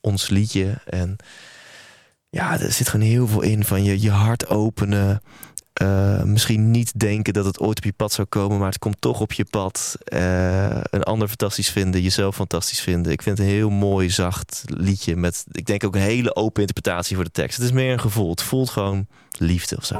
ons 0.00 0.28
liedje. 0.28 0.80
En 0.86 1.16
ja, 2.28 2.60
er 2.60 2.72
zit 2.72 2.88
gewoon 2.88 3.06
heel 3.06 3.28
veel 3.28 3.42
in 3.42 3.64
van 3.64 3.84
je, 3.84 4.00
je 4.00 4.10
hart 4.10 4.48
openen. 4.48 5.22
Eh, 5.78 6.22
misschien 6.22 6.70
niet 6.70 7.00
denken 7.00 7.32
dat 7.32 7.44
het 7.44 7.60
ooit 7.60 7.78
op 7.78 7.84
je 7.84 7.92
pad 7.92 8.12
zou 8.12 8.26
komen, 8.28 8.58
maar 8.58 8.68
het 8.68 8.78
komt 8.78 9.00
toch 9.00 9.20
op 9.20 9.32
je 9.32 9.44
pad. 9.44 9.96
Eh, 10.04 10.80
een 10.82 11.02
ander 11.02 11.28
fantastisch 11.28 11.70
vinden, 11.70 12.02
jezelf 12.02 12.34
fantastisch 12.34 12.80
vinden. 12.80 13.12
Ik 13.12 13.22
vind 13.22 13.38
een 13.38 13.44
heel 13.44 13.70
mooi, 13.70 14.10
zacht 14.10 14.62
liedje. 14.66 15.16
Met, 15.16 15.44
ik 15.52 15.66
denk 15.66 15.84
ook 15.84 15.94
een 15.94 16.00
hele 16.00 16.36
open 16.36 16.60
interpretatie 16.60 17.16
voor 17.16 17.24
de 17.24 17.30
tekst. 17.30 17.56
Het 17.56 17.66
is 17.66 17.72
meer 17.72 17.92
een 17.92 18.00
gevoel. 18.00 18.30
Het 18.30 18.42
voelt 18.42 18.70
gewoon 18.70 19.06
liefde 19.38 19.76
of 19.76 19.84
zo. 19.84 19.96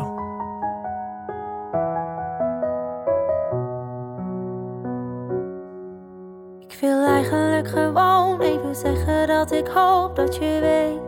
Ik 6.68 6.78
wil 6.80 7.06
eigenlijk 7.06 7.68
gewoon 7.68 8.40
even 8.40 8.74
zeggen 8.74 9.26
dat 9.26 9.52
ik 9.52 9.66
hoop 9.66 10.16
dat 10.16 10.34
je 10.34 10.58
weet. 10.60 11.07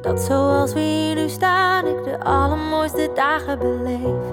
Dat 0.00 0.20
zoals 0.20 0.72
we 0.72 0.80
hier 0.80 1.14
nu 1.14 1.28
staan, 1.28 1.86
ik 1.86 2.04
de 2.04 2.24
allermooiste 2.24 3.10
dagen 3.14 3.58
beleef. 3.58 4.24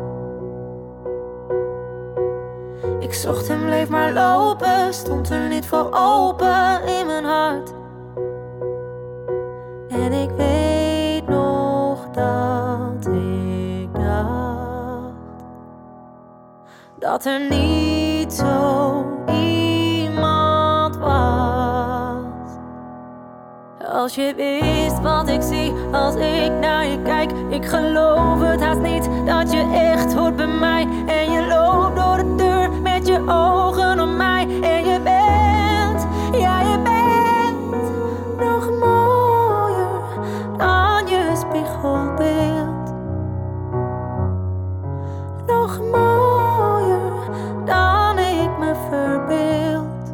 Ik 2.99 3.13
zocht 3.13 3.49
en 3.49 3.65
bleef 3.65 3.89
maar 3.89 4.13
lopen, 4.13 4.93
stond 4.93 5.29
er 5.29 5.47
niet 5.47 5.65
voor 5.65 5.89
open 5.91 6.83
in 6.85 7.05
mijn 7.05 7.23
hart. 7.23 7.73
En 9.87 10.13
ik 10.13 10.29
weet 10.29 11.27
nog 11.27 12.09
dat 12.09 13.05
ik 13.13 13.93
dacht 13.93 15.43
dat 16.99 17.25
er 17.25 17.47
niet 17.49 18.33
zo 18.33 19.16
Als 23.97 24.15
je 24.15 24.33
wist 24.35 25.01
wat 25.01 25.29
ik 25.29 25.41
zie 25.41 25.73
als 25.91 26.15
ik 26.15 26.51
naar 26.59 26.85
je 26.85 27.01
kijk, 27.01 27.31
ik 27.49 27.65
geloof 27.65 28.41
het 28.41 28.61
haast 28.61 28.79
niet 28.79 29.09
dat 29.25 29.51
je 29.51 29.71
echt 29.73 30.13
hoort 30.13 30.35
bij 30.35 30.47
mij. 30.47 30.87
En 31.05 31.31
je 31.31 31.47
loopt 31.47 31.95
door 31.95 32.17
de 32.17 32.35
deur 32.35 32.71
met 32.81 33.07
je 33.07 33.19
ogen 33.27 33.99
op 33.99 34.09
mij. 34.09 34.41
En 34.61 34.85
je 34.85 34.99
bent, 35.03 36.07
ja, 36.41 36.61
je 36.61 36.79
bent 36.83 37.91
nog 38.39 38.69
mooier 38.79 39.99
dan 40.57 41.07
je 41.07 41.33
spiegelbeeld. 41.35 42.93
Nog 45.47 45.79
mooier 45.79 47.11
dan 47.65 48.17
ik 48.19 48.57
me 48.59 48.73
verbeeld. 48.89 50.13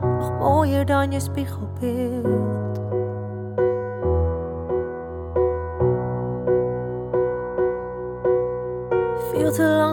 Nog 0.00 0.38
mooier 0.38 0.86
dan 0.86 1.12
je 1.12 1.20
spiegelbeeld. 1.20 2.65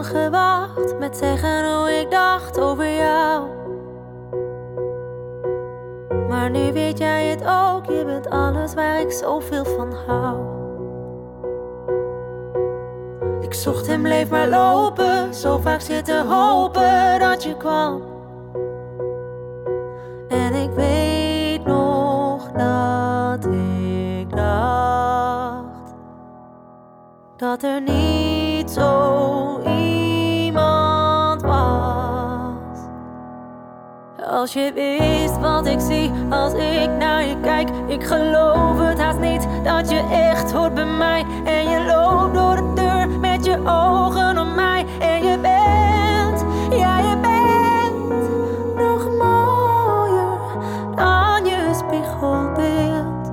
Gewacht 0.04 0.98
met 0.98 1.16
zeggen 1.16 1.74
hoe 1.74 1.90
ik 2.00 2.10
dacht 2.10 2.60
over 2.60 2.96
jou. 2.96 3.48
Maar 6.28 6.50
nu 6.50 6.72
weet 6.72 6.98
jij 6.98 7.26
het 7.26 7.44
ook, 7.44 7.86
je 7.86 8.04
bent 8.04 8.30
alles 8.30 8.74
waar 8.74 9.00
ik 9.00 9.10
zoveel 9.12 9.64
van 9.64 9.92
hou. 10.06 10.36
Ik 13.40 13.54
zocht 13.54 13.88
en 13.88 14.02
bleef 14.02 14.30
maar 14.30 14.48
lopen, 14.48 15.34
zo 15.34 15.58
vaak 15.58 15.80
zitten 15.80 16.26
hopen 16.26 17.18
dat 17.18 17.42
je 17.42 17.56
kwam. 17.56 18.02
En 20.28 20.54
ik 20.54 20.70
weet 20.70 21.64
nog 21.64 22.50
dat 22.52 23.44
ik 23.44 24.36
dacht 24.36 25.94
dat 27.36 27.62
er 27.62 27.80
niet 27.80 28.70
zo 28.70 29.14
Als 34.34 34.52
je 34.52 34.72
wist 34.74 35.40
wat 35.40 35.66
ik 35.66 35.80
zie 35.80 36.10
als 36.30 36.52
ik 36.52 36.90
naar 36.98 37.24
je 37.24 37.40
kijk. 37.40 37.68
Ik 37.86 38.04
geloof 38.04 38.78
het 38.78 38.98
haast 38.98 39.18
niet 39.18 39.46
dat 39.62 39.90
je 39.90 40.02
echt 40.10 40.52
hoort 40.52 40.74
bij 40.74 40.84
mij. 40.84 41.24
En 41.44 41.70
je 41.70 41.84
loopt 41.86 42.34
door 42.34 42.56
de 42.56 42.72
deur 42.74 43.08
met 43.08 43.44
je 43.44 43.58
ogen 43.66 44.38
op 44.38 44.54
mij. 44.54 44.86
En 45.00 45.24
je 45.24 45.38
bent, 45.38 46.44
ja 46.78 46.98
je 46.98 47.16
bent 47.20 48.28
nog 48.76 49.08
mooier 49.18 50.38
dan 50.96 51.44
je 51.44 51.70
spiegelbeeld. 51.74 53.32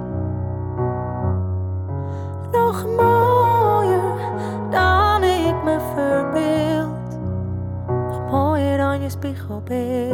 Nog 2.51 2.85
mooier 2.85 4.01
dan 4.69 5.23
ik 5.23 5.63
me 5.63 5.77
verbeeld. 5.93 7.19
Nog 7.87 8.31
mooier 8.31 8.77
dan 8.77 9.01
je 9.01 9.09
spiegelbeeld. 9.09 10.10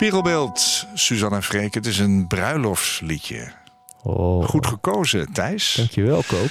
Spiegelbeeld, 0.00 0.86
Suzanne 0.94 1.42
Freek. 1.42 1.74
Het 1.74 1.86
is 1.86 1.98
een 1.98 2.26
bruiloftsliedje. 2.26 3.52
Oh, 4.02 4.44
Goed 4.48 4.66
gekozen, 4.66 5.32
Thijs. 5.32 5.74
Dankjewel, 5.74 6.22
Koop. 6.26 6.50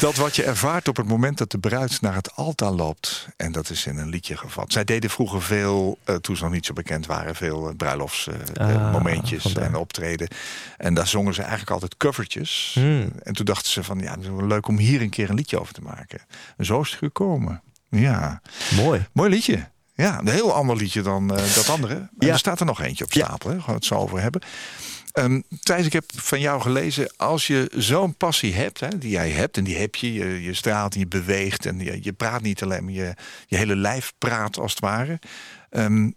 Dat 0.00 0.16
wat 0.16 0.36
je 0.36 0.42
ervaart 0.44 0.88
op 0.88 0.96
het 0.96 1.06
moment 1.06 1.38
dat 1.38 1.50
de 1.50 1.58
bruid 1.58 2.00
naar 2.00 2.14
het 2.14 2.36
altaar 2.36 2.70
loopt. 2.70 3.28
En 3.36 3.52
dat 3.52 3.70
is 3.70 3.86
in 3.86 3.98
een 3.98 4.08
liedje 4.08 4.36
gevat. 4.36 4.72
Zij 4.72 4.84
deden 4.84 5.10
vroeger 5.10 5.42
veel, 5.42 5.98
eh, 6.04 6.14
toen 6.14 6.36
ze 6.36 6.42
nog 6.42 6.52
niet 6.52 6.66
zo 6.66 6.72
bekend 6.72 7.06
waren, 7.06 7.34
veel 7.34 7.68
eh, 7.68 7.76
bruiloftsmomentjes 7.76 9.44
Ah, 9.46 9.52
vandaar. 9.52 9.64
en 9.70 9.76
optreden. 9.76 10.28
En 10.76 10.94
daar 10.94 11.06
zongen 11.06 11.34
ze 11.34 11.40
eigenlijk 11.40 11.70
altijd 11.70 11.96
covertjes. 11.96 12.70
Hmm. 12.74 13.12
En 13.22 13.32
toen 13.32 13.44
dachten 13.44 13.70
ze 13.72 13.84
van, 13.84 13.98
ja, 13.98 14.10
het 14.10 14.20
is 14.22 14.28
wel 14.28 14.46
leuk 14.46 14.68
om 14.68 14.78
hier 14.78 15.00
een 15.00 15.10
keer 15.10 15.28
een 15.30 15.36
liedje 15.36 15.60
over 15.60 15.74
te 15.74 15.82
maken. 15.82 16.20
En 16.56 16.64
zo 16.64 16.80
is 16.80 16.90
het 16.90 16.98
gekomen. 16.98 17.62
Ja, 17.88 18.40
Mooi. 18.76 19.06
mooi 19.12 19.30
liedje. 19.30 19.68
Ja, 20.00 20.18
een 20.18 20.28
heel 20.28 20.52
ander 20.54 20.76
liedje 20.76 21.02
dan 21.02 21.36
eh, 21.36 21.54
dat 21.54 21.68
andere. 21.68 21.94
En 22.18 22.26
Ja. 22.26 22.32
er 22.32 22.38
staat 22.38 22.60
er 22.60 22.66
nog 22.66 22.80
eentje 22.80 23.04
op 23.04 23.12
Ja. 23.12 23.24
stapel. 23.24 23.50
Hè? 23.50 23.56
Gaan 23.56 23.66
we 23.66 23.72
het 23.72 23.84
zo 23.84 23.94
over 23.94 24.20
hebben. 24.20 24.40
Ehm 25.12 25.40
Thijs, 25.62 25.86
ik 25.86 25.92
heb 25.92 26.04
van 26.16 26.40
jou 26.40 26.60
gelezen. 26.60 27.12
Als 27.16 27.46
je 27.46 27.70
zo'n 27.76 28.14
passie 28.14 28.54
hebt, 28.54 28.80
hè, 28.80 28.98
die 28.98 29.10
jij 29.10 29.30
hebt. 29.30 29.56
En 29.56 29.64
die 29.64 29.76
heb 29.76 29.94
je. 29.94 30.12
Je, 30.12 30.42
je 30.42 30.54
straalt 30.54 30.94
en 30.94 31.00
je 31.00 31.06
beweegt. 31.06 31.66
En 31.66 31.78
je, 31.78 31.98
je 32.02 32.12
praat 32.12 32.42
niet 32.42 32.62
alleen, 32.62 32.84
maar 32.84 32.92
je, 32.92 33.14
je 33.46 33.56
hele 33.56 33.76
lijf 33.76 34.12
praat 34.18 34.58
als 34.58 34.70
het 34.70 34.80
ware. 34.80 35.18
Ehm, 35.70 36.10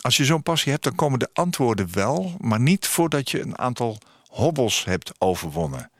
als 0.00 0.16
je 0.16 0.24
zo'n 0.24 0.42
passie 0.42 0.72
hebt, 0.72 0.84
dan 0.84 0.94
komen 0.94 1.18
de 1.18 1.28
antwoorden 1.32 1.88
wel. 1.92 2.34
Maar 2.40 2.60
niet 2.60 2.86
voordat 2.86 3.30
je 3.30 3.40
een 3.40 3.58
aantal 3.58 3.98
hobbels 4.28 4.84
hebt 4.84 5.12
overwonnen. 5.18 5.90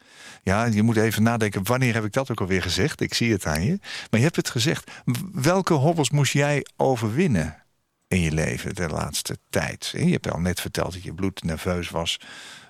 Ja, 0.48 0.64
je 0.64 0.82
moet 0.82 0.96
even 0.96 1.22
nadenken, 1.22 1.64
wanneer 1.64 1.94
heb 1.94 2.04
ik 2.04 2.12
dat 2.12 2.30
ook 2.30 2.40
alweer 2.40 2.62
gezegd? 2.62 3.00
Ik 3.00 3.14
zie 3.14 3.32
het 3.32 3.46
aan 3.46 3.62
je. 3.62 3.78
Maar 3.80 4.20
je 4.20 4.26
hebt 4.26 4.36
het 4.36 4.50
gezegd. 4.50 4.90
Welke 5.32 5.74
hobbels 5.74 6.10
moest 6.10 6.32
jij 6.32 6.66
overwinnen 6.76 7.56
in 8.06 8.20
je 8.20 8.32
leven 8.32 8.74
de 8.74 8.88
laatste 8.88 9.38
tijd? 9.50 9.92
Je 9.96 10.10
hebt 10.10 10.30
al 10.30 10.40
net 10.40 10.60
verteld 10.60 10.92
dat 10.92 11.02
je 11.02 11.14
bloed 11.14 11.42
nerveus 11.42 11.90
was 11.90 12.20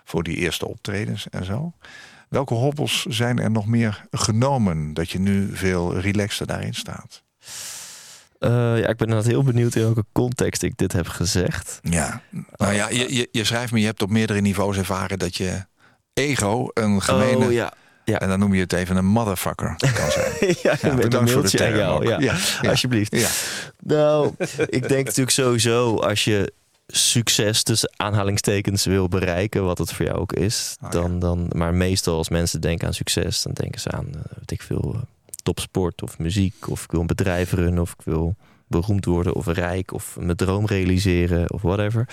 voor 0.05 0.23
die 0.23 0.37
eerste 0.37 0.69
optredens 0.69 1.29
en 1.29 1.45
zo. 1.45 1.73
Welke 2.29 2.55
hobbels 2.55 3.03
zijn 3.03 3.39
er 3.39 3.51
nog 3.51 3.67
meer 3.67 4.07
genomen 4.11 4.95
dat 4.95 5.11
je 5.11 5.19
nu 5.19 5.57
veel 5.57 5.99
relaxter 5.99 6.47
daarin 6.47 6.75
staat? 6.75 7.23
Eh, 8.39 8.51
ja, 8.51 8.89
ik 8.89 8.97
ben 8.97 9.09
inderdaad 9.09 9.33
heel 9.33 9.43
benieuwd 9.43 9.75
in 9.75 9.83
welke 9.83 10.05
context 10.13 10.63
ik 10.63 10.77
dit 10.77 10.93
heb 10.93 11.09
gezegd. 11.09 11.79
Ja, 11.83 12.23
nou 12.57 12.73
ja, 12.73 12.89
je, 12.89 13.15
je, 13.15 13.29
je 13.33 13.45
schrijft 13.45 13.73
me, 13.73 13.81
je 13.81 13.87
hebt 13.87 14.03
op 14.03 14.11
meerdere 14.11 14.41
niveaus 14.41 14.77
ervaren 14.77 15.19
dat 15.19 15.37
je 15.37 15.67
ego 16.19 16.69
een 16.75 17.03
gemene, 17.03 17.47
Oh 17.47 17.53
ja. 17.53 17.73
Ja. 18.05 18.21
en 18.21 18.29
dan 18.29 18.39
noem 18.39 18.55
je 18.55 18.61
het 18.61 18.73
even 18.73 18.97
een 18.97 19.05
motherfucker 19.07 19.75
kan 19.77 20.11
zijn. 20.11 20.33
ja, 20.63 20.77
Ja, 20.83 20.91
een 20.91 21.25
mailtje 21.25 21.65
aan 21.67 21.77
jou. 21.77 22.09
Ja. 22.09 22.21
Ja, 22.21 22.35
ja. 22.63 22.71
Alsjeblieft. 22.71 23.17
Nou, 23.83 24.35
ik 24.67 24.89
denk 24.89 25.05
natuurlijk 25.05 25.31
sowieso 25.31 25.97
als 25.97 26.25
je 26.25 26.53
succes 26.87 27.63
tussen 27.63 27.93
aanhalingstekens 27.97 28.85
wil 28.85 29.09
bereiken, 29.09 29.65
wat 29.65 29.79
het 29.79 29.93
voor 29.93 30.07
jou 30.07 30.19
ook 30.19 30.33
is, 30.33 30.77
Ah, 30.81 30.91
dan, 30.91 31.19
dan, 31.19 31.47
maar 31.55 31.75
meestal 31.75 32.17
als 32.17 32.29
mensen 32.29 32.61
denken 32.61 32.87
aan 32.87 32.95
succes, 32.95 33.43
dan 33.43 33.53
denken 33.53 33.81
ze 33.81 33.91
aan, 33.91 34.07
eh, 34.07 34.21
weet 34.39 34.51
ik 34.51 34.63
veel, 34.63 34.93
eh, 34.95 35.01
topsport 35.43 36.03
of 36.03 36.19
muziek, 36.19 36.69
of 36.69 36.85
ik 36.85 36.91
wil 36.91 37.01
een 37.01 37.07
bedrijf 37.07 37.53
runnen, 37.53 37.83
of 37.83 37.91
ik 37.93 38.05
wil 38.05 38.35
beroemd 38.67 39.05
worden 39.05 39.35
of 39.35 39.47
rijk, 39.47 39.93
of 39.93 40.17
mijn 40.21 40.37
droom 40.37 40.67
realiseren, 40.67 41.53
of 41.53 41.63
whatever. 41.63 42.05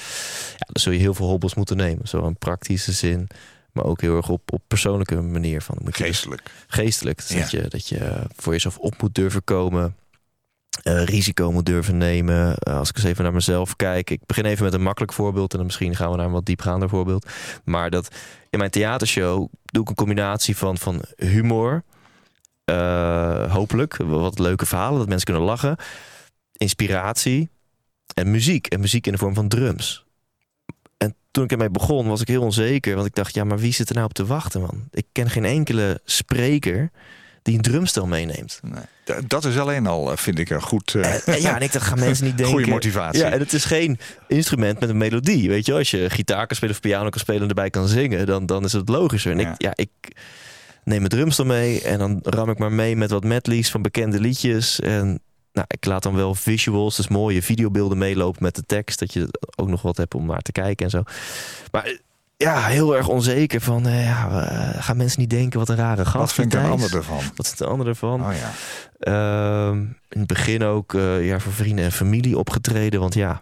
Ja, 0.51 0.65
dan 0.71 0.81
zul 0.81 0.91
je 0.91 0.99
heel 0.99 1.13
veel 1.13 1.27
hobbels 1.27 1.53
moeten 1.55 1.77
nemen, 1.77 2.07
zo 2.07 2.25
in 2.27 2.37
praktische 2.37 2.91
zin, 2.91 3.27
maar 3.75 3.85
ook 3.85 4.01
heel 4.01 4.15
erg 4.17 4.29
op, 4.29 4.53
op 4.53 4.61
persoonlijke 4.67 5.21
manier 5.21 5.61
van. 5.61 5.77
Moet 5.81 5.97
je 5.97 6.03
dus 6.03 6.11
Geestelijk. 6.11 6.41
geestelijk. 6.67 7.17
Dus 7.17 7.29
Ja. 7.29 7.39
dat, 7.41 7.49
je, 7.51 7.61
dat 7.69 7.87
je 7.87 8.21
voor 8.35 8.53
jezelf 8.53 8.77
op 8.77 9.01
moet 9.01 9.15
durven 9.15 9.43
komen. 9.43 9.95
eh, 10.83 11.03
risico 11.03 11.51
moet 11.51 11.65
durven 11.65 11.97
nemen. 11.97 12.55
Eh, 12.57 12.77
als 12.77 12.89
ik 12.89 12.95
eens 12.95 13.05
even 13.05 13.23
naar 13.23 13.33
mezelf 13.33 13.75
kijk. 13.75 14.09
Ik 14.09 14.25
begin 14.25 14.45
even 14.45 14.63
met 14.63 14.73
een 14.73 14.81
makkelijk 14.81 15.13
voorbeeld. 15.13 15.51
En 15.51 15.57
dan 15.57 15.65
misschien 15.65 15.95
gaan 15.95 16.11
we 16.11 16.17
naar 16.17 16.25
een 16.25 16.31
wat 16.31 16.45
diepgaander 16.45 16.89
voorbeeld. 16.89 17.29
Maar 17.63 17.89
dat 17.89 18.15
in 18.49 18.59
mijn 18.59 18.71
theatershow 18.71 19.47
doe 19.65 19.81
ik 19.83 19.89
een 19.89 19.95
combinatie 19.95 20.57
van, 20.57 20.77
van 20.77 21.01
humor. 21.17 21.83
eh, 22.65 23.51
hopelijk. 23.53 23.97
Wat 23.97 24.39
leuke 24.39 24.65
verhalen. 24.65 24.97
Dat 24.99 25.07
mensen 25.07 25.25
kunnen 25.25 25.43
lachen. 25.43 25.77
Inspiratie. 26.57 27.49
En 28.13 28.31
muziek. 28.31 28.67
En 28.67 28.79
muziek 28.79 29.05
in 29.05 29.11
de 29.11 29.17
vorm 29.17 29.33
van 29.33 29.47
drums. 29.47 30.04
En 30.97 31.15
toen 31.31 31.43
ik 31.43 31.51
ermee 31.51 31.69
begon, 31.69 32.07
was 32.07 32.21
ik 32.21 32.27
heel 32.27 32.41
onzeker. 32.41 32.95
Want 32.95 33.07
ik 33.07 33.15
dacht, 33.15 33.33
ja, 33.33 33.43
maar 33.43 33.59
wie 33.59 33.73
zit 33.73 33.89
er 33.89 33.95
nou 33.95 34.07
op 34.07 34.13
te 34.13 34.25
wachten, 34.25 34.61
man? 34.61 34.87
Ik 34.91 35.05
ken 35.11 35.29
geen 35.29 35.45
enkele 35.45 35.99
spreker 36.05 36.91
die 37.41 37.55
een 37.55 37.61
drumstel 37.61 38.05
meeneemt. 38.07 38.59
Nee. 38.63 39.23
Dat 39.27 39.45
is 39.45 39.57
alleen 39.57 39.87
al, 39.87 40.11
eh, 40.11 40.17
vind 40.17 40.39
ik, 40.39 40.49
een 40.49 40.61
goed... 40.61 40.95
en 40.95 41.41
ja, 41.41 41.55
en 41.55 41.61
ik 41.61 41.71
dacht, 41.71 41.85
gaan 41.85 41.99
mensen 41.99 42.25
niet 42.25 42.37
denken... 42.37 42.55
Goede 42.55 42.69
motivatie. 42.69 43.21
Ja, 43.21 43.29
en 43.31 43.39
het 43.39 43.53
is 43.53 43.65
geen 43.65 43.99
instrument 44.27 44.79
met 44.79 44.89
een 44.89 44.97
melodie. 44.97 45.49
Weet 45.49 45.65
je, 45.65 45.73
als 45.73 45.91
je 45.91 46.09
gitaar 46.09 46.47
kan 46.47 46.55
spelen 46.55 46.75
of 46.75 46.81
piano 46.81 47.09
kan 47.09 47.19
spelen 47.19 47.41
en 47.41 47.47
erbij 47.47 47.69
kan 47.69 47.87
zingen, 47.87 48.25
dan, 48.25 48.45
dan 48.45 48.63
is 48.63 48.73
het 48.73 48.89
logischer. 48.89 49.31
En 49.31 49.39
Ja. 49.39 49.51
ik, 49.51 49.61
ja, 49.61 49.71
ik 49.75 49.89
neem 50.83 50.97
mijn 50.97 51.09
drumstel 51.09 51.45
mee 51.45 51.81
en 51.81 51.99
dan 51.99 52.19
ram 52.23 52.49
ik 52.49 52.57
maar 52.57 52.71
mee 52.71 52.95
met 52.95 53.09
wat 53.09 53.23
medleys 53.23 53.69
van 53.71 53.81
bekende 53.81 54.19
liedjes. 54.19 54.79
En 54.79 55.19
nou, 55.55 55.67
ik 55.69 55.85
laat 55.85 56.03
dan 56.03 56.15
wel 56.15 56.35
visuals, 56.35 56.95
dus 56.95 57.07
mooie 57.07 57.41
videobeelden 57.41 57.97
meelopen 57.97 58.43
met 58.43 58.55
de 58.55 58.63
tekst, 58.65 58.99
dat 58.99 59.13
je 59.13 59.27
ook 59.55 59.67
nog 59.67 59.81
wat 59.81 59.97
hebt 59.97 60.15
om 60.15 60.25
naar 60.25 60.41
te 60.41 60.51
kijken 60.51 60.85
en 60.85 60.91
zo. 60.91 61.03
Maar 61.71 61.97
ja, 62.37 62.61
heel 62.65 62.95
erg 62.95 63.07
onzeker 63.07 63.61
van, 63.61 63.87
eh, 63.87 64.03
ja, 64.05 64.27
gaan 64.79 64.97
mensen 64.97 65.19
niet 65.19 65.29
denken 65.29 65.59
wat 65.59 65.69
een 65.69 65.75
rare 65.75 66.05
gast 66.05 66.17
Wat 66.17 66.33
vind 66.33 66.53
ik 66.53 66.59
een 66.59 66.65
Thijs? 66.65 66.81
ander 66.81 66.97
ervan? 66.97 67.21
Wat 67.35 67.45
is 67.45 67.55
de 67.55 67.65
ander 67.65 67.87
ervan? 67.87 68.25
Oh 68.25 68.31
ja. 68.33 68.51
Ehm, 68.99 69.77
in 70.09 70.19
het 70.19 70.27
begin 70.27 70.63
ook 70.63 70.93
eh, 70.93 71.25
ja, 71.27 71.39
voor 71.39 71.53
vrienden 71.53 71.85
en 71.85 71.91
familie 71.91 72.37
opgetreden. 72.37 72.99
Want 72.99 73.13
ja, 73.13 73.41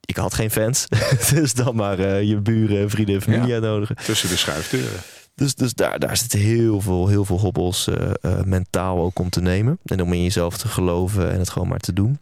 ik 0.00 0.16
had 0.16 0.34
geen 0.34 0.50
fans. 0.50 0.86
dus 1.34 1.54
dan 1.54 1.74
maar 1.76 1.98
eh, 1.98 2.22
je 2.22 2.36
buren, 2.36 2.90
vrienden 2.90 3.14
en 3.14 3.22
familie 3.22 3.46
Ja. 3.46 3.52
uitnodigen. 3.54 3.96
Tussen 3.96 4.28
de 4.28 4.36
schuifdeuren. 4.36 5.00
Dus, 5.42 5.54
dus 5.54 5.74
daar, 5.74 5.98
daar 5.98 6.16
zitten 6.16 6.38
heel 6.38 6.80
veel, 6.80 7.08
heel 7.08 7.24
veel 7.24 7.38
hobbels 7.38 7.88
eh, 7.88 8.10
eh, 8.20 8.44
mentaal 8.44 8.98
ook 8.98 9.18
om 9.18 9.30
te 9.30 9.40
nemen. 9.40 9.78
En 9.84 10.02
om 10.02 10.12
in 10.12 10.22
jezelf 10.22 10.56
te 10.56 10.68
geloven 10.68 11.32
en 11.32 11.38
het 11.38 11.50
gewoon 11.50 11.68
maar 11.68 11.78
te 11.78 11.92
doen. 11.92 12.18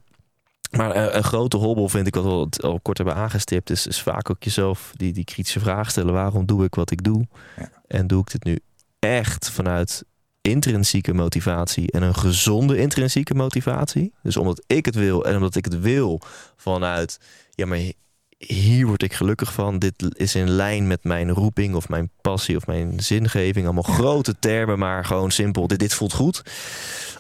Maar 0.70 0.90
eh, 0.90 1.14
een 1.14 1.24
grote 1.24 1.56
hobbel 1.56 1.88
vind 1.88 2.06
ik, 2.06 2.14
wat 2.14 2.24
we 2.24 2.30
al, 2.30 2.48
al 2.70 2.80
kort 2.80 2.96
hebben 2.96 3.16
aangestipt, 3.16 3.70
is, 3.70 3.86
is 3.86 4.02
vaak 4.02 4.30
ook 4.30 4.42
jezelf 4.42 4.92
die, 4.96 5.12
die 5.12 5.24
kritische 5.24 5.60
vraag 5.60 5.90
stellen. 5.90 6.14
Waarom 6.14 6.46
doe 6.46 6.64
ik 6.64 6.74
wat 6.74 6.90
ik 6.90 7.04
doe? 7.04 7.26
Ja. 7.56 7.70
En 7.86 8.06
doe 8.06 8.20
ik 8.20 8.30
dit 8.30 8.44
nu 8.44 8.58
echt 8.98 9.50
vanuit 9.50 10.04
intrinsieke 10.40 11.14
motivatie 11.14 11.92
en 11.92 12.02
een 12.02 12.14
gezonde 12.14 12.76
intrinsieke 12.76 13.34
motivatie? 13.34 14.12
Dus 14.22 14.36
omdat 14.36 14.62
ik 14.66 14.84
het 14.84 14.94
wil 14.94 15.24
en 15.24 15.34
omdat 15.34 15.56
ik 15.56 15.64
het 15.64 15.80
wil 15.80 16.20
vanuit, 16.56 17.20
ja, 17.50 17.66
maar 17.66 17.78
hier 18.47 18.86
word 18.86 19.03
ik 19.03 19.12
gelukkig 19.12 19.53
van. 19.53 19.78
Dit 19.78 20.16
is 20.16 20.34
in 20.34 20.51
lijn 20.51 20.86
met 20.86 21.05
mijn 21.05 21.30
roeping 21.30 21.74
of 21.74 21.88
mijn 21.88 22.11
passie 22.20 22.57
of 22.57 22.66
mijn 22.66 23.01
zingeving. 23.01 23.64
Allemaal 23.64 23.82
grote 23.82 24.38
termen, 24.38 24.78
maar 24.78 25.05
gewoon 25.05 25.30
simpel. 25.30 25.66
Dit, 25.66 25.78
dit 25.78 25.95
voelt 25.95 26.12
goed. 26.12 26.43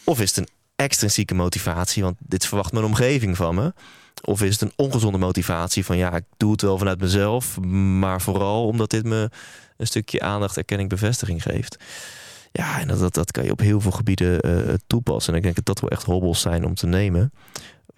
Of 0.04 0.20
is 0.20 0.28
het 0.28 0.38
een 0.38 0.48
extrinsieke 0.76 1.34
motivatie, 1.34 2.02
want 2.02 2.16
dit 2.18 2.46
verwacht 2.46 2.72
mijn 2.72 2.84
omgeving 2.84 3.36
van 3.36 3.54
me. 3.54 3.72
Of 4.24 4.42
is 4.42 4.52
het 4.52 4.60
een 4.60 4.72
ongezonde 4.76 5.18
motivatie 5.18 5.84
van 5.84 5.96
ja, 5.96 6.12
ik 6.12 6.24
doe 6.36 6.52
het 6.52 6.62
wel 6.62 6.78
vanuit 6.78 7.00
mezelf, 7.00 7.60
maar 7.98 8.20
vooral 8.20 8.66
omdat 8.66 8.90
dit 8.90 9.04
me 9.04 9.30
een 9.76 9.86
stukje 9.86 10.20
aandacht, 10.20 10.56
erkenning, 10.56 10.88
bevestiging 10.88 11.42
geeft. 11.42 11.76
Ja, 12.52 12.80
en 12.80 12.88
dat, 12.88 12.98
dat, 12.98 13.14
dat 13.14 13.30
kan 13.30 13.44
je 13.44 13.50
op 13.50 13.60
heel 13.60 13.80
veel 13.80 13.90
gebieden 13.90 14.40
eh, 14.40 14.74
toepassen. 14.86 15.32
En 15.32 15.38
ik 15.38 15.44
denk 15.44 15.54
dat 15.54 15.64
dat 15.64 15.80
wel 15.80 15.90
echt 15.90 16.04
hobbels 16.04 16.40
zijn 16.40 16.64
om 16.64 16.74
te 16.74 16.86
nemen. 16.86 17.32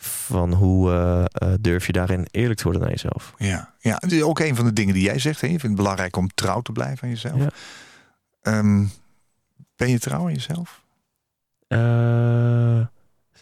Van 0.04 0.52
hoe 0.52 0.90
eh, 0.92 1.24
eh, 1.32 1.58
durf 1.60 1.86
je 1.86 1.92
daarin 1.92 2.26
eerlijk 2.30 2.56
te 2.58 2.64
worden 2.64 2.82
naar 2.82 2.90
jezelf? 2.90 3.32
Ja. 3.36 3.74
ja, 3.78 3.96
het 4.00 4.12
is 4.12 4.22
ook 4.22 4.38
een 4.38 4.56
van 4.56 4.64
de 4.64 4.72
dingen 4.72 4.94
die 4.94 5.02
jij 5.02 5.18
zegt. 5.18 5.40
Hè? 5.40 5.46
Je 5.46 5.50
vindt 5.58 5.66
het 5.66 5.76
belangrijk 5.76 6.16
om 6.16 6.28
trouw 6.34 6.60
te 6.60 6.72
blijven 6.72 7.02
aan 7.02 7.08
jezelf. 7.08 7.38
Ja. 7.38 7.50
Ehm, 8.42 8.84
ben 9.76 9.88
je 9.90 9.98
trouw 9.98 10.20
aan 10.26 10.32
jezelf? 10.32 10.82
Eh, 11.68 12.80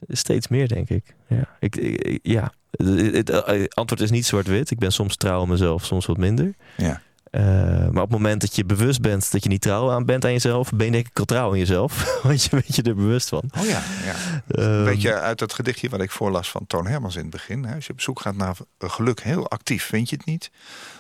Steeds 0.08 0.48
meer, 0.48 0.68
denk 0.68 0.88
ik. 0.88 1.14
Ja, 1.26 1.44
ik, 1.60 1.76
ik- 1.76 2.18
ja. 2.22 2.52
Het, 2.70 3.14
het- 3.28 3.46
het 3.46 3.74
antwoord 3.74 4.02
is 4.02 4.10
niet 4.10 4.26
zwart-wit. 4.26 4.70
Ik 4.70 4.78
ben 4.78 4.92
soms 4.92 5.16
trouw 5.16 5.40
aan 5.42 5.48
mezelf, 5.48 5.84
soms 5.84 6.06
wat 6.06 6.16
minder. 6.16 6.54
Ja. 6.76 7.00
Eh, 7.30 7.42
maar 7.88 8.02
op 8.02 8.10
het 8.10 8.10
moment 8.10 8.40
dat 8.40 8.56
je 8.56 8.64
bewust 8.64 9.00
bent 9.00 9.32
dat 9.32 9.42
je 9.42 9.48
niet 9.48 9.60
trouw 9.60 9.90
aan 9.90 10.04
bent 10.04 10.24
aan 10.24 10.32
jezelf, 10.32 10.70
ben 10.70 10.86
je 10.86 10.92
denk 10.92 11.06
ik 11.06 11.18
al 11.18 11.24
trouw 11.24 11.50
aan 11.50 11.58
jezelf. 11.58 12.04
Want 12.22 12.44
je 12.44 12.50
weet 12.50 12.76
je 12.76 12.82
er 12.82 12.94
bewust 12.94 13.28
van. 13.28 13.42
Oh 13.58 13.64
ja, 13.66 13.82
ja. 14.04 14.14
Ehm, 14.48 14.84
Weet 14.84 15.02
je, 15.02 15.14
uit 15.14 15.38
dat 15.38 15.52
gedichtje 15.52 15.88
wat 15.88 16.00
ik 16.00 16.10
voorlas 16.10 16.50
van 16.50 16.66
Toon 16.66 16.86
Hermans 16.86 17.14
in 17.16 17.22
het 17.22 17.30
begin. 17.30 17.64
Hè, 17.64 17.74
als 17.74 17.86
je 17.86 17.92
op 17.92 18.00
zoek 18.00 18.20
gaat 18.20 18.36
naar 18.36 18.56
geluk, 18.78 19.22
heel 19.22 19.48
actief 19.48 19.84
vind 19.84 20.10
je 20.10 20.16
het 20.16 20.26
niet. 20.26 20.50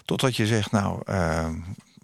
Totdat 0.04 0.36
je 0.36 0.46
zegt, 0.46 0.70
nou, 0.70 1.00
eh, 1.04 1.48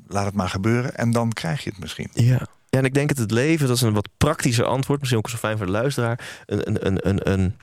laat 0.06 0.24
het 0.24 0.34
maar 0.34 0.48
gebeuren. 0.48 0.96
En 0.96 1.10
dan 1.10 1.32
krijg 1.32 1.64
je 1.64 1.70
het 1.70 1.78
misschien. 1.78 2.10
Ja. 2.12 2.48
ja, 2.68 2.78
en 2.78 2.84
ik 2.84 2.94
denk 2.94 3.08
dat 3.08 3.18
het 3.18 3.30
leven, 3.30 3.66
dat 3.66 3.76
is 3.76 3.82
een 3.82 3.92
wat 3.92 4.08
praktischer 4.16 4.64
antwoord, 4.64 4.98
misschien 4.98 5.20
ook 5.20 5.30
zo 5.30 5.36
fijn 5.36 5.56
voor 5.56 5.66
de 5.66 5.72
luisteraar, 5.72 6.42
een, 6.46 6.68
een, 6.68 6.86
een, 6.86 7.08
een, 7.08 7.32
een 7.32 7.56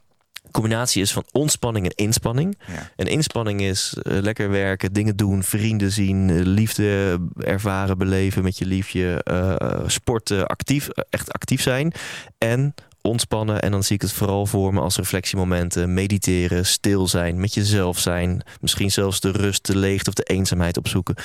combinatie 0.51 1.01
is 1.01 1.13
van 1.13 1.25
ontspanning 1.31 1.85
en 1.85 1.95
inspanning. 1.95 2.57
Ja. 2.67 2.89
En 2.95 3.07
inspanning 3.07 3.61
is 3.61 3.93
eh, 4.01 4.21
lekker 4.21 4.49
werken, 4.49 4.93
dingen 4.93 5.15
doen, 5.15 5.43
vrienden 5.43 5.91
zien, 5.91 6.29
eh, 6.29 6.39
liefde 6.41 7.19
ervaren, 7.37 7.97
beleven 7.97 8.43
met 8.43 8.57
je 8.57 8.65
liefje, 8.65 9.23
eh, 9.23 9.79
sporten, 9.87 10.47
actief, 10.47 10.89
echt 11.09 11.31
actief 11.31 11.61
zijn. 11.61 11.93
En 12.37 12.73
ontspannen, 13.01 13.61
en 13.61 13.71
dan 13.71 13.83
zie 13.83 13.95
ik 13.95 14.01
het 14.01 14.11
vooral 14.11 14.45
voor 14.45 14.73
me 14.73 14.79
als 14.79 14.97
reflectiemomenten, 14.97 15.93
mediteren, 15.93 16.65
stil 16.65 17.07
zijn, 17.07 17.39
met 17.39 17.53
jezelf 17.53 17.99
zijn, 17.99 18.43
misschien 18.61 18.91
zelfs 18.91 19.19
de 19.19 19.31
rust, 19.31 19.65
de 19.65 19.77
leegte 19.77 20.09
of 20.09 20.15
de 20.15 20.23
eenzaamheid 20.23 20.77
opzoeken. 20.77 21.15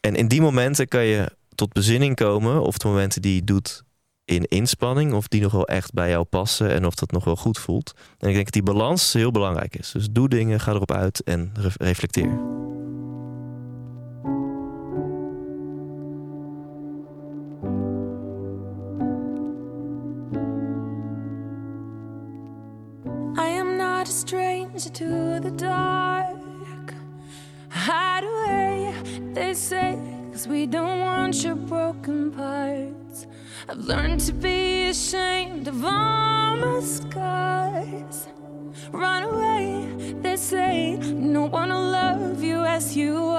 En 0.00 0.14
in 0.14 0.28
die 0.28 0.40
momenten 0.40 0.88
kan 0.88 1.04
je 1.04 1.30
tot 1.54 1.72
bezinning 1.72 2.16
komen, 2.16 2.62
of 2.62 2.78
de 2.78 2.88
momenten 2.88 3.22
die 3.22 3.34
je 3.34 3.44
doet 3.44 3.82
in 4.30 4.44
inspanning, 4.44 5.12
of 5.12 5.28
die 5.28 5.40
nog 5.40 5.52
wel 5.52 5.66
echt 5.66 5.92
bij 5.92 6.08
jou 6.10 6.24
passen 6.24 6.70
en 6.70 6.86
of 6.86 6.94
dat 6.94 7.10
nog 7.10 7.24
wel 7.24 7.36
goed 7.36 7.58
voelt. 7.58 7.92
En 8.18 8.28
ik 8.28 8.34
denk 8.34 8.44
dat 8.44 8.54
die 8.54 8.62
balans 8.62 9.12
heel 9.12 9.30
belangrijk 9.30 9.76
is. 9.76 9.90
Dus 9.90 10.10
doe 10.10 10.28
dingen, 10.28 10.60
ga 10.60 10.72
erop 10.72 10.92
uit 10.92 11.22
en 11.22 11.52
re- 11.54 11.70
reflecteer. 11.76 12.38
I 23.36 23.58
am 23.58 23.76
not 23.76 24.08
a 24.08 24.12
stranger 24.12 24.90
to 24.92 25.38
the 25.40 25.52
dark. 25.54 26.38
Hide 27.68 28.26
away, 28.26 28.92
they 29.34 29.54
say, 29.54 29.98
cause 30.32 30.48
we 30.48 30.68
don't 30.68 31.00
want 31.00 31.42
your 31.42 31.56
broken 31.56 32.30
parts. 32.36 33.26
I've 33.68 33.78
learned 33.78 34.20
to 34.20 34.32
be 34.32 34.88
ashamed 34.88 35.68
of 35.68 35.84
all 35.84 36.56
my 36.56 36.80
scars. 36.80 38.28
Run 38.92 39.22
away, 39.24 40.14
they 40.22 40.36
say, 40.36 40.96
no 40.96 41.44
one 41.44 41.68
will 41.70 41.90
love 41.90 42.42
you 42.42 42.64
as 42.64 42.96
you 42.96 43.29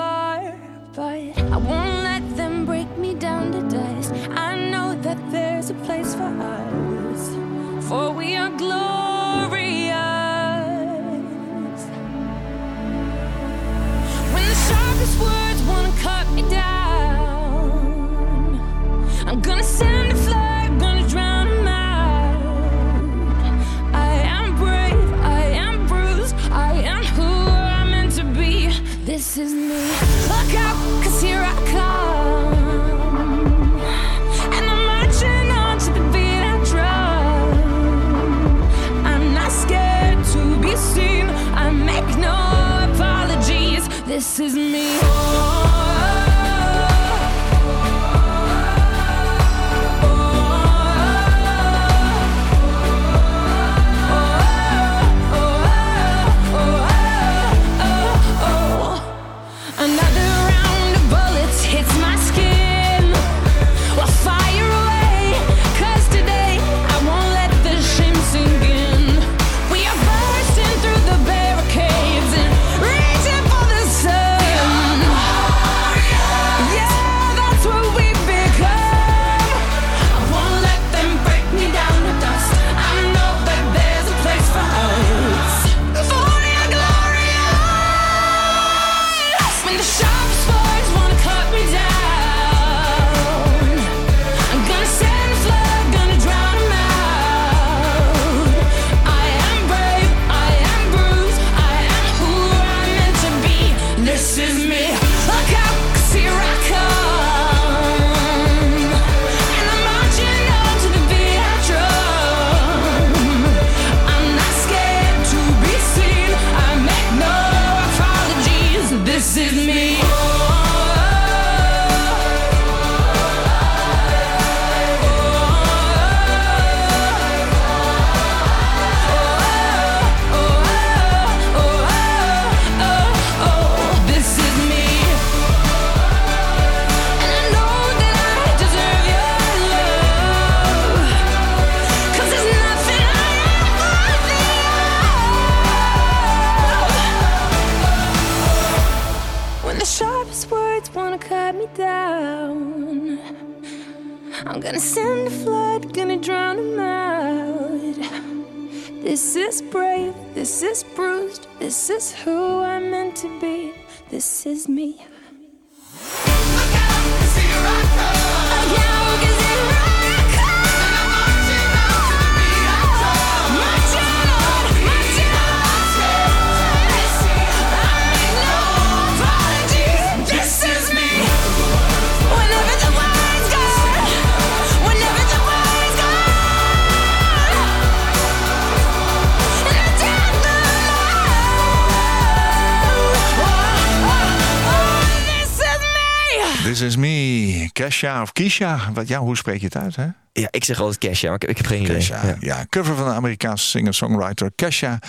This 196.72 196.82
is 196.82 196.95
me, 196.95 197.69
Kesha 197.74 198.22
of 198.22 198.34
Kisha. 198.34 198.91
Wat, 198.93 199.07
ja, 199.07 199.19
hoe 199.19 199.38
spreek 199.38 199.59
je 199.59 199.65
het 199.65 199.76
uit, 199.76 199.95
hè? 199.95 200.07
Ja, 200.34 200.47
ik 200.51 200.63
zeg 200.63 200.80
altijd 200.80 200.97
Kesha, 200.97 201.28
maar 201.28 201.43
ik, 201.43 201.49
ik 201.49 201.57
heb 201.57 201.65
geen 201.65 201.82
idee. 201.82 201.95
Kesha. 201.95 202.26
Ja. 202.26 202.36
Ja. 202.39 202.65
cover 202.69 202.95
van 202.95 203.05
de 203.05 203.13
Amerikaanse 203.13 203.65
singer-songwriter 203.65 204.51
Kesha. 204.55 204.99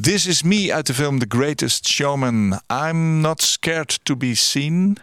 This 0.00 0.26
is 0.26 0.42
me 0.42 0.74
uit 0.74 0.86
de 0.86 0.94
film 0.94 1.18
The 1.18 1.26
Greatest 1.28 1.88
Showman. 1.88 2.60
I'm 2.86 3.20
not 3.20 3.42
scared 3.42 3.98
to 4.02 4.16
be 4.16 4.34
seen. 4.34 4.96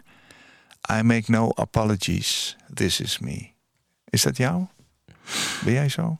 I 0.91 1.01
make 1.01 1.31
no 1.31 1.51
apologies. 1.55 2.55
This 2.73 2.99
is 2.99 3.19
me. 3.19 3.49
Is 4.09 4.21
dat 4.21 4.37
jou? 4.37 4.65
Ben 5.63 5.73
jij 5.73 5.89
zo? 5.89 6.19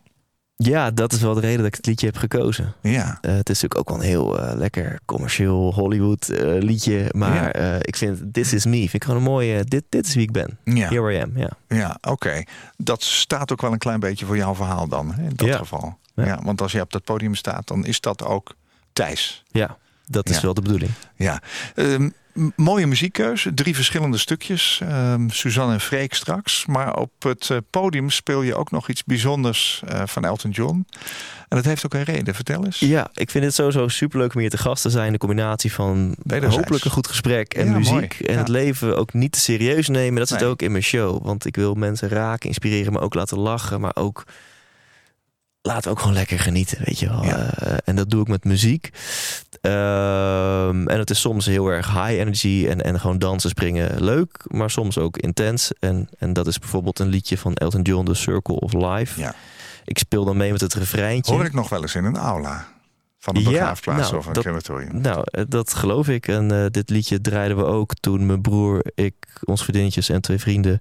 Ja, 0.63 0.91
dat 0.91 1.13
is 1.13 1.21
wel 1.21 1.33
de 1.33 1.39
reden 1.39 1.57
dat 1.57 1.65
ik 1.67 1.75
het 1.75 1.85
liedje 1.85 2.05
heb 2.05 2.17
gekozen. 2.17 2.73
Ja. 2.81 3.17
Eh, 3.21 3.31
het 3.35 3.49
is 3.49 3.61
natuurlijk 3.61 3.77
ook 3.79 3.89
wel 3.89 3.97
een 3.97 4.03
heel 4.09 4.39
eh, 4.39 4.55
lekker 4.57 4.99
commercieel 5.05 5.73
Hollywood 5.73 6.29
eh, 6.29 6.57
liedje. 6.61 7.05
Maar 7.11 7.59
Ja. 7.61 7.77
ik 7.81 7.95
vind 7.95 8.33
This 8.33 8.53
Is 8.53 8.65
Me, 8.65 8.77
vind 8.77 8.93
ik 8.93 9.03
gewoon 9.03 9.17
een 9.19 9.25
mooie... 9.31 9.63
dit, 9.63 9.83
dit 9.89 10.07
is 10.07 10.13
wie 10.13 10.23
ik 10.23 10.31
ben. 10.31 10.57
Ja, 10.63 10.87
Here 10.89 11.13
I 11.13 11.21
am, 11.21 11.31
ja. 11.37 11.49
ja 11.67 11.97
oké. 12.01 12.43
Dat 12.77 13.03
staat 13.03 13.51
ook 13.51 13.61
wel 13.61 13.71
een 13.71 13.77
klein 13.77 13.99
beetje 13.99 14.25
voor 14.25 14.37
jouw 14.37 14.55
verhaal 14.55 14.87
dan, 14.87 15.15
in 15.17 15.31
dat 15.35 15.47
Ja. 15.47 15.57
geval. 15.57 15.97
Ja. 16.15 16.25
Ja. 16.25 16.39
want 16.43 16.61
als 16.61 16.71
je 16.71 16.81
op 16.81 16.91
dat 16.91 17.03
podium 17.03 17.35
staat, 17.35 17.67
dan 17.67 17.85
is 17.85 18.01
dat 18.01 18.23
ook 18.23 18.55
Thijs. 18.93 19.43
Ja, 19.51 19.77
dat 20.05 20.29
is 20.29 20.41
wel 20.41 20.53
de 20.53 20.61
bedoeling. 20.61 20.91
Ja, 21.15 21.41
Ehm, 21.75 22.09
mooie 22.55 22.87
muziekkeuze. 22.87 23.53
Drie 23.53 23.75
verschillende 23.75 24.17
stukjes. 24.17 24.79
Ehm, 24.83 25.29
Suzanne 25.29 25.73
en 25.73 25.79
Freek 25.81 26.13
straks. 26.13 26.65
Maar 26.65 26.95
op 26.95 27.11
het 27.19 27.49
eh, 27.49 27.57
podium 27.69 28.09
speel 28.09 28.41
je 28.41 28.55
ook 28.55 28.71
nog 28.71 28.89
iets 28.89 29.03
bijzonders 29.03 29.81
eh, 29.87 30.01
van 30.05 30.25
Elton 30.25 30.51
John. 30.51 30.85
En 31.47 31.55
dat 31.57 31.65
heeft 31.65 31.85
ook 31.85 31.93
een 31.93 32.03
reden. 32.03 32.35
Vertel 32.35 32.65
eens. 32.65 32.79
Ja, 32.79 33.09
ik 33.13 33.29
vind 33.31 33.43
het 33.43 33.53
sowieso 33.53 33.87
superleuk 33.87 34.33
om 34.33 34.39
hier 34.41 34.49
te 34.49 34.57
gast 34.57 34.81
te 34.81 34.89
zijn. 34.89 35.11
De 35.11 35.17
combinatie 35.17 35.73
van 35.73 36.15
hopelijk 36.49 36.85
een 36.85 36.91
goed 36.91 37.07
gesprek 37.07 37.53
en 37.53 37.65
Ja, 37.65 37.77
muziek. 37.77 37.93
mooi. 37.93 38.07
En 38.07 38.33
Ja. 38.33 38.39
het 38.39 38.47
leven 38.47 38.97
ook 38.97 39.13
niet 39.13 39.31
te 39.31 39.39
serieus 39.39 39.87
nemen. 39.87 40.19
Dat 40.19 40.27
zit 40.27 40.39
Nee. 40.39 40.49
ook 40.49 40.61
in 40.61 40.71
mijn 40.71 40.83
show. 40.83 41.25
Want 41.25 41.45
ik 41.45 41.55
wil 41.55 41.73
mensen 41.73 42.09
raken, 42.09 42.47
inspireren, 42.47 42.93
maar 42.93 43.01
ook 43.01 43.13
laten 43.13 43.37
lachen. 43.39 43.81
Maar 43.81 43.95
ook 43.95 44.23
we 45.83 45.89
ook 45.89 45.99
gewoon 45.99 46.13
lekker 46.13 46.39
genieten, 46.39 46.77
weet 46.83 46.99
je 46.99 47.07
wel. 47.09 47.23
Ja. 47.23 47.53
Eh, 47.53 47.73
en 47.85 47.95
dat 47.95 48.09
doe 48.09 48.21
ik 48.21 48.27
met 48.27 48.43
muziek. 48.43 48.89
Ehm, 49.61 50.87
en 50.87 50.99
het 50.99 51.09
is 51.09 51.19
soms 51.19 51.45
heel 51.45 51.67
erg 51.67 51.87
high 51.87 52.19
energy 52.19 52.65
en, 52.69 52.81
en 52.81 52.99
gewoon 52.99 53.19
dansen, 53.19 53.49
springen 53.49 54.03
leuk. 54.03 54.43
Maar 54.47 54.69
soms 54.69 54.97
ook 54.97 55.17
intens. 55.17 55.71
En, 55.79 56.09
en 56.19 56.33
dat 56.33 56.47
is 56.47 56.59
bijvoorbeeld 56.59 56.99
een 56.99 57.07
liedje 57.07 57.37
van 57.37 57.53
Elton 57.53 57.81
John, 57.81 58.05
The 58.05 58.13
Circle 58.13 58.55
of 58.59 58.73
Life. 58.73 59.19
Ja. 59.19 59.33
Ik 59.85 59.97
speel 59.97 60.25
dan 60.25 60.37
mee 60.37 60.51
met 60.51 60.61
het 60.61 60.73
refreintje. 60.73 61.33
Hoor 61.33 61.45
ik 61.45 61.53
nog 61.53 61.69
wel 61.69 61.81
eens 61.81 61.95
in 61.95 62.03
een 62.05 62.17
aula. 62.17 62.67
Van 63.19 63.35
een 63.35 63.41
Ja, 63.41 63.49
begraafplaats 63.49 64.01
nou, 64.01 64.17
of 64.17 64.25
een 64.25 64.33
dat- 64.33 64.43
crematorium. 64.43 65.01
Nou, 65.01 65.21
eh, 65.23 65.43
dat 65.47 65.73
geloof 65.73 66.07
ik. 66.07 66.27
En 66.27 66.51
eh, 66.51 66.65
dit 66.71 66.89
liedje 66.89 67.21
draaiden 67.21 67.57
we 67.57 67.63
ook 67.63 67.93
toen 67.93 68.25
mijn 68.25 68.41
broer, 68.41 68.85
ik, 68.95 69.13
ons 69.43 69.61
vriendinnetjes 69.61 70.09
en 70.09 70.21
twee 70.21 70.39
vrienden 70.39 70.79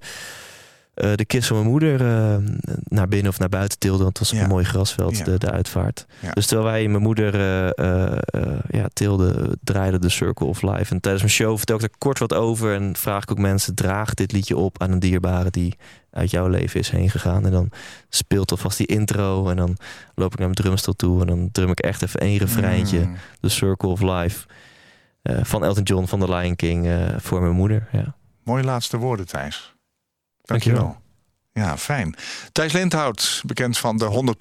eh, 0.96 1.14
de 1.14 1.24
kist 1.24 1.46
van 1.48 1.56
mijn 1.56 1.70
moeder 1.70 2.00
eh, 2.00 2.36
naar 2.84 3.08
binnen 3.08 3.30
of 3.32 3.38
naar 3.38 3.48
buiten 3.48 3.78
tilden. 3.78 4.02
Want 4.02 4.18
het 4.18 4.28
was 4.28 4.38
Ja. 4.38 4.44
een 4.44 4.50
mooi 4.50 4.64
grasveld, 4.64 5.16
Ja. 5.18 5.24
de, 5.24 5.38
de 5.38 5.50
uitvaart. 5.50 6.06
Ja. 6.20 6.30
Dus 6.30 6.46
terwijl 6.46 6.68
wij 6.70 6.88
mijn 6.88 7.02
moeder 7.02 7.34
eh, 7.34 7.68
eh, 7.78 8.18
eh, 8.26 8.58
ja, 8.68 8.86
tilden, 8.92 9.58
draaiden 9.64 10.00
de 10.00 10.08
Circle 10.08 10.46
of 10.46 10.62
Life. 10.62 10.94
En 10.94 11.00
tijdens 11.00 11.22
mijn 11.22 11.34
show 11.34 11.56
vertel 11.56 11.76
ik 11.76 11.82
er 11.82 11.90
kort 11.98 12.18
wat 12.18 12.34
over. 12.34 12.74
En 12.74 12.96
vraag 12.96 13.22
ik 13.22 13.30
ook 13.30 13.38
mensen, 13.38 13.74
draag 13.74 14.14
dit 14.14 14.32
liedje 14.32 14.56
op 14.56 14.82
aan 14.82 14.90
een 14.90 14.98
dierbare 14.98 15.50
die 15.50 15.76
uit 16.10 16.30
jouw 16.30 16.48
leven 16.48 16.80
is 16.80 16.90
heen 16.90 17.10
gegaan. 17.10 17.44
En 17.44 17.50
dan 17.50 17.70
speelt 18.08 18.50
alvast 18.50 18.78
die 18.78 18.86
intro. 18.86 19.48
En 19.48 19.56
dan 19.56 19.76
loop 20.14 20.32
ik 20.32 20.38
naar 20.38 20.48
mijn 20.48 20.60
drumstel 20.62 20.92
toe. 20.92 21.20
En 21.20 21.26
dan 21.26 21.48
drum 21.52 21.70
ik 21.70 21.80
echt 21.80 22.02
even 22.02 22.20
één 22.20 22.38
refreintje. 22.38 22.98
Mm. 23.00 23.16
The 23.40 23.48
Circle 23.48 23.88
of 23.88 24.00
Life. 24.00 24.46
eh, 25.22 25.38
van 25.42 25.64
Elton 25.64 25.82
John 25.82 26.04
van 26.06 26.20
The 26.20 26.28
Lion 26.34 26.56
King 26.56 26.86
eh, 26.86 26.94
voor 27.18 27.40
mijn 27.40 27.52
moeder. 27.54 27.88
Ja. 27.92 28.14
Mooie 28.44 28.64
laatste 28.64 28.96
woorden, 28.96 29.26
Thijs. 29.26 29.74
Dankjewel. 30.46 30.80
Dankjewel. 30.80 31.04
Ja, 31.52 31.78
fijn. 31.78 32.14
Thijs 32.52 32.72
Lindhout, 32.72 33.42
bekend 33.46 33.78
van 33.78 33.96
de 33.96 34.34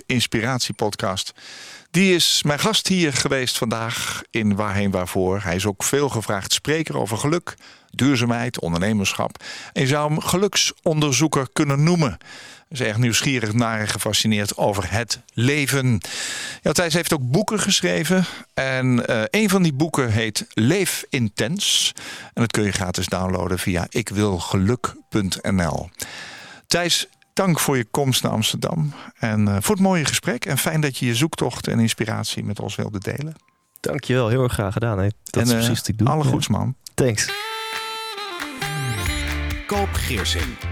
100% 0.00 0.04
Inspiratie-podcast. 0.06 1.32
Die 1.90 2.14
is 2.14 2.42
mijn 2.42 2.58
gast 2.58 2.88
hier 2.88 3.12
geweest 3.12 3.58
vandaag 3.58 4.22
in 4.30 4.56
Waarheen 4.56 4.90
Waarvoor. 4.90 5.40
Hij 5.42 5.54
is 5.54 5.66
ook 5.66 5.82
veel 5.82 6.08
gevraagd 6.08 6.52
spreker 6.52 6.96
over 6.98 7.18
geluk, 7.18 7.54
duurzaamheid, 7.90 8.60
ondernemerschap. 8.60 9.42
En 9.72 9.82
je 9.82 9.88
zou 9.88 10.08
hem 10.08 10.20
geluksonderzoeker 10.20 11.48
kunnen 11.52 11.82
noemen. 11.82 12.18
Is 12.72 12.80
erg 12.80 12.96
nieuwsgierig 12.96 13.52
naar 13.52 13.80
en 13.80 13.88
gefascineerd 13.88 14.56
over 14.56 14.92
het 14.92 15.20
leven. 15.32 16.00
Ja, 16.62 16.72
Thijs 16.72 16.94
heeft 16.94 17.12
ook 17.12 17.30
boeken 17.30 17.60
geschreven. 17.60 18.24
En 18.54 19.06
eh, 19.06 19.22
een 19.30 19.48
van 19.48 19.62
die 19.62 19.72
boeken 19.72 20.10
heet 20.12 20.46
Leef 20.54 21.04
Intens. 21.08 21.92
En 22.34 22.42
dat 22.42 22.50
kun 22.50 22.64
je 22.64 22.72
gratis 22.72 23.06
downloaden 23.06 23.58
via 23.58 23.86
ikwilgeluk.nl. 23.88 25.90
Thijs, 26.66 27.06
dank 27.32 27.60
voor 27.60 27.76
je 27.76 27.84
komst 27.90 28.22
naar 28.22 28.32
Amsterdam. 28.32 28.92
En 29.18 29.48
eh, 29.48 29.56
voor 29.60 29.74
het 29.74 29.84
mooie 29.84 30.04
gesprek. 30.04 30.44
En 30.44 30.58
fijn 30.58 30.80
dat 30.80 30.96
je 30.98 31.06
je 31.06 31.14
zoektocht 31.14 31.68
en 31.68 31.80
inspiratie 31.80 32.44
met 32.44 32.60
ons 32.60 32.74
wilde 32.76 32.98
delen. 32.98 33.34
Dankjewel, 33.80 34.28
heel 34.28 34.42
erg 34.42 34.52
graag 34.52 34.72
gedaan. 34.72 34.98
Hè. 34.98 35.08
Dat 35.24 35.34
en, 35.34 35.42
is 35.42 35.48
eh, 35.50 35.56
precies 35.56 35.78
wat 35.78 35.88
ik 35.88 35.98
doe. 35.98 36.08
Alle 36.08 36.24
Ja. 36.24 36.30
goeds, 36.30 36.48
man. 36.48 36.74
Thanks. 36.94 37.30
Koop 39.66 39.88
Geersing. 39.92 40.71